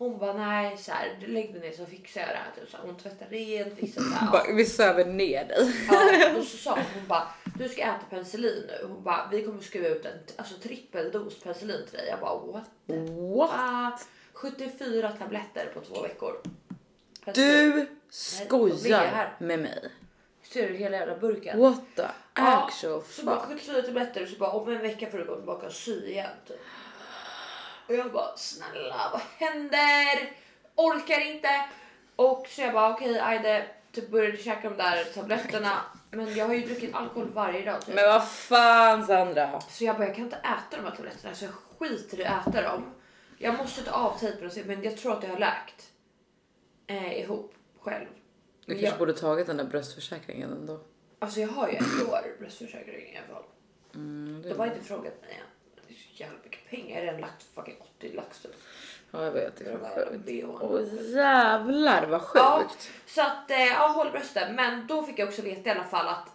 Hon 0.00 0.18
bara 0.18 0.32
nej 0.32 0.76
så 0.78 0.92
här, 0.92 1.18
lägg 1.26 1.52
dig 1.52 1.60
ner 1.62 1.72
så 1.72 1.86
fixar 1.86 2.20
jag 2.20 2.30
det 2.30 2.34
här. 2.36 2.50
Typ, 2.60 2.70
så 2.70 2.76
här. 2.76 2.84
Hon 2.84 2.96
tvättar 2.96 3.26
rent, 3.30 3.78
fixar 3.78 4.02
så 4.02 4.08
här. 4.08 4.32
Bara, 4.32 4.52
Vi 4.52 4.64
söver 4.66 5.04
ner 5.04 5.44
dig. 5.44 5.72
Ja, 5.90 6.38
och 6.38 6.44
så 6.44 6.56
sa 6.64 6.74
hon, 6.74 6.84
hon 6.94 7.06
bara 7.06 7.28
du 7.58 7.68
ska 7.68 7.82
äta 7.82 8.00
penicillin 8.10 8.64
nu. 8.68 8.88
Hon 8.88 9.02
bara 9.02 9.28
vi 9.32 9.42
kommer 9.44 9.60
skriva 9.62 9.88
ut 9.88 10.04
en 10.04 10.12
alltså, 10.36 10.54
trippeldos 10.54 11.40
penicillin 11.40 11.86
till 11.88 11.98
dig. 11.98 12.08
Jag 12.08 12.20
bara 12.20 12.38
what? 12.52 12.70
What? 13.36 13.50
Ah, 13.52 13.98
74 14.32 15.12
tabletter 15.12 15.70
på 15.74 15.80
två 15.80 16.02
veckor. 16.02 16.40
Penicillin. 17.24 17.70
Du 17.70 17.86
skojar 18.10 19.36
med 19.38 19.58
mig. 19.58 19.90
Ser 20.42 20.68
du 20.68 20.74
hela 20.76 20.96
jävla 20.96 21.16
burken? 21.18 21.60
What 21.60 21.80
the 21.96 22.02
Ja, 22.34 22.64
actual 22.64 23.02
Så 23.02 23.24
bara 23.24 23.40
fuck. 23.40 23.48
74 23.48 23.82
tabletter 23.82 24.22
och 24.22 24.28
så 24.28 24.36
bara 24.36 24.50
om 24.50 24.68
en 24.68 24.82
vecka 24.82 25.10
får 25.10 25.18
du 25.18 25.24
gå 25.24 25.36
tillbaka 25.36 25.66
och 25.66 25.72
sy 25.72 26.06
igen. 26.06 26.30
Typ. 26.48 26.56
Och 27.90 27.96
jag 27.96 28.12
bara 28.12 28.36
snälla 28.36 29.10
vad 29.12 29.20
händer? 29.48 30.32
Orkar 30.74 31.20
inte. 31.20 31.48
Och 32.16 32.46
så 32.48 32.60
jag 32.60 32.72
bara 32.72 32.94
okej 32.94 33.20
Aide 33.20 33.64
typ 33.92 34.10
började 34.10 34.36
käka 34.36 34.70
de 34.70 34.76
där 34.76 35.04
tabletterna. 35.04 35.80
Men 36.10 36.34
jag 36.34 36.46
har 36.46 36.54
ju 36.54 36.66
druckit 36.66 36.94
alkohol 36.94 37.30
varje 37.34 37.64
dag. 37.64 37.86
Typ. 37.86 37.94
Men 37.94 38.04
vad 38.04 38.28
fan 38.28 39.06
Sandra? 39.06 39.60
Så 39.60 39.84
jag 39.84 39.96
bara 39.96 40.06
jag 40.06 40.14
kan 40.14 40.24
inte 40.24 40.36
äta 40.36 40.76
de 40.76 40.82
här 40.82 40.96
tabletterna 40.96 41.34
så 41.34 41.44
jag 41.44 41.54
skiter 41.54 42.20
i 42.20 42.24
att 42.24 42.46
äta 42.48 42.62
dem. 42.62 42.94
Jag 43.38 43.56
måste 43.58 43.82
ta 43.82 43.90
av 43.90 44.18
tejpen 44.18 44.46
och 44.46 44.52
se 44.52 44.64
men 44.64 44.82
jag 44.82 44.96
tror 44.96 45.12
att 45.12 45.22
jag 45.22 45.30
har 45.30 45.38
läkt. 45.38 45.90
Eh, 46.86 47.20
ihop 47.20 47.54
själv. 47.80 48.06
Du 48.66 48.72
kanske 48.72 48.86
jag, 48.86 48.98
borde 48.98 49.12
tagit 49.12 49.46
den 49.46 49.56
där 49.56 49.64
bröstförsäkringen 49.64 50.52
ändå. 50.52 50.80
alltså 51.18 51.40
jag 51.40 51.48
har 51.48 51.68
ju 51.68 51.74
ett 51.74 52.08
år 52.08 52.38
bröstförsäkring 52.38 53.12
i 53.12 53.18
alla 53.18 53.34
fall. 53.34 53.44
Mm, 53.94 54.42
det... 54.42 54.48
De 54.48 54.58
har 54.58 54.66
inte 54.66 54.80
frågat 54.80 55.20
mig 55.20 55.40
än. 55.40 55.49
Jävla 56.20 56.38
mycket 56.44 56.70
pengar. 56.70 56.88
Jag 56.88 56.96
har 56.96 57.02
redan 57.06 57.20
lagt 57.20 57.42
fucking 57.54 57.76
80 57.98 58.12
lax 58.12 58.38
typ. 58.38 58.54
Ja 59.10 59.24
jag 59.24 59.32
vet, 59.32 59.56
det 59.56 60.40
är 60.40 60.46
sjukt. 60.46 60.62
Åh 60.62 61.10
jävlar 61.10 62.06
vad 62.06 62.22
Ja. 62.34 62.58
sjukt. 62.58 62.90
Så 63.06 63.20
att 63.22 63.50
eh, 63.50 63.66
ja, 63.66 63.86
håll 63.86 64.10
brösten. 64.10 64.54
Men 64.54 64.86
då 64.86 65.02
fick 65.02 65.18
jag 65.18 65.28
också 65.28 65.42
veta 65.42 65.68
i 65.68 65.72
alla 65.72 65.84
fall 65.84 66.08
att 66.08 66.28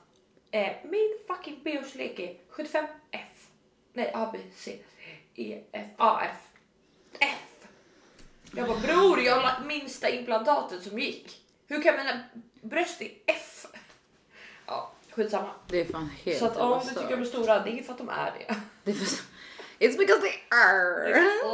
eh, 0.51 0.71
min 0.83 1.17
fucking 1.27 1.61
BH-storlek 1.63 2.19
är 2.19 2.37
75F. 2.51 3.25
Nej 3.93 4.11
A, 4.13 4.29
B, 4.33 4.39
C, 4.55 4.79
E, 5.35 5.61
F, 5.71 5.87
A, 5.97 6.21
F. 6.23 6.37
F. 7.19 7.67
Jag 8.51 8.67
bara 8.67 8.79
bror 8.79 9.21
jag 9.21 9.35
har 9.39 9.65
minsta 9.65 10.09
implantatet 10.09 10.83
som 10.83 10.99
gick. 10.99 11.41
Hur 11.67 11.81
kan 11.81 11.95
mina 11.95 12.23
bröst 12.61 13.01
i 13.01 13.21
F? 13.25 13.65
Ja 14.65 14.91
skitsamma. 15.15 15.49
Det 15.67 15.81
är 15.81 15.85
fan 15.85 16.09
helt 16.23 16.39
Så 16.39 16.45
att 16.45 16.57
om 16.57 16.79
du 16.79 16.89
tycker 16.89 17.09
de 17.09 17.21
är 17.21 17.25
stora 17.25 17.59
det 17.59 17.79
är 17.79 17.83
för 17.83 17.91
att 17.91 17.97
de 17.97 18.09
är 18.09 18.31
det. 18.39 18.55
Det 18.83 18.91
är 18.91 18.95
för... 18.95 19.34
It's 19.79 19.97
because 19.97 20.21
they 20.21 20.35
are. 20.51 21.09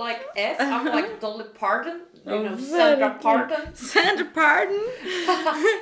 Like 0.07 0.21
F, 0.35 0.57
I'm 0.59 0.85
like 0.85 1.19
Dolly 1.21 1.45
Parton. 1.59 2.01
You 2.25 2.33
Oh, 2.33 2.43
know 2.43 2.57
Sandra. 2.57 3.09
Parton. 3.21 3.75
Sandra 3.75 4.25
Pardon. 4.33 4.79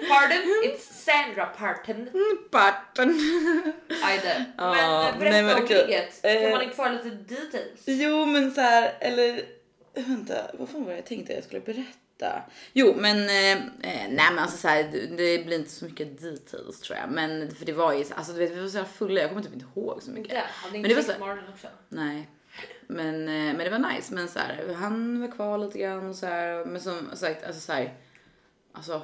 Pardon, 0.10 0.42
it's 0.64 0.84
Sandra 1.06 1.46
Parton. 1.58 2.10
Parton. 2.52 3.10
Ajde. 4.04 4.46
Men 4.58 4.74
eh, 4.74 5.20
berätta 5.20 5.32
nej, 5.32 5.44
men 5.44 5.58
om 5.58 5.64
okej. 5.64 5.86
kriget. 5.86 6.22
Kan 6.22 6.32
Eh. 6.32 6.52
man 6.52 6.62
inte 6.62 6.76
få 6.76 6.90
lite 6.90 7.10
details? 7.10 7.84
Jo 7.86 8.26
men 8.26 8.52
så 8.52 8.62
här, 8.62 8.94
eller 9.00 9.42
vänta, 9.96 10.36
vad 10.54 10.70
fan 10.70 10.84
var 10.84 10.92
det 10.92 10.96
jag 10.98 11.06
tänkte 11.06 11.34
jag 11.34 11.44
skulle 11.44 11.62
berätta? 11.62 11.84
Jo 12.74 12.94
men 12.98 13.18
eh, 13.30 13.52
eh, 13.52 14.10
nej 14.10 14.26
men 14.32 14.40
alltså 14.40 14.58
så 14.58 14.68
här, 14.68 14.84
det, 14.92 15.06
det 15.18 15.46
blir 15.46 15.58
inte 15.60 15.70
så 15.72 15.86
mycket 15.86 16.22
details 16.22 16.80
tror 16.82 16.98
jag. 17.00 17.10
Men 17.12 17.56
för 17.56 17.66
det 17.66 17.74
var 17.74 17.94
ju, 17.94 18.04
så- 18.06 18.14
alltså 18.14 18.34
du 18.34 18.40
vet 18.40 18.52
vi 18.52 18.62
var 18.62 18.68
så 18.68 18.78
här 18.78 18.86
fulla, 18.86 19.22
jag 19.22 19.30
kommer 19.30 19.42
typ 19.44 19.54
inte 19.54 19.66
ihåg 19.76 20.04
så 20.04 20.12
mycket. 20.12 20.34
Ja, 20.34 20.42
hade 20.48 20.80
Men 20.80 20.90
det 20.90 20.96
var 20.96 21.02
så- 21.02 21.20
morgonen 21.20 21.44
också. 21.54 21.68
Nej. 21.90 22.30
Men, 22.88 23.16
eh, 23.28 23.56
men 23.56 23.58
det 23.58 23.70
var 23.70 23.94
nice. 23.94 24.14
Men 24.14 24.28
så 24.28 24.40
här, 24.40 24.74
han 24.74 25.22
var 25.22 25.32
kvar 25.32 25.58
lite 25.58 25.80
grann 25.80 26.10
och 26.10 26.16
så 26.16 26.26
här. 26.26 26.66
Men 26.66 26.82
som 26.82 27.10
sagt, 27.14 27.44
alltså 27.44 27.62
så 27.62 27.74
här. 27.74 27.94
Alltså, 28.72 29.02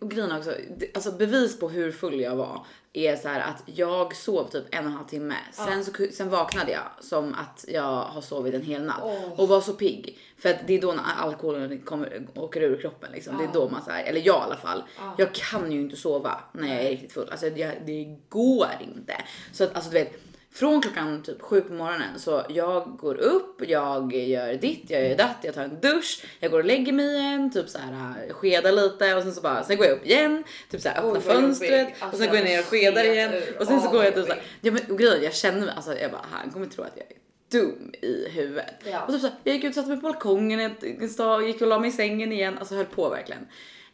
och 0.00 0.10
grejen 0.10 0.32
också, 0.32 0.54
alltså 0.94 1.12
bevis 1.12 1.58
på 1.60 1.68
hur 1.68 1.92
full 1.92 2.20
jag 2.20 2.36
var 2.36 2.66
är 2.92 3.16
så 3.16 3.28
här 3.28 3.40
att 3.40 3.62
jag 3.66 4.16
sov 4.16 4.48
typ 4.48 4.64
en 4.70 4.84
och 4.84 4.90
en 4.90 4.96
halv 4.96 5.06
timme. 5.06 5.34
Sen, 5.52 5.84
så, 5.84 5.92
sen 6.12 6.30
vaknade 6.30 6.72
jag 6.72 6.82
som 7.00 7.34
att 7.34 7.64
jag 7.68 8.02
har 8.02 8.20
sovit 8.20 8.54
en 8.54 8.62
hel 8.62 8.84
natt 8.84 9.02
och 9.36 9.48
var 9.48 9.60
så 9.60 9.72
pigg. 9.72 10.18
För 10.38 10.48
att 10.48 10.56
det 10.66 10.74
är 10.74 10.80
då 10.80 10.92
när 10.92 11.02
alkoholen 11.18 11.78
kommer, 11.78 12.26
åker 12.34 12.60
ur 12.60 12.80
kroppen 12.80 13.12
liksom. 13.12 13.38
Det 13.38 13.44
är 13.44 13.52
då 13.52 13.68
man 13.68 13.84
så 13.84 13.90
här, 13.90 14.04
eller 14.04 14.20
jag 14.20 14.36
i 14.36 14.44
alla 14.44 14.56
fall. 14.56 14.82
Jag 15.18 15.34
kan 15.34 15.72
ju 15.72 15.80
inte 15.80 15.96
sova 15.96 16.40
när 16.52 16.68
jag 16.68 16.84
är 16.84 16.90
riktigt 16.90 17.12
full. 17.12 17.28
Alltså 17.30 17.46
jag, 17.46 17.74
det 17.86 18.18
går 18.28 18.68
inte. 18.80 19.14
Så 19.52 19.64
att 19.64 19.74
alltså 19.74 19.90
du 19.90 19.98
vet, 19.98 20.12
från 20.52 20.82
klockan 20.82 21.22
typ 21.22 21.42
sju 21.42 21.60
på 21.60 21.72
morgonen 21.72 22.18
så 22.18 22.44
jag 22.48 22.96
går 22.98 23.14
upp, 23.14 23.62
jag 23.66 24.14
gör 24.14 24.54
ditt, 24.54 24.90
jag 24.90 25.08
gör 25.08 25.16
datt, 25.16 25.36
jag 25.42 25.54
tar 25.54 25.62
en 25.62 25.80
dusch, 25.80 26.24
jag 26.40 26.50
går 26.50 26.58
och 26.58 26.64
lägger 26.64 26.92
mig 26.92 27.16
igen, 27.16 27.50
typ 27.52 27.68
så 27.68 27.78
här 27.78 28.32
skedar 28.32 28.72
lite 28.72 29.14
och 29.14 29.22
sen 29.22 29.32
så 29.32 29.40
bara, 29.40 29.64
sen 29.64 29.76
går 29.76 29.86
jag 29.86 29.96
upp 29.96 30.06
igen, 30.06 30.44
typ 30.70 30.80
så 30.80 30.88
här 30.88 30.96
öppnar 30.96 31.12
vad 31.12 31.22
fönstret. 31.22 31.88
Alltså, 31.88 32.06
och 32.06 32.16
sen 32.16 32.26
går 32.26 32.36
jag 32.36 32.44
ner 32.44 32.58
och 32.58 32.64
skedar 32.64 33.04
igen 33.04 33.30
och 33.60 33.66
sen 33.66 33.80
så 33.80 33.90
går 33.90 34.04
jag 34.04 34.14
typ 34.14 34.26
så 34.26 34.32
här, 34.32 34.42
ja 34.60 34.72
men 34.72 34.96
grejen, 34.96 35.22
jag 35.22 35.34
känner 35.34 35.60
mig, 35.60 35.74
alltså 35.76 35.98
jag 35.98 36.10
bara, 36.10 36.24
han 36.30 36.50
kommer 36.50 36.66
tro 36.66 36.84
att 36.84 36.96
jag 36.96 37.06
är 37.06 37.16
dum 37.50 37.92
i 38.02 38.28
huvudet. 38.28 38.74
Ja. 38.84 39.04
Och 39.04 39.12
typ 39.12 39.20
så 39.20 39.26
här, 39.26 39.36
jag 39.44 39.54
gick 39.54 39.64
ut 39.64 39.68
och 39.68 39.74
satte 39.74 39.88
mig 39.88 40.00
på 40.00 40.02
balkongen 40.02 40.74
en 40.82 41.08
stad, 41.08 41.42
gick 41.46 41.62
och 41.62 41.68
la 41.68 41.78
mig 41.78 41.90
i 41.90 41.92
sängen 41.92 42.32
igen, 42.32 42.58
alltså 42.58 42.74
höll 42.74 42.86
på 42.86 43.08
verkligen. 43.08 43.46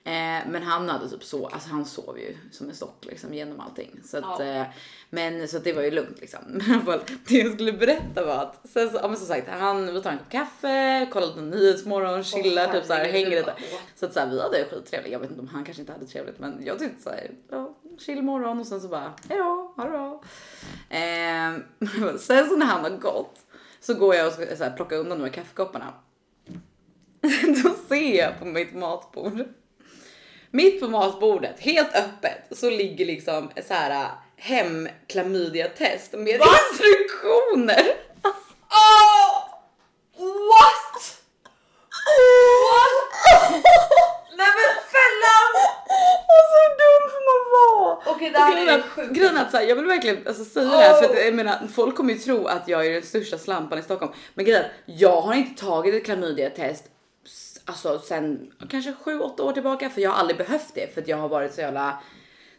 Eh, 0.06 0.42
men 0.48 0.62
han 0.62 0.88
hade 0.88 1.08
typ 1.08 1.24
så, 1.24 1.46
alltså 1.46 1.68
han 1.70 1.84
sov 1.84 2.18
ju 2.18 2.36
som 2.52 2.68
en 2.68 2.74
stock 2.74 3.04
liksom 3.04 3.34
genom 3.34 3.60
allting. 3.60 4.00
Så 4.04 4.18
att, 4.18 4.24
Ja. 4.38 4.44
eh, 4.44 4.66
men 5.10 5.48
så 5.48 5.56
att 5.56 5.64
det 5.64 5.72
var 5.72 5.82
ju 5.82 5.90
lugnt 5.90 6.20
liksom. 6.20 6.40
Men 6.86 6.98
det 7.28 7.38
jag 7.38 7.52
skulle 7.52 7.72
berätta 7.72 8.24
var 8.26 8.34
att, 8.42 8.60
sen 8.68 8.90
så, 8.90 8.96
ja 9.02 9.08
men 9.08 9.16
som 9.16 9.26
sagt, 9.26 9.48
han, 9.48 9.94
vi 9.94 10.02
tar 10.02 10.10
en 10.10 10.18
kopp 10.18 10.28
kaffe, 10.30 11.08
kollar 11.12 11.26
lite 11.26 11.40
nyhetsmorgon, 11.40 12.24
chillar, 12.24 12.72
typ 12.72 12.84
så 12.84 12.92
här, 12.92 13.04
hänger 13.04 13.30
lite. 13.30 13.54
Så 13.94 14.06
att 14.06 14.12
så 14.12 14.20
här, 14.20 14.30
vi 14.30 14.40
hade 14.42 14.64
skittrevligt. 14.64 15.12
Jag 15.12 15.18
vet 15.20 15.30
inte 15.30 15.42
om 15.42 15.48
han 15.48 15.64
kanske 15.64 15.82
inte 15.82 15.92
hade 15.92 16.06
trevligt, 16.06 16.38
men 16.38 16.62
jag 16.64 16.78
tyckte 16.78 17.02
så 17.02 17.10
här, 17.10 17.30
ja, 17.50 17.74
chill 17.98 18.22
morgon 18.22 18.60
och 18.60 18.66
sen 18.66 18.80
så 18.80 18.88
bara 18.88 19.12
hejdå, 19.28 19.72
ha 19.76 19.84
det 19.84 19.90
bra. 19.90 20.22
Eh, 20.88 22.16
sen 22.18 22.46
så 22.48 22.56
när 22.56 22.66
han 22.66 22.82
har 22.82 22.90
gått 22.90 23.40
så 23.80 23.94
går 23.94 24.14
jag 24.14 24.26
och 24.26 24.32
ska 24.32 24.56
så 24.56 24.64
här, 24.64 24.76
plocka 24.76 24.96
undan 24.96 25.18
de 25.18 25.24
här 25.24 25.32
kaffekopparna. 25.32 25.92
Då 27.64 27.70
ser 27.88 28.18
jag 28.18 28.38
på 28.38 28.44
mitt 28.44 28.74
matbord. 28.74 29.44
Mitt 30.50 30.80
på 30.80 30.88
matbordet, 30.88 31.60
helt 31.60 31.94
öppet, 31.94 32.58
så 32.58 32.70
ligger 32.70 33.06
liksom 33.06 33.50
så 33.68 33.74
här 33.74 34.08
hemklamydia-test 34.36 36.12
med 36.12 36.40
instruktioner. 36.40 37.82
Oh! 38.70 39.48
What? 40.18 41.16
What? 42.62 42.92
Nej 44.38 44.48
men 44.58 44.70
fällan! 44.94 45.52
Alltså 46.36 46.56
hur 46.62 46.72
dum 46.82 47.02
får 47.12 47.22
man 47.28 47.40
vara? 47.56 47.98
Okej 48.14 48.30
det 48.30 48.38
här 48.38 48.52
Grejen 48.52 48.68
är 48.68 48.82
sjukaste. 48.82 49.14
Grejen 49.14 49.36
att 49.36 49.50
så 49.50 49.56
här, 49.56 49.64
jag 49.64 49.76
vill 49.76 49.86
verkligen 49.86 50.26
alltså, 50.26 50.44
säga 50.44 50.64
det 50.64 50.76
här 50.76 50.94
för 50.94 51.04
att 51.04 51.10
Oh. 51.10 51.24
jag 51.24 51.34
menar 51.34 51.58
folk 51.74 51.96
kommer 51.96 52.12
ju 52.12 52.18
tro 52.18 52.46
att 52.46 52.68
jag 52.68 52.86
är 52.86 52.90
den 52.92 53.02
största 53.02 53.38
slampan 53.38 53.78
i 53.78 53.82
Stockholm. 53.82 54.12
Men 54.34 54.44
grejen 54.44 54.64
jag 54.86 55.20
har 55.20 55.34
inte 55.34 55.62
tagit 55.62 55.94
ett 55.94 56.04
klamydia-test 56.04 56.84
alltså 57.66 57.98
sen 57.98 58.52
kanske 58.68 58.92
7-8 59.04 59.40
år 59.40 59.52
tillbaka 59.52 59.90
för 59.90 60.00
jag 60.00 60.10
har 60.10 60.18
aldrig 60.18 60.38
behövt 60.38 60.74
det 60.74 60.94
för 60.94 61.00
att 61.00 61.08
jag 61.08 61.16
har 61.16 61.28
varit 61.28 61.54
så 61.54 61.60
jävla 61.60 62.02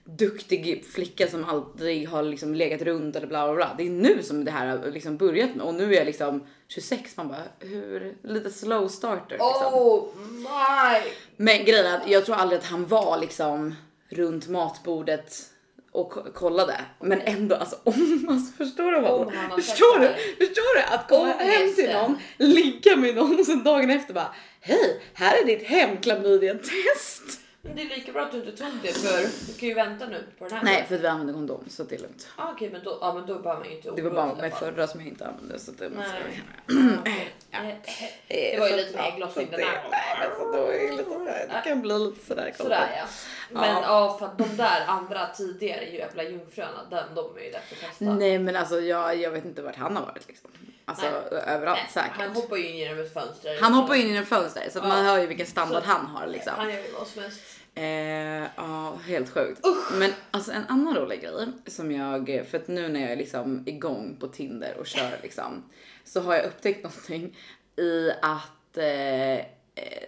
duktig 0.03 0.85
flicka 0.85 1.27
som 1.27 1.45
aldrig 1.45 2.09
har 2.09 2.23
liksom 2.23 2.55
legat 2.55 2.81
runt 2.81 3.15
eller 3.15 3.27
bla 3.27 3.45
bla 3.47 3.55
bla. 3.55 3.75
Det 3.77 3.83
är 3.83 3.89
nu 3.89 4.23
som 4.23 4.45
det 4.45 4.51
här 4.51 4.67
har 4.67 4.91
liksom 4.91 5.17
börjat 5.17 5.55
med 5.55 5.65
och 5.65 5.73
nu 5.73 5.93
är 5.93 5.97
jag 5.97 6.05
liksom 6.05 6.43
26. 6.67 7.17
Man 7.17 7.27
bara 7.27 7.43
hur 7.59 8.17
lite 8.23 8.51
slow 8.51 8.87
starter 8.87 9.29
liksom. 9.29 9.73
Oh 9.73 10.07
my! 10.17 11.11
Men 11.37 11.65
grejen 11.65 11.85
är 11.85 11.97
att 11.97 12.09
jag 12.09 12.25
tror 12.25 12.35
aldrig 12.35 12.59
att 12.59 12.65
han 12.65 12.85
var 12.85 13.17
liksom 13.17 13.75
runt 14.09 14.47
matbordet 14.47 15.53
och 15.91 16.09
ko- 16.11 16.31
kollade. 16.33 16.81
Men 17.01 17.21
ändå 17.21 17.55
alltså 17.55 17.75
om 17.83 18.27
alltså, 18.29 18.53
förstår 18.57 18.91
du 18.91 19.01
vad? 19.01 19.33
Förstår 19.55 19.99
du? 19.99 20.07
Förstår 20.45 20.75
du 20.75 20.81
att 20.95 21.07
komma 21.09 21.33
hem 21.33 21.73
till 21.75 21.89
någon, 21.93 22.17
ligga 22.37 22.95
med 22.95 23.15
någon 23.15 23.39
och 23.39 23.45
sen 23.45 23.63
dagen 23.63 23.89
efter 23.89 24.13
bara 24.13 24.35
hej, 24.61 25.01
här 25.13 25.41
är 25.41 25.45
ditt 25.45 25.63
hemklamydia-test. 25.63 27.39
Men 27.67 27.75
det 27.75 27.81
är 27.81 27.89
lika 27.95 28.11
bra 28.11 28.21
att 28.21 28.31
du 28.31 28.37
inte 28.37 28.51
tog 28.51 28.71
det 28.83 28.93
för 28.93 29.47
du 29.47 29.59
kan 29.59 29.69
ju 29.69 29.75
vänta 29.75 30.05
nu 30.07 30.23
på 30.39 30.43
den 30.47 30.57
här. 30.57 30.63
Nej, 30.63 30.85
för 30.87 30.95
att 30.95 31.01
vi 31.01 31.07
använder 31.07 31.33
kondom 31.33 31.63
så 31.69 31.83
det 31.83 31.95
är 31.95 31.99
lugnt. 31.99 32.27
Ah, 32.35 32.51
Okej 32.51 32.69
men 32.71 32.83
då, 32.83 32.97
ja, 33.01 33.13
men 33.13 33.25
då 33.25 33.39
behöver 33.39 33.59
man 33.61 33.69
ju 33.69 33.75
inte 33.75 33.91
Det 33.91 34.01
var 34.01 34.11
bara 34.11 34.35
med 34.35 34.53
förra 34.53 34.87
som 34.87 34.99
jag 34.99 35.09
inte 35.09 35.27
använde 35.27 35.59
så 35.59 35.71
det 35.71 35.89
måste 35.89 36.11
Nej. 36.11 36.43
jag 36.67 36.77
Ah, 36.77 36.99
okej. 37.01 37.33
Ja. 37.51 37.59
Eh, 37.59 38.53
Det 38.53 38.59
var 38.59 38.67
ju 38.69 38.75
lite 38.75 38.97
mer 38.97 39.03
ägglossning 39.13 39.45
så 39.45 39.51
den 39.51 39.61
här 39.67 39.87
Nej, 39.91 40.17
men 40.19 40.37
så 40.37 40.51
då 40.57 40.63
är 40.67 40.79
det 40.91 40.91
lite 40.91 41.03
så 41.03 41.25
här, 41.25 41.47
det 41.63 41.69
kan 41.69 41.81
bli 41.81 41.99
lite 41.99 42.25
sådär. 42.27 42.53
Sådär 42.57 42.89
ja. 42.97 43.05
Men 43.51 43.63
Ja. 43.75 43.81
ja. 43.81 44.17
för 44.19 44.25
att 44.25 44.37
de 44.37 44.57
där 44.57 44.85
andra 44.87 45.27
tidigare 45.27 45.85
jävla 45.85 46.23
jungfröna, 46.23 46.79
den, 46.89 47.15
de 47.15 47.37
är 47.37 47.41
ju 47.41 47.51
lätt 47.51 47.61
att 47.71 47.79
testa. 47.89 48.05
Nej 48.05 48.39
men 48.39 48.55
alltså 48.55 48.79
jag, 48.81 49.15
jag 49.15 49.31
vet 49.31 49.45
inte 49.45 49.61
vart 49.61 49.75
han 49.75 49.95
har 49.95 50.05
varit 50.05 50.27
liksom. 50.27 50.49
Alltså 50.85 51.05
Nej. 51.05 51.41
överallt 51.47 51.79
Nej, 51.83 51.89
säkert. 51.93 52.11
Han 52.17 52.27
Han, 52.27 52.35
hoppar 52.35 52.55
ju 52.57 52.67
in 52.69 52.77
genom 52.77 52.99
ett 52.99 53.13
fönster. 53.13 53.61
hoppar 53.73 53.95
in 53.95 54.07
genom 54.07 54.25
fönstret 54.25 54.73
så 54.73 54.79
att 54.79 54.87
man 54.87 55.05
hör 55.05 55.19
ju 55.19 55.27
vilken 55.27 55.47
standard 55.47 55.83
han 55.83 56.05
har 56.05 56.27
liksom. 56.27 56.53
Han 56.57 56.69
gör 56.69 56.77
ju 56.77 56.91
vad 56.99 57.07
som 57.07 57.21
helst. 57.21 57.41
Eh, 57.77 58.49
ja, 58.55 58.99
helt 59.05 59.29
sjukt. 59.29 59.61
Men 59.99 60.11
alltså 60.31 60.51
en 60.51 60.63
annan 60.67 60.95
rolig 60.95 61.21
grej 61.21 61.47
som 61.65 61.91
jag, 61.91 62.45
för 62.49 62.57
att 62.57 62.67
nu 62.67 62.87
när 62.87 63.01
jag 63.01 63.11
är 63.11 63.15
liksom 63.15 63.63
igång 63.65 64.17
på 64.19 64.27
Tinder 64.27 64.77
och 64.79 64.87
kör 64.87 65.19
liksom, 65.23 65.63
så 66.03 66.21
har 66.21 66.35
jag 66.35 66.45
upptäckt 66.45 66.83
någonting 66.83 67.37
i 67.77 68.11
att 68.21 68.77
eh, 68.77 69.45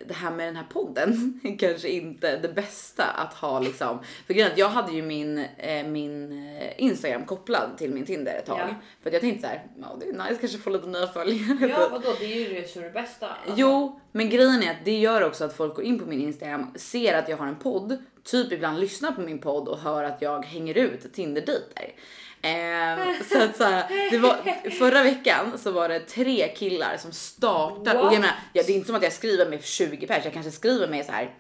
det 0.06 0.14
här 0.14 0.32
med 0.32 0.48
den 0.48 0.56
här 0.56 0.66
podden 0.70 1.40
kanske 1.60 1.90
inte 1.90 2.38
det 2.38 2.48
bästa 2.48 3.04
att 3.04 3.34
ha 3.34 3.60
liksom. 3.60 4.00
För 4.28 4.34
grejen 4.34 4.52
jag 4.56 4.70
hade 4.70 4.92
ju 4.92 5.02
min, 5.02 5.38
eh, 5.58 5.88
min 5.88 6.32
eh, 6.58 6.72
Instagram 6.78 7.26
kopplad 7.26 7.78
till 7.78 7.94
min 7.94 8.06
Tinder 8.06 8.36
ett 8.36 8.46
tag. 8.46 8.60
Ja. 8.60 8.76
För 9.02 9.10
att 9.10 9.14
jag 9.14 9.22
tänkte 9.22 9.42
så 9.42 9.48
här, 9.48 9.66
ja 9.82 9.98
det 10.00 10.06
är 10.06 10.14
nice 10.14 10.40
kanske 10.40 10.58
få 10.58 10.70
lite 10.70 10.88
nya 10.88 11.08
följare. 11.08 11.70
Ja 11.70 11.90
vadå, 11.92 12.16
det 12.20 12.26
är 12.26 12.50
ju 12.50 12.62
det 12.62 12.70
som 12.70 12.82
är 12.82 12.86
det 12.86 12.92
bästa. 12.92 13.28
Alltså, 13.28 13.54
Jo, 13.56 14.00
men 14.12 14.30
grejen 14.30 14.64
är 14.64 14.72
att 14.72 14.86
det 14.86 14.98
gör 15.00 15.24
också 15.24 15.46
att 15.46 15.56
folk 15.56 15.76
går 15.76 15.86
in 15.86 16.00
på 16.00 16.06
min 16.06 16.22
Instagram, 16.22 16.72
ser 16.76 17.18
att 17.18 17.30
jag 17.30 17.38
har 17.38 17.48
en 17.48 17.60
podd, 17.60 17.98
typ 18.24 18.52
ibland 18.52 18.80
lyssnar 18.80 19.12
på 19.12 19.22
min 19.22 19.40
podd 19.40 19.68
och 19.68 19.80
hör 19.80 20.04
att 20.04 20.22
jag 20.22 20.46
hänger 20.46 20.78
ut 20.78 21.14
Tinder-dejter. 21.14 21.94
Eh, 22.42 23.22
så 23.32 23.42
att 23.44 23.58
så 23.58 23.64
här, 23.64 24.10
det 24.12 24.18
var, 24.18 24.70
förra 24.70 25.04
veckan 25.04 25.58
så 25.58 25.72
var 25.72 25.90
det 25.90 26.00
tre 26.00 26.48
killar 26.48 26.98
som 26.98 27.12
startar 27.12 27.96
och 27.96 28.06
jag 28.06 28.12
menar, 28.22 28.36
ja, 28.54 28.64
det 28.66 28.72
är 28.72 28.76
inte 28.76 28.88
som 28.88 28.96
att 28.96 29.04
jag 29.04 29.14
skriver 29.14 29.46
med 29.50 29.64
20 29.64 30.08
pers, 30.08 30.26
jag 30.26 30.34
kanske 30.34 30.52
skriver 30.52 30.88
med 30.88 31.06
så 31.06 31.12
här, 31.12 31.36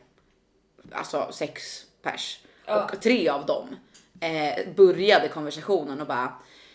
alltså 0.92 1.30
sex 1.32 1.84
pers 2.04 2.40
Ja. 2.66 2.84
och 2.84 3.02
tre 3.02 3.30
av 3.30 3.46
dem 3.46 3.76
eh, 4.20 4.74
började 4.76 5.28
konversationen 5.28 6.02
och 6.02 6.08
bara 6.08 6.34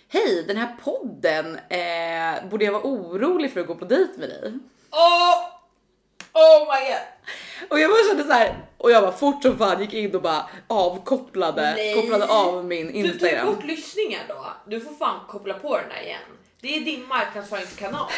Hej, 0.08 0.44
den 0.46 0.56
här 0.56 0.76
podden, 0.84 1.58
eh, 1.68 2.48
borde 2.50 2.64
jag 2.64 2.72
vara 2.72 2.82
orolig 2.82 3.52
för 3.52 3.60
att 3.60 3.66
gå 3.66 3.74
på 3.74 3.84
dejt 3.84 4.12
med 4.18 4.28
dig? 4.28 4.52
Oh! 4.90 5.44
Oh 6.32 6.60
my 6.60 6.88
god! 6.88 6.98
Och 7.70 7.80
jag 7.80 7.90
bara 7.90 8.08
kände 8.08 8.24
så 8.24 8.32
här 8.32 8.54
och 8.78 8.90
jag 8.90 9.02
bara 9.02 9.12
fort 9.12 9.42
som 9.42 9.58
fan 9.58 9.80
gick 9.80 9.94
in 9.94 10.14
och 10.14 10.22
bara 10.22 10.42
avkopplade, 10.66 11.74
Nej. 11.76 11.94
kopplade 11.94 12.26
av 12.28 12.64
min 12.64 12.86
Du 12.86 12.92
tog 12.92 13.04
Instagram. 13.04 13.46
bort 13.46 13.64
lyssningar 13.64 14.20
då. 14.28 14.46
Du 14.66 14.80
får 14.80 14.92
fan 14.94 15.20
koppla 15.28 15.54
på 15.54 15.76
den 15.76 15.88
där 15.88 16.02
igen. 16.02 16.20
Det 16.64 16.76
är 16.76 16.80
din 16.80 17.06
marknadsföringskanal. 17.08 18.10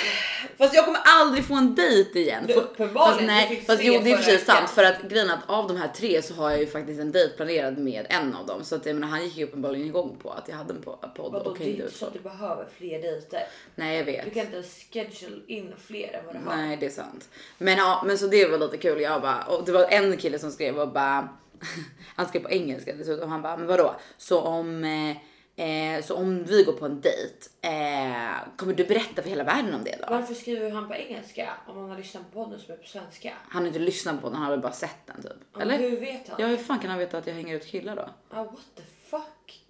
Fast 0.59 0.75
jag 0.75 0.85
kommer 0.85 1.01
aldrig 1.05 1.45
få 1.45 1.55
en 1.55 1.75
dejt 1.75 2.19
igen. 2.21 2.49
Fast, 2.77 3.19
du 3.19 3.27
nej, 3.27 3.65
fast 3.67 3.83
jo 3.85 3.93
det 3.93 4.13
är 4.13 4.17
veckan. 4.17 4.39
sant 4.39 4.71
för 4.71 4.85
att 4.85 5.03
grejen 5.03 5.31
att 5.31 5.41
av 5.51 5.69
de 5.69 5.77
här 5.77 5.89
tre 5.89 6.23
så 6.23 6.35
har 6.35 6.51
jag 6.51 6.61
ju 6.61 6.67
faktiskt 6.67 7.01
en 7.01 7.13
dejt 7.13 7.37
planerad 7.37 7.79
med 7.79 8.07
en 8.11 8.35
av 8.35 8.47
dem 8.47 8.65
så 8.65 8.75
att 8.75 8.87
jag 8.87 8.95
menar 8.95 9.09
han 9.09 9.25
gick 9.25 9.37
ju 9.37 9.45
uppenbarligen 9.45 9.87
igång 9.87 10.17
på 10.23 10.31
att 10.31 10.49
jag 10.49 10.57
hade 10.57 10.75
en 10.75 10.81
po- 10.85 11.15
podd 11.15 11.33
Vadå, 11.33 11.51
och 11.51 11.59
det 11.59 11.65
är 11.65 11.69
inte 11.69 11.91
så 11.91 12.07
att 12.07 12.13
du 12.13 12.19
behöver 12.19 12.67
fler 12.79 13.03
dejter. 13.03 13.43
Nej 13.75 13.97
jag 13.97 14.07
Du 14.07 14.13
vet. 14.13 14.35
kan 14.35 14.47
inte 14.47 14.63
schedule 14.93 15.41
in 15.47 15.75
fler 15.87 16.13
än 16.15 16.27
vad 16.27 16.35
du 16.35 16.39
har. 16.51 16.57
Nej 16.57 16.77
det 16.77 16.87
är 16.87 16.91
sant. 16.91 17.29
Men 17.59 17.79
ja 17.79 18.03
men 18.07 18.19
så 18.19 18.27
det 18.27 18.47
var 18.49 18.59
lite 18.59 18.77
kul. 18.77 19.01
Jag 19.01 19.23
bara, 19.23 19.43
och 19.45 19.65
det 19.65 19.73
var 19.73 19.87
en 19.91 20.17
kille 20.17 20.39
som 20.39 20.51
skrev 20.51 20.79
och 20.79 20.89
bara 20.93 21.29
han 22.17 22.29
skrev 22.29 22.41
på 22.43 22.51
engelska 22.51 22.93
dessutom. 22.93 23.31
Han 23.31 23.43
bara 23.43 23.57
men 23.57 23.67
vadå? 23.67 23.97
Så 24.19 24.41
om 24.41 24.85
eh, 24.85 25.17
Eh, 25.59 26.05
så 26.05 26.15
om 26.15 26.45
vi 26.45 26.63
går 26.63 26.73
på 26.73 26.85
en 26.87 27.01
dejt, 27.01 27.35
eh, 27.61 28.37
kommer 28.57 28.75
du 28.75 28.85
berätta 28.85 29.23
för 29.23 29.29
hela 29.31 29.45
världen 29.45 29.75
om 29.75 29.85
det 29.85 29.97
då? 30.01 30.07
Varför 30.11 30.35
skriver 30.35 30.71
han 30.71 30.89
på 30.89 30.95
engelska 30.95 31.49
om 31.67 31.77
man 31.81 31.91
har 31.91 31.97
lyssnat 31.99 32.33
på 32.33 32.45
podden 32.45 32.61
som 32.61 32.75
är 32.75 32.79
på 32.79 32.87
svenska? 32.87 33.33
Han 33.49 33.63
har 33.63 33.67
inte 33.67 33.79
lyssnat 33.79 34.21
på 34.21 34.27
den, 34.29 34.37
han 34.37 34.45
har 34.45 34.51
väl 34.51 34.61
bara 34.61 34.73
sett 34.73 35.07
den 35.07 35.23
typ. 35.23 35.61
Eller? 35.63 35.79
Hur 35.79 36.01
vet 36.01 36.29
han? 36.29 36.37
Ja, 36.41 36.47
hur 36.47 36.57
fan 36.57 36.79
kan 36.79 36.91
han 36.91 36.99
veta 36.99 37.19
att 37.19 37.27
jag 37.27 37.35
hänger 37.35 37.57
ut 37.57 37.67
killar 37.67 37.97
då? 37.97 38.09
Ah, 38.31 38.45
what 38.45 38.57
the 38.77 38.83
fuck? 39.11 39.63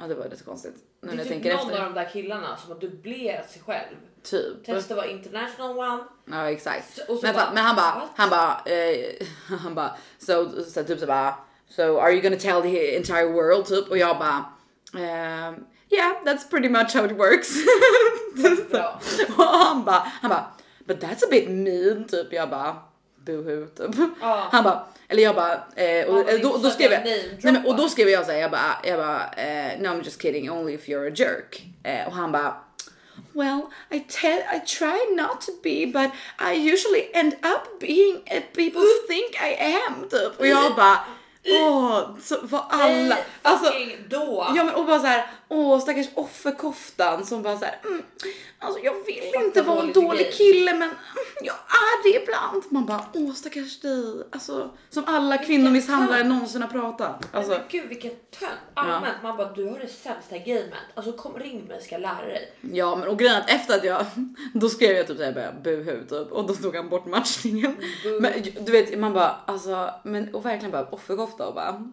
Ja, 0.00 0.06
det 0.06 0.14
var 0.14 0.28
lite 0.28 0.44
konstigt. 0.44 0.74
Nu 0.76 0.82
Det 1.00 1.06
är 1.06 1.16
när 1.16 1.16
jag 1.16 1.24
typ 1.24 1.32
tänker 1.32 1.50
någon 1.56 1.70
efter. 1.70 1.84
av 1.86 1.94
de 1.94 2.00
där 2.00 2.08
killarna 2.10 2.56
som 2.56 2.72
har 2.72 2.80
dubblerat 2.80 3.50
sig 3.50 3.62
själv. 3.62 3.96
Typ. 4.22 4.64
Testa 4.64 4.94
vara 4.94 5.06
international 5.06 5.78
one. 5.78 6.04
Ja 6.30 6.50
exakt. 6.50 6.94
Så- 7.06 7.18
men, 7.22 7.34
bara, 7.34 7.52
men 7.54 7.64
han 7.64 7.76
bara, 7.76 8.08
han 8.16 8.30
bara, 8.30 8.60
eh, 8.66 9.26
han 9.60 9.74
bara, 9.74 9.96
så, 10.18 10.62
så 10.64 10.84
typ 10.84 11.00
så 11.00 11.06
bara, 11.06 11.34
so 11.68 11.82
are 11.98 12.12
you 12.12 12.20
gonna 12.22 12.36
tell 12.36 12.62
the 12.62 12.96
entire 12.96 13.26
world 13.26 13.66
typ? 13.66 13.88
Och 13.90 13.98
jag 13.98 14.18
bara, 14.18 14.44
ehm, 14.94 15.54
yeah 15.90 16.12
that's 16.24 16.44
pretty 16.50 16.68
much 16.68 16.94
how 16.94 17.04
it 17.04 17.12
works. 17.12 17.56
Och 19.36 19.44
han 19.44 19.84
bara, 19.84 20.12
han 20.22 20.28
bara, 20.28 20.46
but 20.86 21.00
that's 21.00 21.22
a 21.22 21.28
bit 21.30 21.48
mean 21.48 22.04
typ. 22.04 22.32
Jag 22.32 22.50
bara, 22.50 22.76
boohoo 23.26 23.66
typ. 23.66 23.96
Ja. 24.20 24.48
Han 24.52 24.64
bara, 24.64 24.86
eller 25.08 25.22
jag 25.22 25.34
bara, 25.34 25.52
eh, 25.76 26.06
och, 26.06 26.30
eh, 26.30 26.40
då, 26.40 26.56
då 26.56 26.70
skrev 26.70 26.92
jag, 26.92 27.04
nej, 27.04 27.38
men, 27.42 27.66
och 27.66 27.76
då 27.76 27.88
skrev 27.88 28.08
jag 28.08 28.26
så 28.26 28.32
här, 28.32 28.38
jag 28.38 28.50
bara, 28.50 28.76
jag 28.84 28.98
bara, 28.98 29.30
eh, 29.32 29.80
no 29.80 29.88
I'm 29.88 30.04
just 30.04 30.22
kidding, 30.22 30.50
only 30.50 30.74
if 30.74 30.88
you're 30.88 31.08
a 31.08 31.12
jerk. 31.14 31.62
Eh, 31.82 32.06
och 32.06 32.12
han 32.12 32.32
bara, 32.32 32.56
well 33.32 33.62
I 33.90 34.00
tell, 34.08 34.42
I 34.56 34.60
try 34.60 35.14
not 35.16 35.40
to 35.40 35.52
be 35.62 35.86
but 35.86 36.10
I 36.38 36.52
usually 36.72 37.10
end 37.14 37.34
up 37.42 37.80
being 37.80 38.16
a 38.30 38.42
people 38.54 38.82
think 39.08 39.36
I 39.40 39.54
am 39.88 40.08
typ. 40.08 40.40
Och 40.40 40.46
jag 40.46 40.76
bara, 40.76 40.98
åh, 41.48 42.00
så 42.22 42.36
vad 42.42 42.62
alla, 42.68 43.14
Nej, 43.14 43.24
alltså. 43.42 43.72
då. 44.08 44.46
Ja 44.56 44.64
men 44.64 44.74
och 44.74 44.86
bara 44.86 45.00
så 45.00 45.06
här, 45.06 45.26
åh 45.48 45.80
stackars 45.80 46.06
offerkoftan 46.14 47.26
som 47.26 47.42
bara 47.42 47.58
så 47.58 47.64
här, 47.64 47.78
mm, 47.84 48.02
alltså 48.58 48.80
jag 48.80 48.94
vill 49.06 49.22
Fattar 49.32 49.46
inte 49.46 49.62
vara 49.62 49.80
en 49.82 49.92
dålig 49.92 50.26
grej. 50.26 50.32
kille 50.32 50.72
men 50.72 50.82
mm, 50.82 50.94
jag 51.42 51.54
är 51.54 52.02
det 52.02 52.22
ibland. 52.22 52.62
Man 52.68 52.86
bara, 52.86 53.04
åh 53.14 53.32
stackars 53.34 53.80
dig. 53.80 54.24
Alltså 54.32 54.70
som 54.90 55.04
alla 55.06 55.38
kvinnomisshandlare 55.38 56.24
någonsin 56.24 56.62
har 56.62 56.68
pratat. 56.68 57.28
Alltså, 57.32 57.52
men 57.52 57.60
gud 57.68 57.88
vilken 57.88 58.10
tönt. 58.10 58.52
Allmänt 58.74 59.16
man 59.22 59.36
bara 59.36 59.52
du 59.52 59.66
har 59.66 59.78
det 59.78 59.88
sämsta 59.88 60.38
gamet. 60.38 60.74
Alltså 60.94 61.12
kom 61.12 61.34
ring 61.38 61.64
mig 61.68 61.82
ska 61.82 61.94
jag 61.94 62.02
lära 62.02 62.26
dig. 62.26 62.52
ja 62.72 62.96
men 62.96 63.08
och 63.08 63.18
grejen 63.18 63.36
att 63.36 63.50
efter 63.50 63.74
att 63.74 63.84
jag, 63.84 64.06
då 64.54 64.68
skrev 64.68 64.96
jag 64.96 65.06
typ 65.06 65.16
såhär 65.16 65.54
buhu 65.64 66.04
typ 66.08 66.32
och 66.32 66.46
då 66.46 66.54
tog 66.54 66.76
han 66.76 66.88
bort 66.88 67.06
matchningen. 67.06 67.76
Men 68.20 68.32
du 68.60 68.72
vet 68.72 68.98
man 68.98 69.12
bara 69.12 69.36
alltså 69.46 69.90
men 70.04 70.34
och 70.34 70.44
verkligen 70.46 70.70
bara 70.70 70.84
offerkofta 71.30 71.48
och 71.48 71.54
bara 71.54 71.84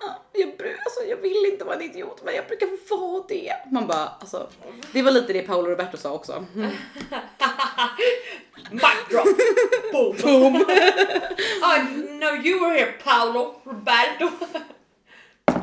"Ja, 0.00 0.22
jag, 0.32 0.48
alltså, 0.84 1.04
jag 1.08 1.16
vill 1.16 1.46
inte 1.52 1.64
vara 1.64 1.76
en 1.76 1.82
idiot 1.82 2.22
men 2.24 2.34
jag 2.34 2.46
brukar 2.46 2.86
få 2.86 2.96
vara 2.96 3.24
det. 3.28 3.52
Man 3.72 3.86
bara 3.86 4.08
alltså 4.20 4.48
det 4.92 5.02
var 5.02 5.10
lite 5.12 5.32
det 5.32 5.42
Paolo 5.42 5.70
Roberto 5.70 5.96
sa 5.96 6.12
också. 6.12 6.44
Mm. 6.54 6.70
Mic 8.70 8.82
drop. 9.10 9.26
Boom. 9.92 10.16
Boom. 10.22 10.54
I 11.62 11.78
know 12.18 12.46
you 12.46 12.60
were 12.60 12.74
here 12.78 12.92
Paolo 13.04 13.54
Roberto. 13.64 14.30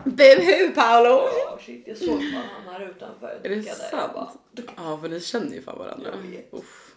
Buhu 0.06 0.72
Paolo! 0.76 1.10
Oh, 1.10 1.58
shit, 1.60 1.84
jag 1.88 1.98
såg 1.98 2.08
fan 2.08 2.44
han 2.66 2.74
här 2.74 2.90
utanför. 2.90 3.40
Är 3.44 3.50
det 3.50 3.64
sant? 3.64 4.14
bara, 4.14 4.32
Ja 4.78 4.98
för 5.02 5.10
ni 5.10 5.20
känner 5.22 5.56
ju 5.56 5.62
fan 5.62 5.78
varandra. 5.78 6.10
Jag 6.12 6.30
vet. 6.32 6.54
Uff. 6.54 6.96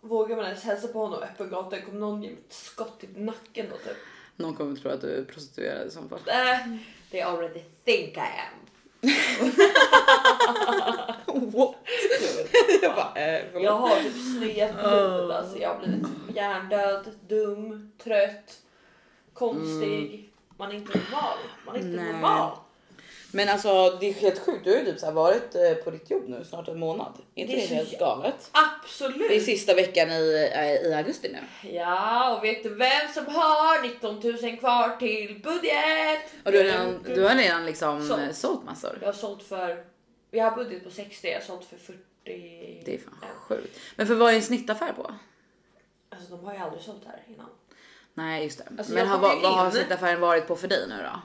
vågar 0.00 0.36
man 0.36 0.44
ens 0.44 0.62
hälsa 0.64 0.88
på 0.88 0.98
honom 0.98 1.22
öppen 1.22 1.50
gata? 1.50 1.80
Kommer 1.80 2.00
någon 2.00 2.22
ge 2.22 2.28
mig 2.30 2.38
ett 2.46 2.52
skott 2.54 3.04
i 3.04 3.20
nacken 3.20 3.66
då 3.70 3.76
typ? 3.76 3.96
Någon 4.36 4.54
kommer 4.54 4.76
tro 4.76 4.90
att 4.90 5.00
du 5.00 5.16
är 5.16 5.24
prostituerad 5.24 5.86
i 5.86 5.90
så 5.90 6.08
fall. 6.08 6.20
Äh, 6.26 6.76
they 7.10 7.20
already 7.20 7.60
think 7.84 8.16
I 8.16 8.20
am. 8.20 8.64
What? 11.50 11.74
jag 12.82 12.94
bara, 12.96 13.14
eh, 13.14 13.42
förlåt. 13.52 13.64
Jag 13.64 13.72
har 13.72 13.96
typ 13.96 14.12
sned 14.38 14.74
huvud. 14.74 15.30
Alltså, 15.30 15.58
jag 15.58 15.68
har 15.68 15.78
blivit 15.78 16.06
hjärndöd, 16.34 17.10
dum, 17.28 17.92
trött, 18.02 18.58
konstig. 19.32 20.30
Man 20.56 20.70
är 20.70 20.74
inte 20.74 20.98
normal. 20.98 21.38
Man 21.66 21.74
är 21.74 21.78
inte 21.78 22.02
Nej. 22.02 22.12
normal. 22.12 22.58
Men 23.34 23.48
alltså 23.48 23.96
det 24.00 24.08
är 24.08 24.12
helt 24.12 24.38
sjukt. 24.38 24.64
Du 24.64 24.70
har 24.70 24.78
ju 24.78 24.84
typ 24.84 24.98
så 24.98 25.10
varit 25.10 25.54
eh, 25.54 25.74
på 25.84 25.90
ditt 25.90 26.10
jobb 26.10 26.28
nu 26.28 26.44
snart 26.44 26.68
en 26.68 26.78
månad. 26.78 27.12
Är 27.34 27.42
inte 27.42 27.56
Det 27.56 27.60
det, 27.68 27.74
helt 27.74 27.98
galet? 27.98 28.50
Absolut. 28.52 29.28
Det 29.28 29.36
är 29.36 29.40
sista 29.40 29.74
veckan 29.74 30.10
i, 30.10 30.50
eh, 30.54 30.90
i 30.90 30.94
augusti 30.94 31.28
nu. 31.32 31.70
Ja, 31.70 32.36
och 32.36 32.44
vet 32.44 32.62
du 32.62 32.68
vem 32.74 33.08
som 33.14 33.26
har 33.26 33.82
19 33.82 34.14
000 34.50 34.56
kvar 34.58 34.96
till 34.96 35.40
budget? 35.42 36.32
Och 36.44 36.52
du 36.52 36.58
har 36.58 36.64
redan, 36.64 37.02
du 37.14 37.22
har 37.22 37.34
redan 37.34 37.66
liksom 37.66 38.06
Sålt. 38.08 38.20
sålt. 38.20 38.36
sålt 38.36 38.64
massor. 38.64 38.98
Jag 39.00 39.08
har 39.08 39.12
sålt 39.12 39.42
för, 39.42 39.84
vi 40.30 40.40
har 40.40 40.56
budget 40.56 40.84
på 40.84 40.90
60, 40.90 41.28
jag 41.28 41.34
har 41.34 41.40
sålt 41.40 41.64
för 41.64 41.76
40. 41.76 41.98
Det 42.84 42.94
är 42.94 42.98
fan 42.98 43.14
sjukt. 43.36 43.78
Men 43.96 44.06
för 44.06 44.14
vad 44.14 44.32
är 44.32 44.36
en 44.36 44.42
snittaffär 44.42 44.92
på? 44.92 45.14
Alltså 46.10 46.36
de 46.36 46.44
har 46.44 46.52
ju 46.54 46.58
aldrig 46.60 46.82
sålt 46.82 47.04
här 47.06 47.22
innan. 47.28 47.46
Nej 48.14 48.44
just 48.44 48.58
det. 48.58 48.64
Alltså, 48.78 48.92
Men 48.92 49.06
har, 49.06 49.18
vad, 49.18 49.54
har 49.54 49.70
snittaffären 49.70 50.20
varit 50.20 50.46
på 50.46 50.56
för 50.56 50.68
dig 50.68 50.88
nu 50.88 50.94
då? 51.02 51.20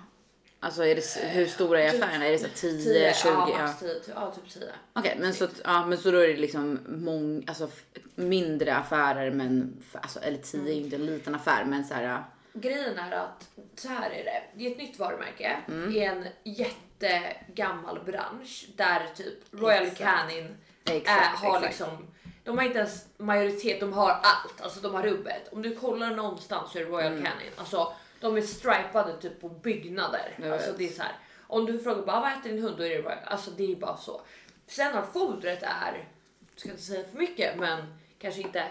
Alltså 0.61 0.83
är 0.85 0.95
det, 0.95 1.27
hur 1.29 1.47
stora 1.47 1.81
är 1.81 1.91
Typ 1.91 2.03
affärerna? 2.03 2.25
Är 2.25 2.31
det 2.31 2.37
så 2.39 2.45
här 2.47 2.53
10, 2.53 3.13
20? 3.13 3.29
Ja, 3.29 3.49
Ja. 3.51 3.57
max 3.61 3.79
10. 3.79 3.95
Ja, 4.15 4.31
typ 4.31 4.53
10. 4.53 4.63
Okej, 4.93 5.17
men 5.19 5.33
så, 5.33 5.43
att- 5.43 5.61
ja, 5.63 5.85
men 5.85 5.97
så 5.97 6.11
då 6.11 6.17
är 6.17 6.27
det 6.27 6.37
liksom 6.37 6.79
mång, 6.87 7.43
alltså, 7.47 7.67
mindre 8.15 8.75
affärer, 8.75 9.31
men 9.31 9.83
alltså, 9.93 10.19
eller 10.19 10.37
10 10.37 10.61
är 10.71 10.73
ju 10.75 10.81
inte 10.83 10.95
en 10.95 11.05
liten 11.05 11.35
affär, 11.35 11.65
men 11.65 11.85
så 11.85 11.93
här. 11.93 12.23
Grejen 12.53 12.97
är 12.99 13.11
att 13.11 13.49
så 13.75 13.87
här 13.87 14.09
är 14.09 14.23
det. 14.23 14.41
Det 14.53 14.67
är 14.67 14.71
ett 14.71 14.77
nytt 14.77 14.99
varumärke 14.99 15.57
Mm. 15.67 15.91
i 15.95 15.99
en 15.99 16.25
jättegammal 16.43 17.99
bransch 18.05 18.65
där 18.75 19.07
typ 19.15 19.39
Royal 19.51 19.83
Exakt. 19.83 20.01
Canin 20.01 20.57
Exakt, 20.85 21.09
är, 21.43 21.47
har 21.47 21.57
exakt. 21.57 21.65
liksom 21.65 22.07
de 22.43 22.57
har 22.57 22.65
inte 22.65 22.77
ens 22.79 23.05
majoritet, 23.17 23.79
de 23.79 23.93
har 23.93 24.09
allt. 24.09 24.61
Alltså 24.61 24.79
de 24.79 24.93
har 24.95 25.03
rubbet. 25.03 25.49
Om 25.51 25.61
du 25.61 25.75
kollar 25.75 26.11
någonstans 26.11 26.71
så 26.71 26.77
är 26.79 26.83
det 26.83 26.89
Royal 26.89 27.11
Canin. 27.13 27.51
Alltså 27.55 27.93
de 28.19 28.37
är 28.37 28.41
stripade 28.41 29.17
typ 29.21 29.41
på 29.41 29.49
byggnader. 29.49 30.33
Jag 30.41 30.51
Alltså 30.51 30.69
vet. 30.69 30.77
det 30.77 30.85
är 30.87 30.91
så 30.91 31.01
här. 31.01 31.11
Om 31.47 31.65
du 31.65 31.79
frågar 31.79 32.01
bara 32.05 32.19
vad 32.21 32.31
äter 32.31 32.49
din 32.49 32.63
hund 32.63 32.77
då 32.77 32.83
är 32.83 32.89
det 32.89 32.97
Royal. 33.01 33.17
Alltså 33.25 33.51
det 33.51 33.71
är 33.71 33.75
bara 33.75 33.97
så. 33.97 34.21
Sen 34.67 34.93
har 34.93 35.01
fodret 35.01 35.63
är, 35.63 36.07
jag 36.51 36.59
ska 36.59 36.69
inte 36.69 36.81
säga 36.81 37.03
för 37.11 37.17
mycket 37.17 37.57
men 37.59 37.93
kanske 38.19 38.41
inte 38.41 38.63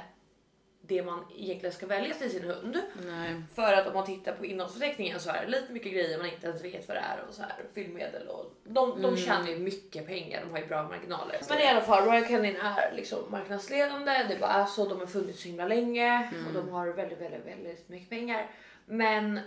det 0.80 1.02
man 1.02 1.24
egentligen 1.36 1.72
ska 1.74 1.86
välja 1.86 2.14
till 2.14 2.30
sin 2.30 2.44
hund. 2.44 2.78
Nej. 3.06 3.42
För 3.54 3.72
att 3.72 3.86
om 3.86 3.94
man 3.94 4.06
tittar 4.06 4.32
på 4.32 4.44
innehållsförteckningen 4.46 5.20
så 5.20 5.30
är 5.30 5.42
det 5.44 5.50
lite 5.50 5.72
mycket 5.72 5.92
grejer 5.92 6.18
man 6.18 6.26
inte 6.26 6.46
ens 6.46 6.64
vet 6.64 6.88
vad 6.88 6.96
det 6.96 7.00
är 7.00 7.24
och 7.28 7.34
så 7.34 7.42
här 7.42 7.54
fyllmedel 7.74 8.28
och 8.28 8.52
de, 8.64 9.02
de 9.02 9.16
tjänar 9.16 9.48
ju 9.48 9.58
mycket 9.58 10.06
pengar. 10.06 10.40
De 10.44 10.50
har 10.50 10.58
ju 10.58 10.66
bra 10.66 10.82
marginaler. 10.82 11.40
Men 11.48 11.58
i 11.58 11.66
alla 11.66 11.80
fall 11.80 12.04
Royal 12.04 12.24
Canin 12.24 12.56
är 12.56 12.92
liksom 12.96 13.18
marknadsledande. 13.30 14.26
Det 14.28 14.38
bara 14.40 14.52
är 14.52 14.64
så. 14.66 14.88
De 14.88 14.98
har 15.00 15.06
funnits 15.06 15.42
så 15.42 15.48
himla 15.48 15.66
länge 15.66 16.32
och 16.48 16.52
de 16.54 16.68
har 16.68 16.88
väldigt, 16.88 17.20
väldigt, 17.20 17.46
väldigt 17.46 17.88
mycket 17.88 18.10
pengar. 18.10 18.50
Men 18.88 19.40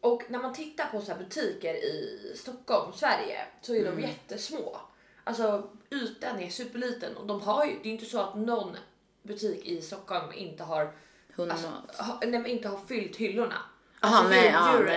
och 0.00 0.22
när 0.28 0.38
man 0.38 0.54
tittar 0.54 0.86
på 0.86 1.00
så 1.00 1.12
här 1.12 1.18
butiker 1.18 1.74
i 1.74 2.18
Stockholm, 2.36 2.92
Sverige 2.92 3.40
så 3.60 3.74
är 3.74 3.84
de 3.84 4.00
jättesmå. 4.00 4.76
Alltså 5.24 5.70
ytan 5.90 6.40
är 6.40 6.50
superliten 6.50 7.16
och 7.16 7.26
de 7.26 7.40
har 7.40 7.66
ju. 7.66 7.72
Det 7.82 7.88
är 7.88 7.92
inte 7.92 8.04
så 8.04 8.20
att 8.20 8.34
någon 8.36 8.76
butik 9.22 9.66
i 9.66 9.82
Stockholm 9.82 10.32
inte 10.32 10.62
har. 10.64 10.92
Alltså, 11.36 11.68
ha, 11.98 12.20
nej, 12.26 12.50
inte 12.50 12.68
har 12.68 12.78
fyllt 12.86 13.16
hyllorna. 13.16 13.54
Aha, 14.02 14.16
Alltså, 14.16 14.30
nej, 14.30 14.46
ja, 14.52 14.72
nej, 14.72 14.84
nej, 14.84 14.96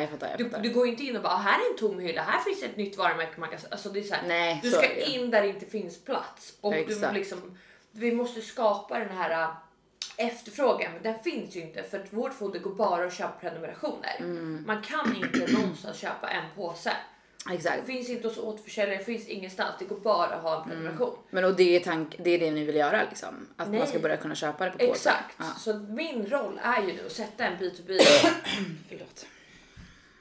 jag 0.00 0.10
fattar, 0.10 0.30
jag 0.30 0.38
Du, 0.38 0.44
fattar. 0.50 0.62
du 0.62 0.70
går 0.70 0.86
ju 0.86 0.92
inte 0.92 1.04
in 1.04 1.16
och 1.16 1.22
bara 1.22 1.36
här 1.36 1.58
är 1.66 1.70
en 1.72 1.78
tom 1.78 1.98
hylla, 1.98 2.22
här 2.22 2.40
finns 2.40 2.62
ett 2.62 2.76
nytt 2.76 2.96
varumärke 2.98 3.40
man 3.40 3.48
kan 3.50 3.58
alltså 3.70 3.88
det 3.88 3.98
är 4.00 4.02
så 4.02 4.14
här, 4.14 4.22
Nej, 4.28 4.60
Du 4.62 4.70
så 4.70 4.76
ska 4.76 4.94
ju. 4.94 5.00
in 5.04 5.30
där 5.30 5.42
det 5.42 5.48
inte 5.48 5.66
finns 5.66 6.04
plats 6.04 6.54
och 6.60 6.72
du 6.74 7.12
liksom, 7.12 7.58
vi 7.90 8.12
måste 8.12 8.40
skapa 8.40 8.98
den 8.98 9.08
här 9.16 9.54
efterfrågan, 10.16 10.92
men 10.92 11.02
den 11.02 11.22
finns 11.22 11.56
ju 11.56 11.60
inte 11.60 11.82
för 11.82 11.98
att 11.98 12.12
vårt 12.12 12.34
foder 12.34 12.60
går 12.60 12.74
bara 12.74 13.06
att 13.06 13.14
köpa 13.14 13.32
prenumerationer. 13.40 14.16
Mm. 14.18 14.64
Man 14.66 14.82
kan 14.82 15.16
inte 15.16 15.52
någonstans 15.58 15.98
köpa 15.98 16.28
en 16.28 16.44
påse. 16.56 16.92
Det 17.48 17.54
Exakt. 17.54 17.86
finns 17.86 18.08
inte 18.08 18.28
hos 18.28 18.38
återförsäljare, 18.38 18.98
det 18.98 19.04
finns 19.04 19.28
ingenstans. 19.28 19.74
Det 19.78 19.84
går 19.84 19.96
bara 19.96 20.34
att 20.34 20.42
ha 20.42 20.62
en 20.62 20.68
prenumeration. 20.68 21.18
Men 21.30 21.44
och 21.44 21.56
det 21.56 21.76
är, 21.76 21.80
tank, 21.80 22.16
det 22.18 22.30
är 22.30 22.38
det 22.38 22.50
ni 22.50 22.64
vill 22.64 22.76
göra 22.76 23.02
liksom? 23.10 23.48
Att 23.56 23.68
Nej. 23.68 23.78
man 23.78 23.88
ska 23.88 23.98
börja 23.98 24.16
kunna 24.16 24.34
köpa 24.34 24.64
det 24.64 24.70
på 24.70 24.78
påse? 24.78 24.90
Exakt. 24.90 25.36
Ja. 25.38 25.44
Så 25.58 25.74
min 25.74 26.26
roll 26.26 26.60
är 26.62 26.82
ju 26.82 26.92
nu 26.92 27.06
att 27.06 27.12
sätta 27.12 27.44
en 27.44 27.58
B2B 27.58 27.98
Förlåt. 28.88 29.26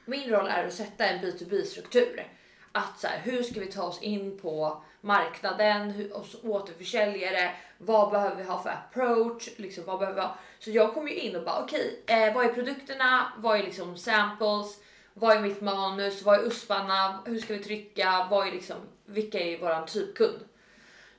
Min 0.05 0.29
roll 0.29 0.47
är 0.47 0.67
att 0.67 0.73
sätta 0.73 1.05
en 1.05 1.25
B2B-struktur. 1.25 2.27
Att 2.71 2.99
så 2.99 3.07
här, 3.07 3.19
hur 3.23 3.43
ska 3.43 3.59
vi 3.59 3.65
ta 3.65 3.83
oss 3.83 4.01
in 4.01 4.39
på 4.41 4.83
marknaden 5.01 5.91
hur, 5.91 6.09
så 6.09 6.37
återförsäljare? 6.43 7.51
Vad 7.85 8.11
behöver 8.11 8.35
vi 8.35 8.43
ha 8.43 8.63
för 8.63 8.69
approach? 8.69 9.49
Liksom, 9.57 9.83
vad 9.85 9.99
behöver 9.99 10.21
vi 10.21 10.27
ha? 10.27 10.35
Så 10.59 10.71
jag 10.71 10.93
kom 10.93 11.07
ju 11.07 11.15
in 11.15 11.35
och 11.35 11.43
bara 11.43 11.63
okej, 11.63 12.03
eh, 12.07 12.33
vad 12.33 12.45
är 12.45 12.53
produkterna? 12.53 13.33
Vad 13.37 13.59
är 13.59 13.63
liksom 13.63 13.97
samples? 13.97 14.79
Vad 15.13 15.37
är 15.37 15.41
mitt 15.41 15.61
manus? 15.61 16.23
Vad 16.23 16.39
är 16.39 16.43
usparna? 16.43 17.19
Hur 17.25 17.39
ska 17.39 17.53
vi 17.53 17.63
trycka? 17.63 18.27
Vad 18.31 18.47
är 18.47 18.51
liksom, 18.51 18.77
vilka 19.05 19.39
är 19.39 19.59
våran 19.59 19.87
typkund? 19.87 20.39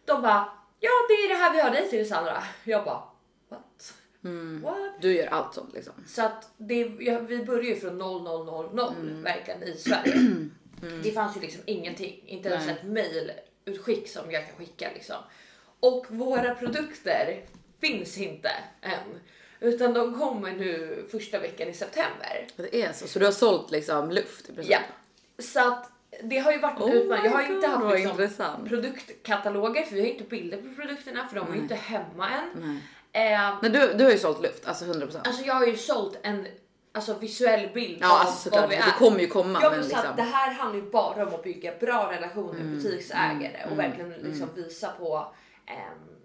De 0.04 0.22
bara, 0.22 0.48
ja 0.80 0.90
det 1.08 1.14
är 1.14 1.28
det 1.28 1.34
här 1.34 1.52
vi 1.52 1.60
har 1.60 1.70
dig 1.70 1.90
till 1.90 2.08
Sandra. 2.08 2.44
Jag 2.64 2.84
bara, 2.84 3.02
what? 3.48 3.94
What? 4.62 5.00
Du 5.00 5.16
gör 5.16 5.26
allt 5.26 5.54
sånt 5.54 5.74
liksom? 5.74 5.92
Så 6.06 6.22
att 6.22 6.50
det, 6.56 6.92
ja, 6.98 7.18
vi 7.18 7.44
börjar 7.44 7.62
ju 7.62 7.76
från 7.76 7.98
0000 7.98 9.22
verkligen 9.22 9.62
i 9.62 9.76
Sverige. 9.76 10.14
Det 11.02 11.12
fanns 11.12 11.36
ju 11.36 11.40
liksom 11.40 11.62
ingenting, 11.66 12.22
inte 12.26 12.48
ens 12.48 12.66
Nej. 12.66 12.74
ett 12.74 12.86
mailutskick 12.86 14.08
som 14.08 14.30
jag 14.30 14.46
kan 14.46 14.56
skicka 14.56 14.88
liksom. 14.94 15.16
Och 15.86 16.06
våra 16.08 16.54
produkter 16.54 17.40
finns 17.80 18.18
inte 18.18 18.50
än, 18.82 19.20
utan 19.60 19.94
de 19.94 20.18
kommer 20.20 20.52
nu 20.52 21.04
första 21.10 21.38
veckan 21.38 21.68
i 21.68 21.74
september. 21.74 22.46
Det 22.56 22.82
är 22.82 22.92
så. 22.92 23.06
Så 23.08 23.18
du 23.18 23.24
har 23.24 23.32
sålt 23.32 23.70
liksom 23.70 24.10
luft 24.10 24.48
i 24.48 24.52
princip? 24.52 24.72
Ja, 24.72 25.42
så 25.42 25.68
att 25.68 25.90
det 26.22 26.38
har 26.38 26.52
ju 26.52 26.58
varit 26.58 26.76
en 26.76 26.82
Oh 26.82 26.94
utmaning. 26.94 27.24
Jag 27.24 27.30
har 27.32 27.42
my 27.48 27.54
inte 27.54 27.66
God, 27.66 27.76
haft 28.06 28.18
liksom 28.20 28.68
produktkataloger 28.68 29.82
för 29.82 29.94
vi 29.94 30.00
har 30.00 30.08
inte 30.08 30.24
bilder 30.24 30.56
på 30.56 30.74
produkterna 30.82 31.28
för 31.28 31.36
de 31.36 31.50
är 31.50 31.54
ju 31.54 31.60
inte 31.62 31.74
hemma 31.74 32.28
än. 32.30 32.80
Eh, 33.12 33.54
Men 33.62 33.72
du, 33.72 33.92
du 33.92 34.04
har 34.04 34.10
ju 34.10 34.18
sålt 34.18 34.42
luft, 34.42 34.66
alltså 34.66 34.84
100%. 34.84 35.20
alltså 35.24 35.44
jag 35.44 35.54
har 35.54 35.66
ju 35.66 35.76
sålt 35.76 36.18
en 36.22 36.46
alltså, 36.92 37.18
visuell 37.18 37.68
bild 37.74 37.98
Ja, 38.00 38.12
av 38.20 38.26
alltså 38.26 38.50
vad 38.50 38.68
vi 38.68 38.76
det 38.76 38.82
är. 38.82 38.90
kommer 38.98 39.20
ju 39.20 39.26
komma, 39.26 39.58
Ja, 39.62 39.70
men 39.70 39.84
så 39.84 39.96
att 39.96 40.02
liksom. 40.02 40.16
det 40.16 40.22
här 40.22 40.50
handlar 40.54 40.80
ju 40.84 40.90
bara 40.90 41.26
om 41.26 41.34
att 41.34 41.42
bygga 41.44 41.72
bra 41.80 42.12
relationer 42.12 42.50
Mm, 42.60 42.66
med 42.72 42.82
butiksägare 42.82 43.66
och 43.70 43.78
verkligen 43.78 44.10
liksom 44.10 44.48
visa 44.54 44.88
på 44.98 45.34
ehm, 45.66 46.16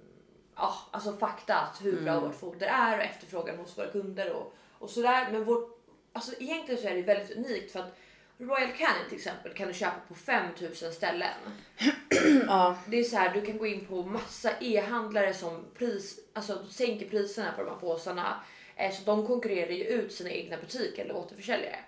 ja, 0.56 0.76
alltså 0.92 1.14
fakta 1.18 1.56
att 1.56 1.86
hur 1.86 1.92
Mm. 1.94 2.04
bra 2.06 2.20
vårt 2.20 2.40
foder 2.40 2.68
är 2.68 2.98
och 2.98 3.04
efterfrågan 3.04 3.58
hos 3.58 3.78
våra 3.78 3.88
kunder 3.88 4.34
och, 4.34 4.56
och 4.80 4.90
sådär. 4.90 5.28
Men 5.32 5.44
vårt, 5.44 5.82
alltså 6.14 6.32
egentligen 6.40 6.82
så 6.82 6.88
är 6.88 6.96
det 6.96 7.02
väldigt 7.02 7.38
unikt 7.38 7.72
för 7.72 7.80
att 7.80 7.98
Royal 8.38 8.72
Canin 8.72 9.06
till 9.10 9.18
exempel 9.18 9.54
kan 9.54 9.68
du 9.68 9.74
köpa 9.74 10.00
på 10.08 10.16
5000 10.16 10.94
ställen. 10.94 11.34
Ja. 12.48 12.78
Det 12.88 13.00
är 13.00 13.04
så 13.04 13.16
här, 13.18 13.34
du 13.34 13.42
kan 13.46 13.58
gå 13.58 13.68
in 13.68 13.86
på 13.86 14.04
massa 14.04 14.52
e-handlare 14.60 15.34
som 15.34 15.66
pris, 15.78 16.20
alltså 16.34 16.66
sänker 16.66 17.10
priserna 17.10 17.52
på 17.52 17.64
de 17.64 17.70
här 17.70 17.78
påsarna. 17.78 18.44
Eh, 18.76 18.92
Så 18.94 19.04
de 19.04 19.28
konkurrerar 19.28 19.72
ju 19.72 19.84
ut 19.84 20.14
sina 20.14 20.30
egna 20.30 20.58
butiker 20.58 21.04
eller 21.06 21.16
återförsäljare. 21.16 21.80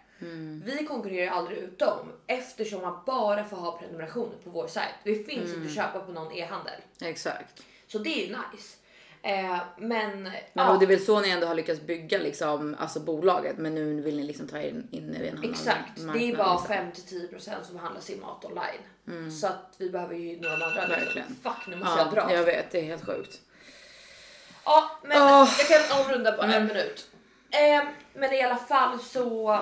Vi 0.66 0.86
konkurrerar 0.88 1.32
aldrig 1.32 1.58
ut 1.58 1.80
dem 1.80 2.12
eftersom 2.28 2.82
man 2.82 3.00
bara 3.06 3.44
får 3.44 3.58
ha 3.58 3.78
prenumerationer 3.78 4.38
på 4.44 4.50
vår 4.50 4.68
sajt. 4.68 4.94
Det 5.04 5.16
finns 5.16 5.54
inte 5.54 5.68
att 5.68 5.76
köpa 5.76 6.00
på 6.00 6.12
någon 6.12 6.32
e-handel. 6.34 6.82
Exakt. 7.02 7.64
Så 7.88 8.00
det 8.00 8.10
är 8.10 8.28
ju 8.28 8.36
nice. 8.54 8.78
Eh, 9.24 9.58
men 9.78 10.24
Men 10.24 10.32
ja, 10.54 10.78
det 10.80 10.86
är 10.86 10.88
väl 10.88 11.06
så 11.06 11.20
ni 11.22 11.30
ändå 11.30 11.48
har 11.48 11.56
lyckats 11.56 11.82
bygga 11.82 12.18
liksom, 12.18 12.76
alltså 12.80 13.00
bolaget 13.00 13.58
men 13.58 13.76
nu 13.76 14.02
vill 14.02 14.18
ni 14.18 14.24
liksom 14.24 14.48
ta 14.48 14.62
in, 14.62 14.88
in 14.92 15.16
i 15.16 15.28
en 15.28 15.38
annan 15.38 15.52
exakt. 15.52 15.92
Det 16.14 16.32
är 16.32 16.36
bara 16.38 16.54
liksom. 16.54 16.68
5 16.68 16.92
till 16.92 17.30
10% 17.30 17.64
som 17.64 17.78
handlar 17.78 18.02
sin 18.02 18.22
mat 18.22 18.46
online. 18.46 19.32
Så 19.32 19.48
att 19.48 19.76
vi 19.78 19.90
behöver 19.90 20.16
ju 20.16 20.40
några 20.42 20.54
andra. 20.66 20.82
liksom. 20.82 20.90
Verkligen. 20.90 21.28
Fuck 21.44 21.68
nu 21.68 21.76
måste 21.76 22.00
jag 22.00 22.12
dra. 22.12 22.22
Ja, 22.30 22.34
jag 22.34 22.44
vet, 22.44 22.72
det 22.72 22.80
är 22.80 22.84
helt 22.84 23.06
sjukt. 23.06 23.40
Ja, 24.66 24.92
men 25.04 25.22
Åh. 25.22 25.50
jag 25.58 25.68
kan 25.68 26.00
avrunda 26.00 26.32
på 26.32 26.42
en 26.44 26.68
minut. 26.68 27.08
Eh, 27.52 27.84
men 28.14 28.34
i 28.34 28.42
alla 28.42 28.58
fall 28.58 29.00
så... 29.00 29.60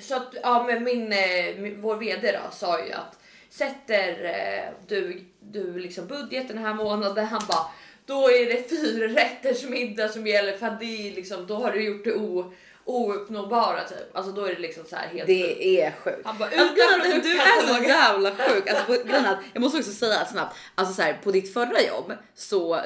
Så 0.00 0.16
att, 0.16 0.34
ja, 0.42 0.64
men 0.68 0.84
min, 0.84 1.12
eh, 1.12 1.56
min, 1.58 1.80
vår 1.80 1.96
VD 1.96 2.32
då 2.32 2.50
sa 2.52 2.86
ju 2.86 2.92
att 2.92 3.18
sätter 3.50 4.24
eh, 4.24 4.72
du, 4.86 5.24
du 5.40 5.78
liksom 5.78 6.06
budget 6.06 6.48
den 6.48 6.58
här 6.58 6.74
månaden, 6.74 7.26
han 7.26 7.42
bara 7.48 7.66
då 8.06 8.30
är 8.30 8.46
det 8.46 8.70
fyra 8.70 9.08
rätters 9.08 9.68
middag 9.68 10.08
som 10.08 10.26
gäller 10.26 10.56
för 10.56 10.66
att 10.66 10.80
det 10.80 11.08
är 11.08 11.14
liksom, 11.14 11.46
då 11.46 11.54
har 11.54 11.72
du 11.72 11.84
gjort 11.84 12.04
det 12.04 12.14
o, 12.14 12.52
ouppnåbara 12.86 13.84
typ. 13.84 14.16
Alltså 14.16 14.32
då 14.32 14.44
är 14.44 14.54
det 14.54 14.60
liksom 14.60 14.84
så 14.90 14.96
här 14.96 15.06
helt 15.08 15.26
sjukt. 15.28 15.58
Det 15.58 15.80
är 15.82 15.90
sjukt. 16.04 16.20
Han 16.24 16.38
bara, 16.38 16.44
Alltså, 16.48 16.64
utan 16.64 17.00
grejen 17.00 17.20
du 17.22 17.32
är 17.40 17.74
så 17.78 17.84
jävla 17.88 18.30
sjuk. 18.30 18.68
Alltså, 18.68 18.84
på, 18.84 18.92
att, 18.92 19.38
jag 19.52 19.60
måste 19.60 19.78
också 19.78 19.92
säga 19.92 20.24
snabbt, 20.24 20.56
alltså 20.74 20.94
så 20.94 21.02
här, 21.02 21.20
på 21.24 21.30
ditt 21.30 21.52
förra 21.54 21.80
jobb 21.82 22.12
så 22.34 22.80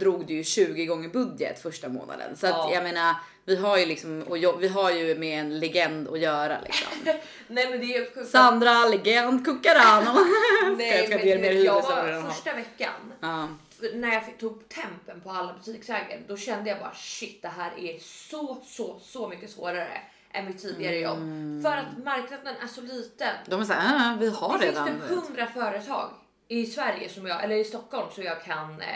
drog 0.00 0.26
du 0.26 0.34
ju 0.34 0.44
20 0.44 0.86
gånger 0.86 1.08
budget 1.08 1.62
första 1.62 1.88
månaden. 1.88 2.36
Så 2.36 2.46
att 2.46 2.52
Ja. 2.52 2.70
jag 2.74 2.82
menar, 2.84 3.14
vi 3.46 3.56
har 3.56 3.78
ju 3.78 3.86
liksom, 3.86 4.22
och 4.22 4.38
jobb, 4.38 4.60
vi 4.60 4.68
har 4.68 4.90
ju 4.90 5.14
med 5.18 5.40
en 5.40 5.58
legend 5.60 6.08
att 6.08 6.18
göra 6.20 6.56
liksom. 6.64 6.88
Nej 7.46 7.70
men 7.70 7.80
det 7.80 7.96
är 7.96 8.14
sjukt. 8.14 8.30
Sandra, 8.30 8.88
legend, 8.88 9.44
Cucarano. 9.44 10.20
Nej, 10.78 10.96
jag 10.98 11.06
ska 11.06 11.16
men 11.28 11.40
mer 11.40 11.52
jag 11.64 11.82
var 11.82 12.30
första 12.30 12.52
veckan 12.54 13.12
Ja. 13.20 13.48
För 13.90 13.96
när 13.96 14.12
jag 14.12 14.38
tog 14.38 14.68
tempen 14.68 15.20
på 15.20 15.30
alla 15.30 15.52
butiksägare, 15.52 16.20
då 16.28 16.36
kände 16.36 16.70
jag 16.70 16.78
bara 16.78 16.94
shit, 16.94 17.42
det 17.42 17.48
här 17.48 17.78
är 17.78 17.98
så, 17.98 18.56
så, 18.64 18.98
så 19.00 19.28
mycket 19.28 19.50
svårare 19.50 20.00
än 20.32 20.46
mitt 20.46 20.58
tidigare 20.62 20.96
jobb. 20.98 21.18
För 21.62 21.76
att 21.76 22.04
marknaden 22.04 22.54
är 22.62 22.66
så 22.66 22.80
liten. 22.80 23.34
De 23.46 23.60
är 23.60 23.64
såhär, 23.64 24.12
äh, 24.12 24.18
vi 24.18 24.30
har 24.30 24.58
det 24.58 24.66
redan 24.66 24.86
finns 24.86 25.00
det 25.08 25.14
hundra 25.14 25.46
företag 25.46 26.10
i 26.48 26.66
Sverige 26.66 27.08
som 27.08 27.26
jag, 27.26 27.44
eller 27.44 27.56
i 27.56 27.64
Stockholm 27.64 28.10
som 28.12 28.24
jag 28.24 28.42
kan 28.44 28.80
eh, 28.80 28.86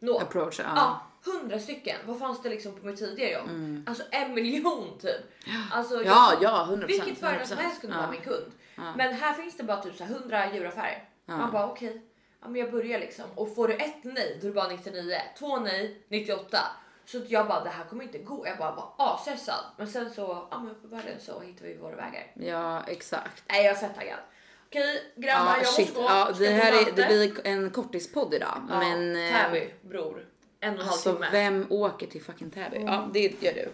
nå. 0.00 0.18
approach. 0.18 0.60
Ja. 0.60 0.64
Ja, 0.76 1.06
hundra 1.32 1.58
stycken. 1.58 1.96
Vad 2.06 2.18
fanns 2.18 2.42
det 2.42 2.48
liksom 2.48 2.74
på 2.80 2.86
mitt 2.86 2.98
tidigare 2.98 3.32
jobb? 3.32 3.48
Alltså 3.86 4.02
en 4.10 4.34
miljon 4.34 4.98
typ. 5.00 5.20
Alltså, 5.72 5.94
Mm. 5.94 6.06
Ja, 6.06 6.32
jag- 6.40 6.42
ja, 6.42 6.66
100%. 6.70 6.86
Vilket 6.86 7.18
företag 7.18 7.46
som 7.48 7.56
100%. 7.58 7.60
helst 7.62 7.80
kunde 7.80 7.96
Ja. 7.96 8.00
vara 8.02 8.10
min 8.10 8.20
kund. 8.20 8.52
Men 8.96 9.14
här 9.14 9.32
finns 9.34 9.56
det 9.56 9.62
bara 9.64 9.82
typ 9.82 9.96
så 9.96 10.04
här 10.04 10.14
100 10.14 10.54
djuraffärer. 10.54 11.08
Man 11.26 11.52
bara 11.52 11.66
okej, 11.70 12.02
ja, 12.42 12.48
men 12.48 12.60
jag 12.60 12.70
börjar 12.70 12.98
liksom. 12.98 13.24
Och 13.34 13.54
får 13.54 13.68
du 13.68 13.74
ett 13.74 14.04
nej 14.04 14.38
då 14.40 14.46
är 14.46 14.50
det 14.50 14.54
bara 14.54 14.68
99. 14.68 15.16
Två 15.38 15.58
nej, 15.58 15.96
98. 16.08 16.58
Så 17.04 17.20
jag 17.28 17.48
bara 17.48 17.64
det 17.64 17.70
här 17.70 17.84
kommer 17.84 18.04
inte 18.04 18.18
gå. 18.18 18.46
Jag 18.46 18.58
bara 18.58 18.72
var 18.74 18.92
asstressad. 18.96 19.64
Men 19.76 19.88
sen 19.88 20.10
så, 20.10 20.48
ja 20.50 20.58
men 20.58 20.70
uppenbarligen 20.72 21.20
så 21.20 21.40
hittar 21.40 21.64
vi 21.64 21.76
våra 21.76 21.96
vägar. 21.96 22.32
ja, 22.34 22.82
exakt. 22.86 23.42
Nej 23.48 23.64
jag 23.64 23.74
är 23.74 23.78
fett 23.78 23.94
taggad. 23.94 24.18
Okej 24.68 25.12
grabbar 25.16 25.46
Ja, 25.50 25.56
jag 25.58 25.66
shit. 25.66 25.86
måste 25.88 26.00
gå. 26.00 26.06
Ja, 26.08 26.30
det 26.38 26.48
här 26.50 26.72
är, 26.72 26.92
det 26.92 27.06
blir 27.06 27.46
en 27.46 27.70
kortispodd 27.70 28.34
idag. 28.34 28.66
ja, 28.70 28.78
men 28.78 29.16
eh, 29.16 29.32
Täby 29.32 29.70
bror. 29.80 30.26
En 30.60 30.74
och 30.74 30.80
en 30.80 30.80
halv 30.80 30.92
Alltså 30.92 31.12
timme. 31.12 31.26
vem 31.32 31.66
åker 31.70 32.06
till 32.06 32.22
fucking 32.22 32.50
Täby? 32.50 32.76
Mm. 32.76 32.88
Ja 32.88 33.08
det 33.12 33.42
gör 33.42 33.52
du. 33.52 33.68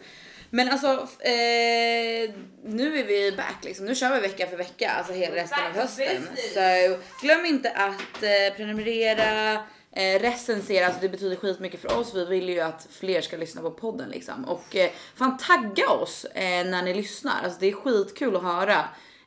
Men 0.50 0.68
alltså 0.68 0.86
eh, 1.20 2.30
nu 2.64 2.98
är 2.98 3.04
vi 3.04 3.32
back 3.36 3.64
liksom. 3.64 3.86
Nu 3.86 3.94
kör 3.94 4.14
vi 4.14 4.20
vecka 4.20 4.46
för 4.46 4.56
vecka, 4.56 4.90
alltså 4.90 5.12
hela 5.12 5.34
resten 5.36 5.58
Back 5.58 5.76
av 5.76 5.82
hösten. 5.82 6.06
business. 6.06 6.54
Så 6.54 6.98
glöm 7.26 7.46
inte 7.46 7.70
att 7.70 8.22
eh, 8.22 8.56
prenumerera, 8.56 9.52
eh, 9.92 10.20
recensera, 10.20 10.86
alltså 10.86 11.00
det 11.00 11.08
betyder 11.08 11.36
skitmycket 11.36 11.80
för 11.80 11.98
oss. 11.98 12.14
Vi 12.14 12.24
vill 12.24 12.48
ju 12.48 12.60
att 12.60 12.88
fler 12.90 13.20
ska 13.20 13.36
lyssna 13.36 13.62
på 13.62 13.70
podden 13.70 14.08
liksom. 14.10 14.44
Och 14.44 14.76
eh, 14.76 14.90
fan 15.14 15.36
tagga 15.38 15.88
oss 15.90 16.24
eh, 16.24 16.64
när 16.66 16.82
ni 16.82 16.94
lyssnar. 16.94 17.44
Alltså 17.44 17.60
det 17.60 17.66
är 17.66 17.72
skitkul 17.72 18.36
att 18.36 18.42
höra 18.42 18.78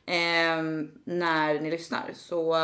eh, 0.06 0.62
när 1.04 1.60
ni 1.60 1.70
lyssnar. 1.70 2.04
Så 2.14 2.54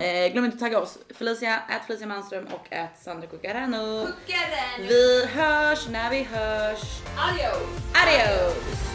eh, 0.00 0.32
glöm 0.32 0.44
inte 0.44 0.54
att 0.54 0.60
tagga 0.60 0.78
oss. 0.80 0.98
Felicia, 1.14 1.62
at 1.68 1.86
Felicia 1.86 2.06
Manström 2.06 2.46
och 2.46 2.72
at 2.72 3.02
Sandra 3.02 3.26
Cucarano. 3.26 4.06
Kuckaren! 4.06 4.88
Vi 4.88 5.26
hörs 5.26 5.88
när 5.88 6.10
vi 6.10 6.22
hörs. 6.22 6.80
Adios! 7.16 7.68
Adios! 7.94 8.92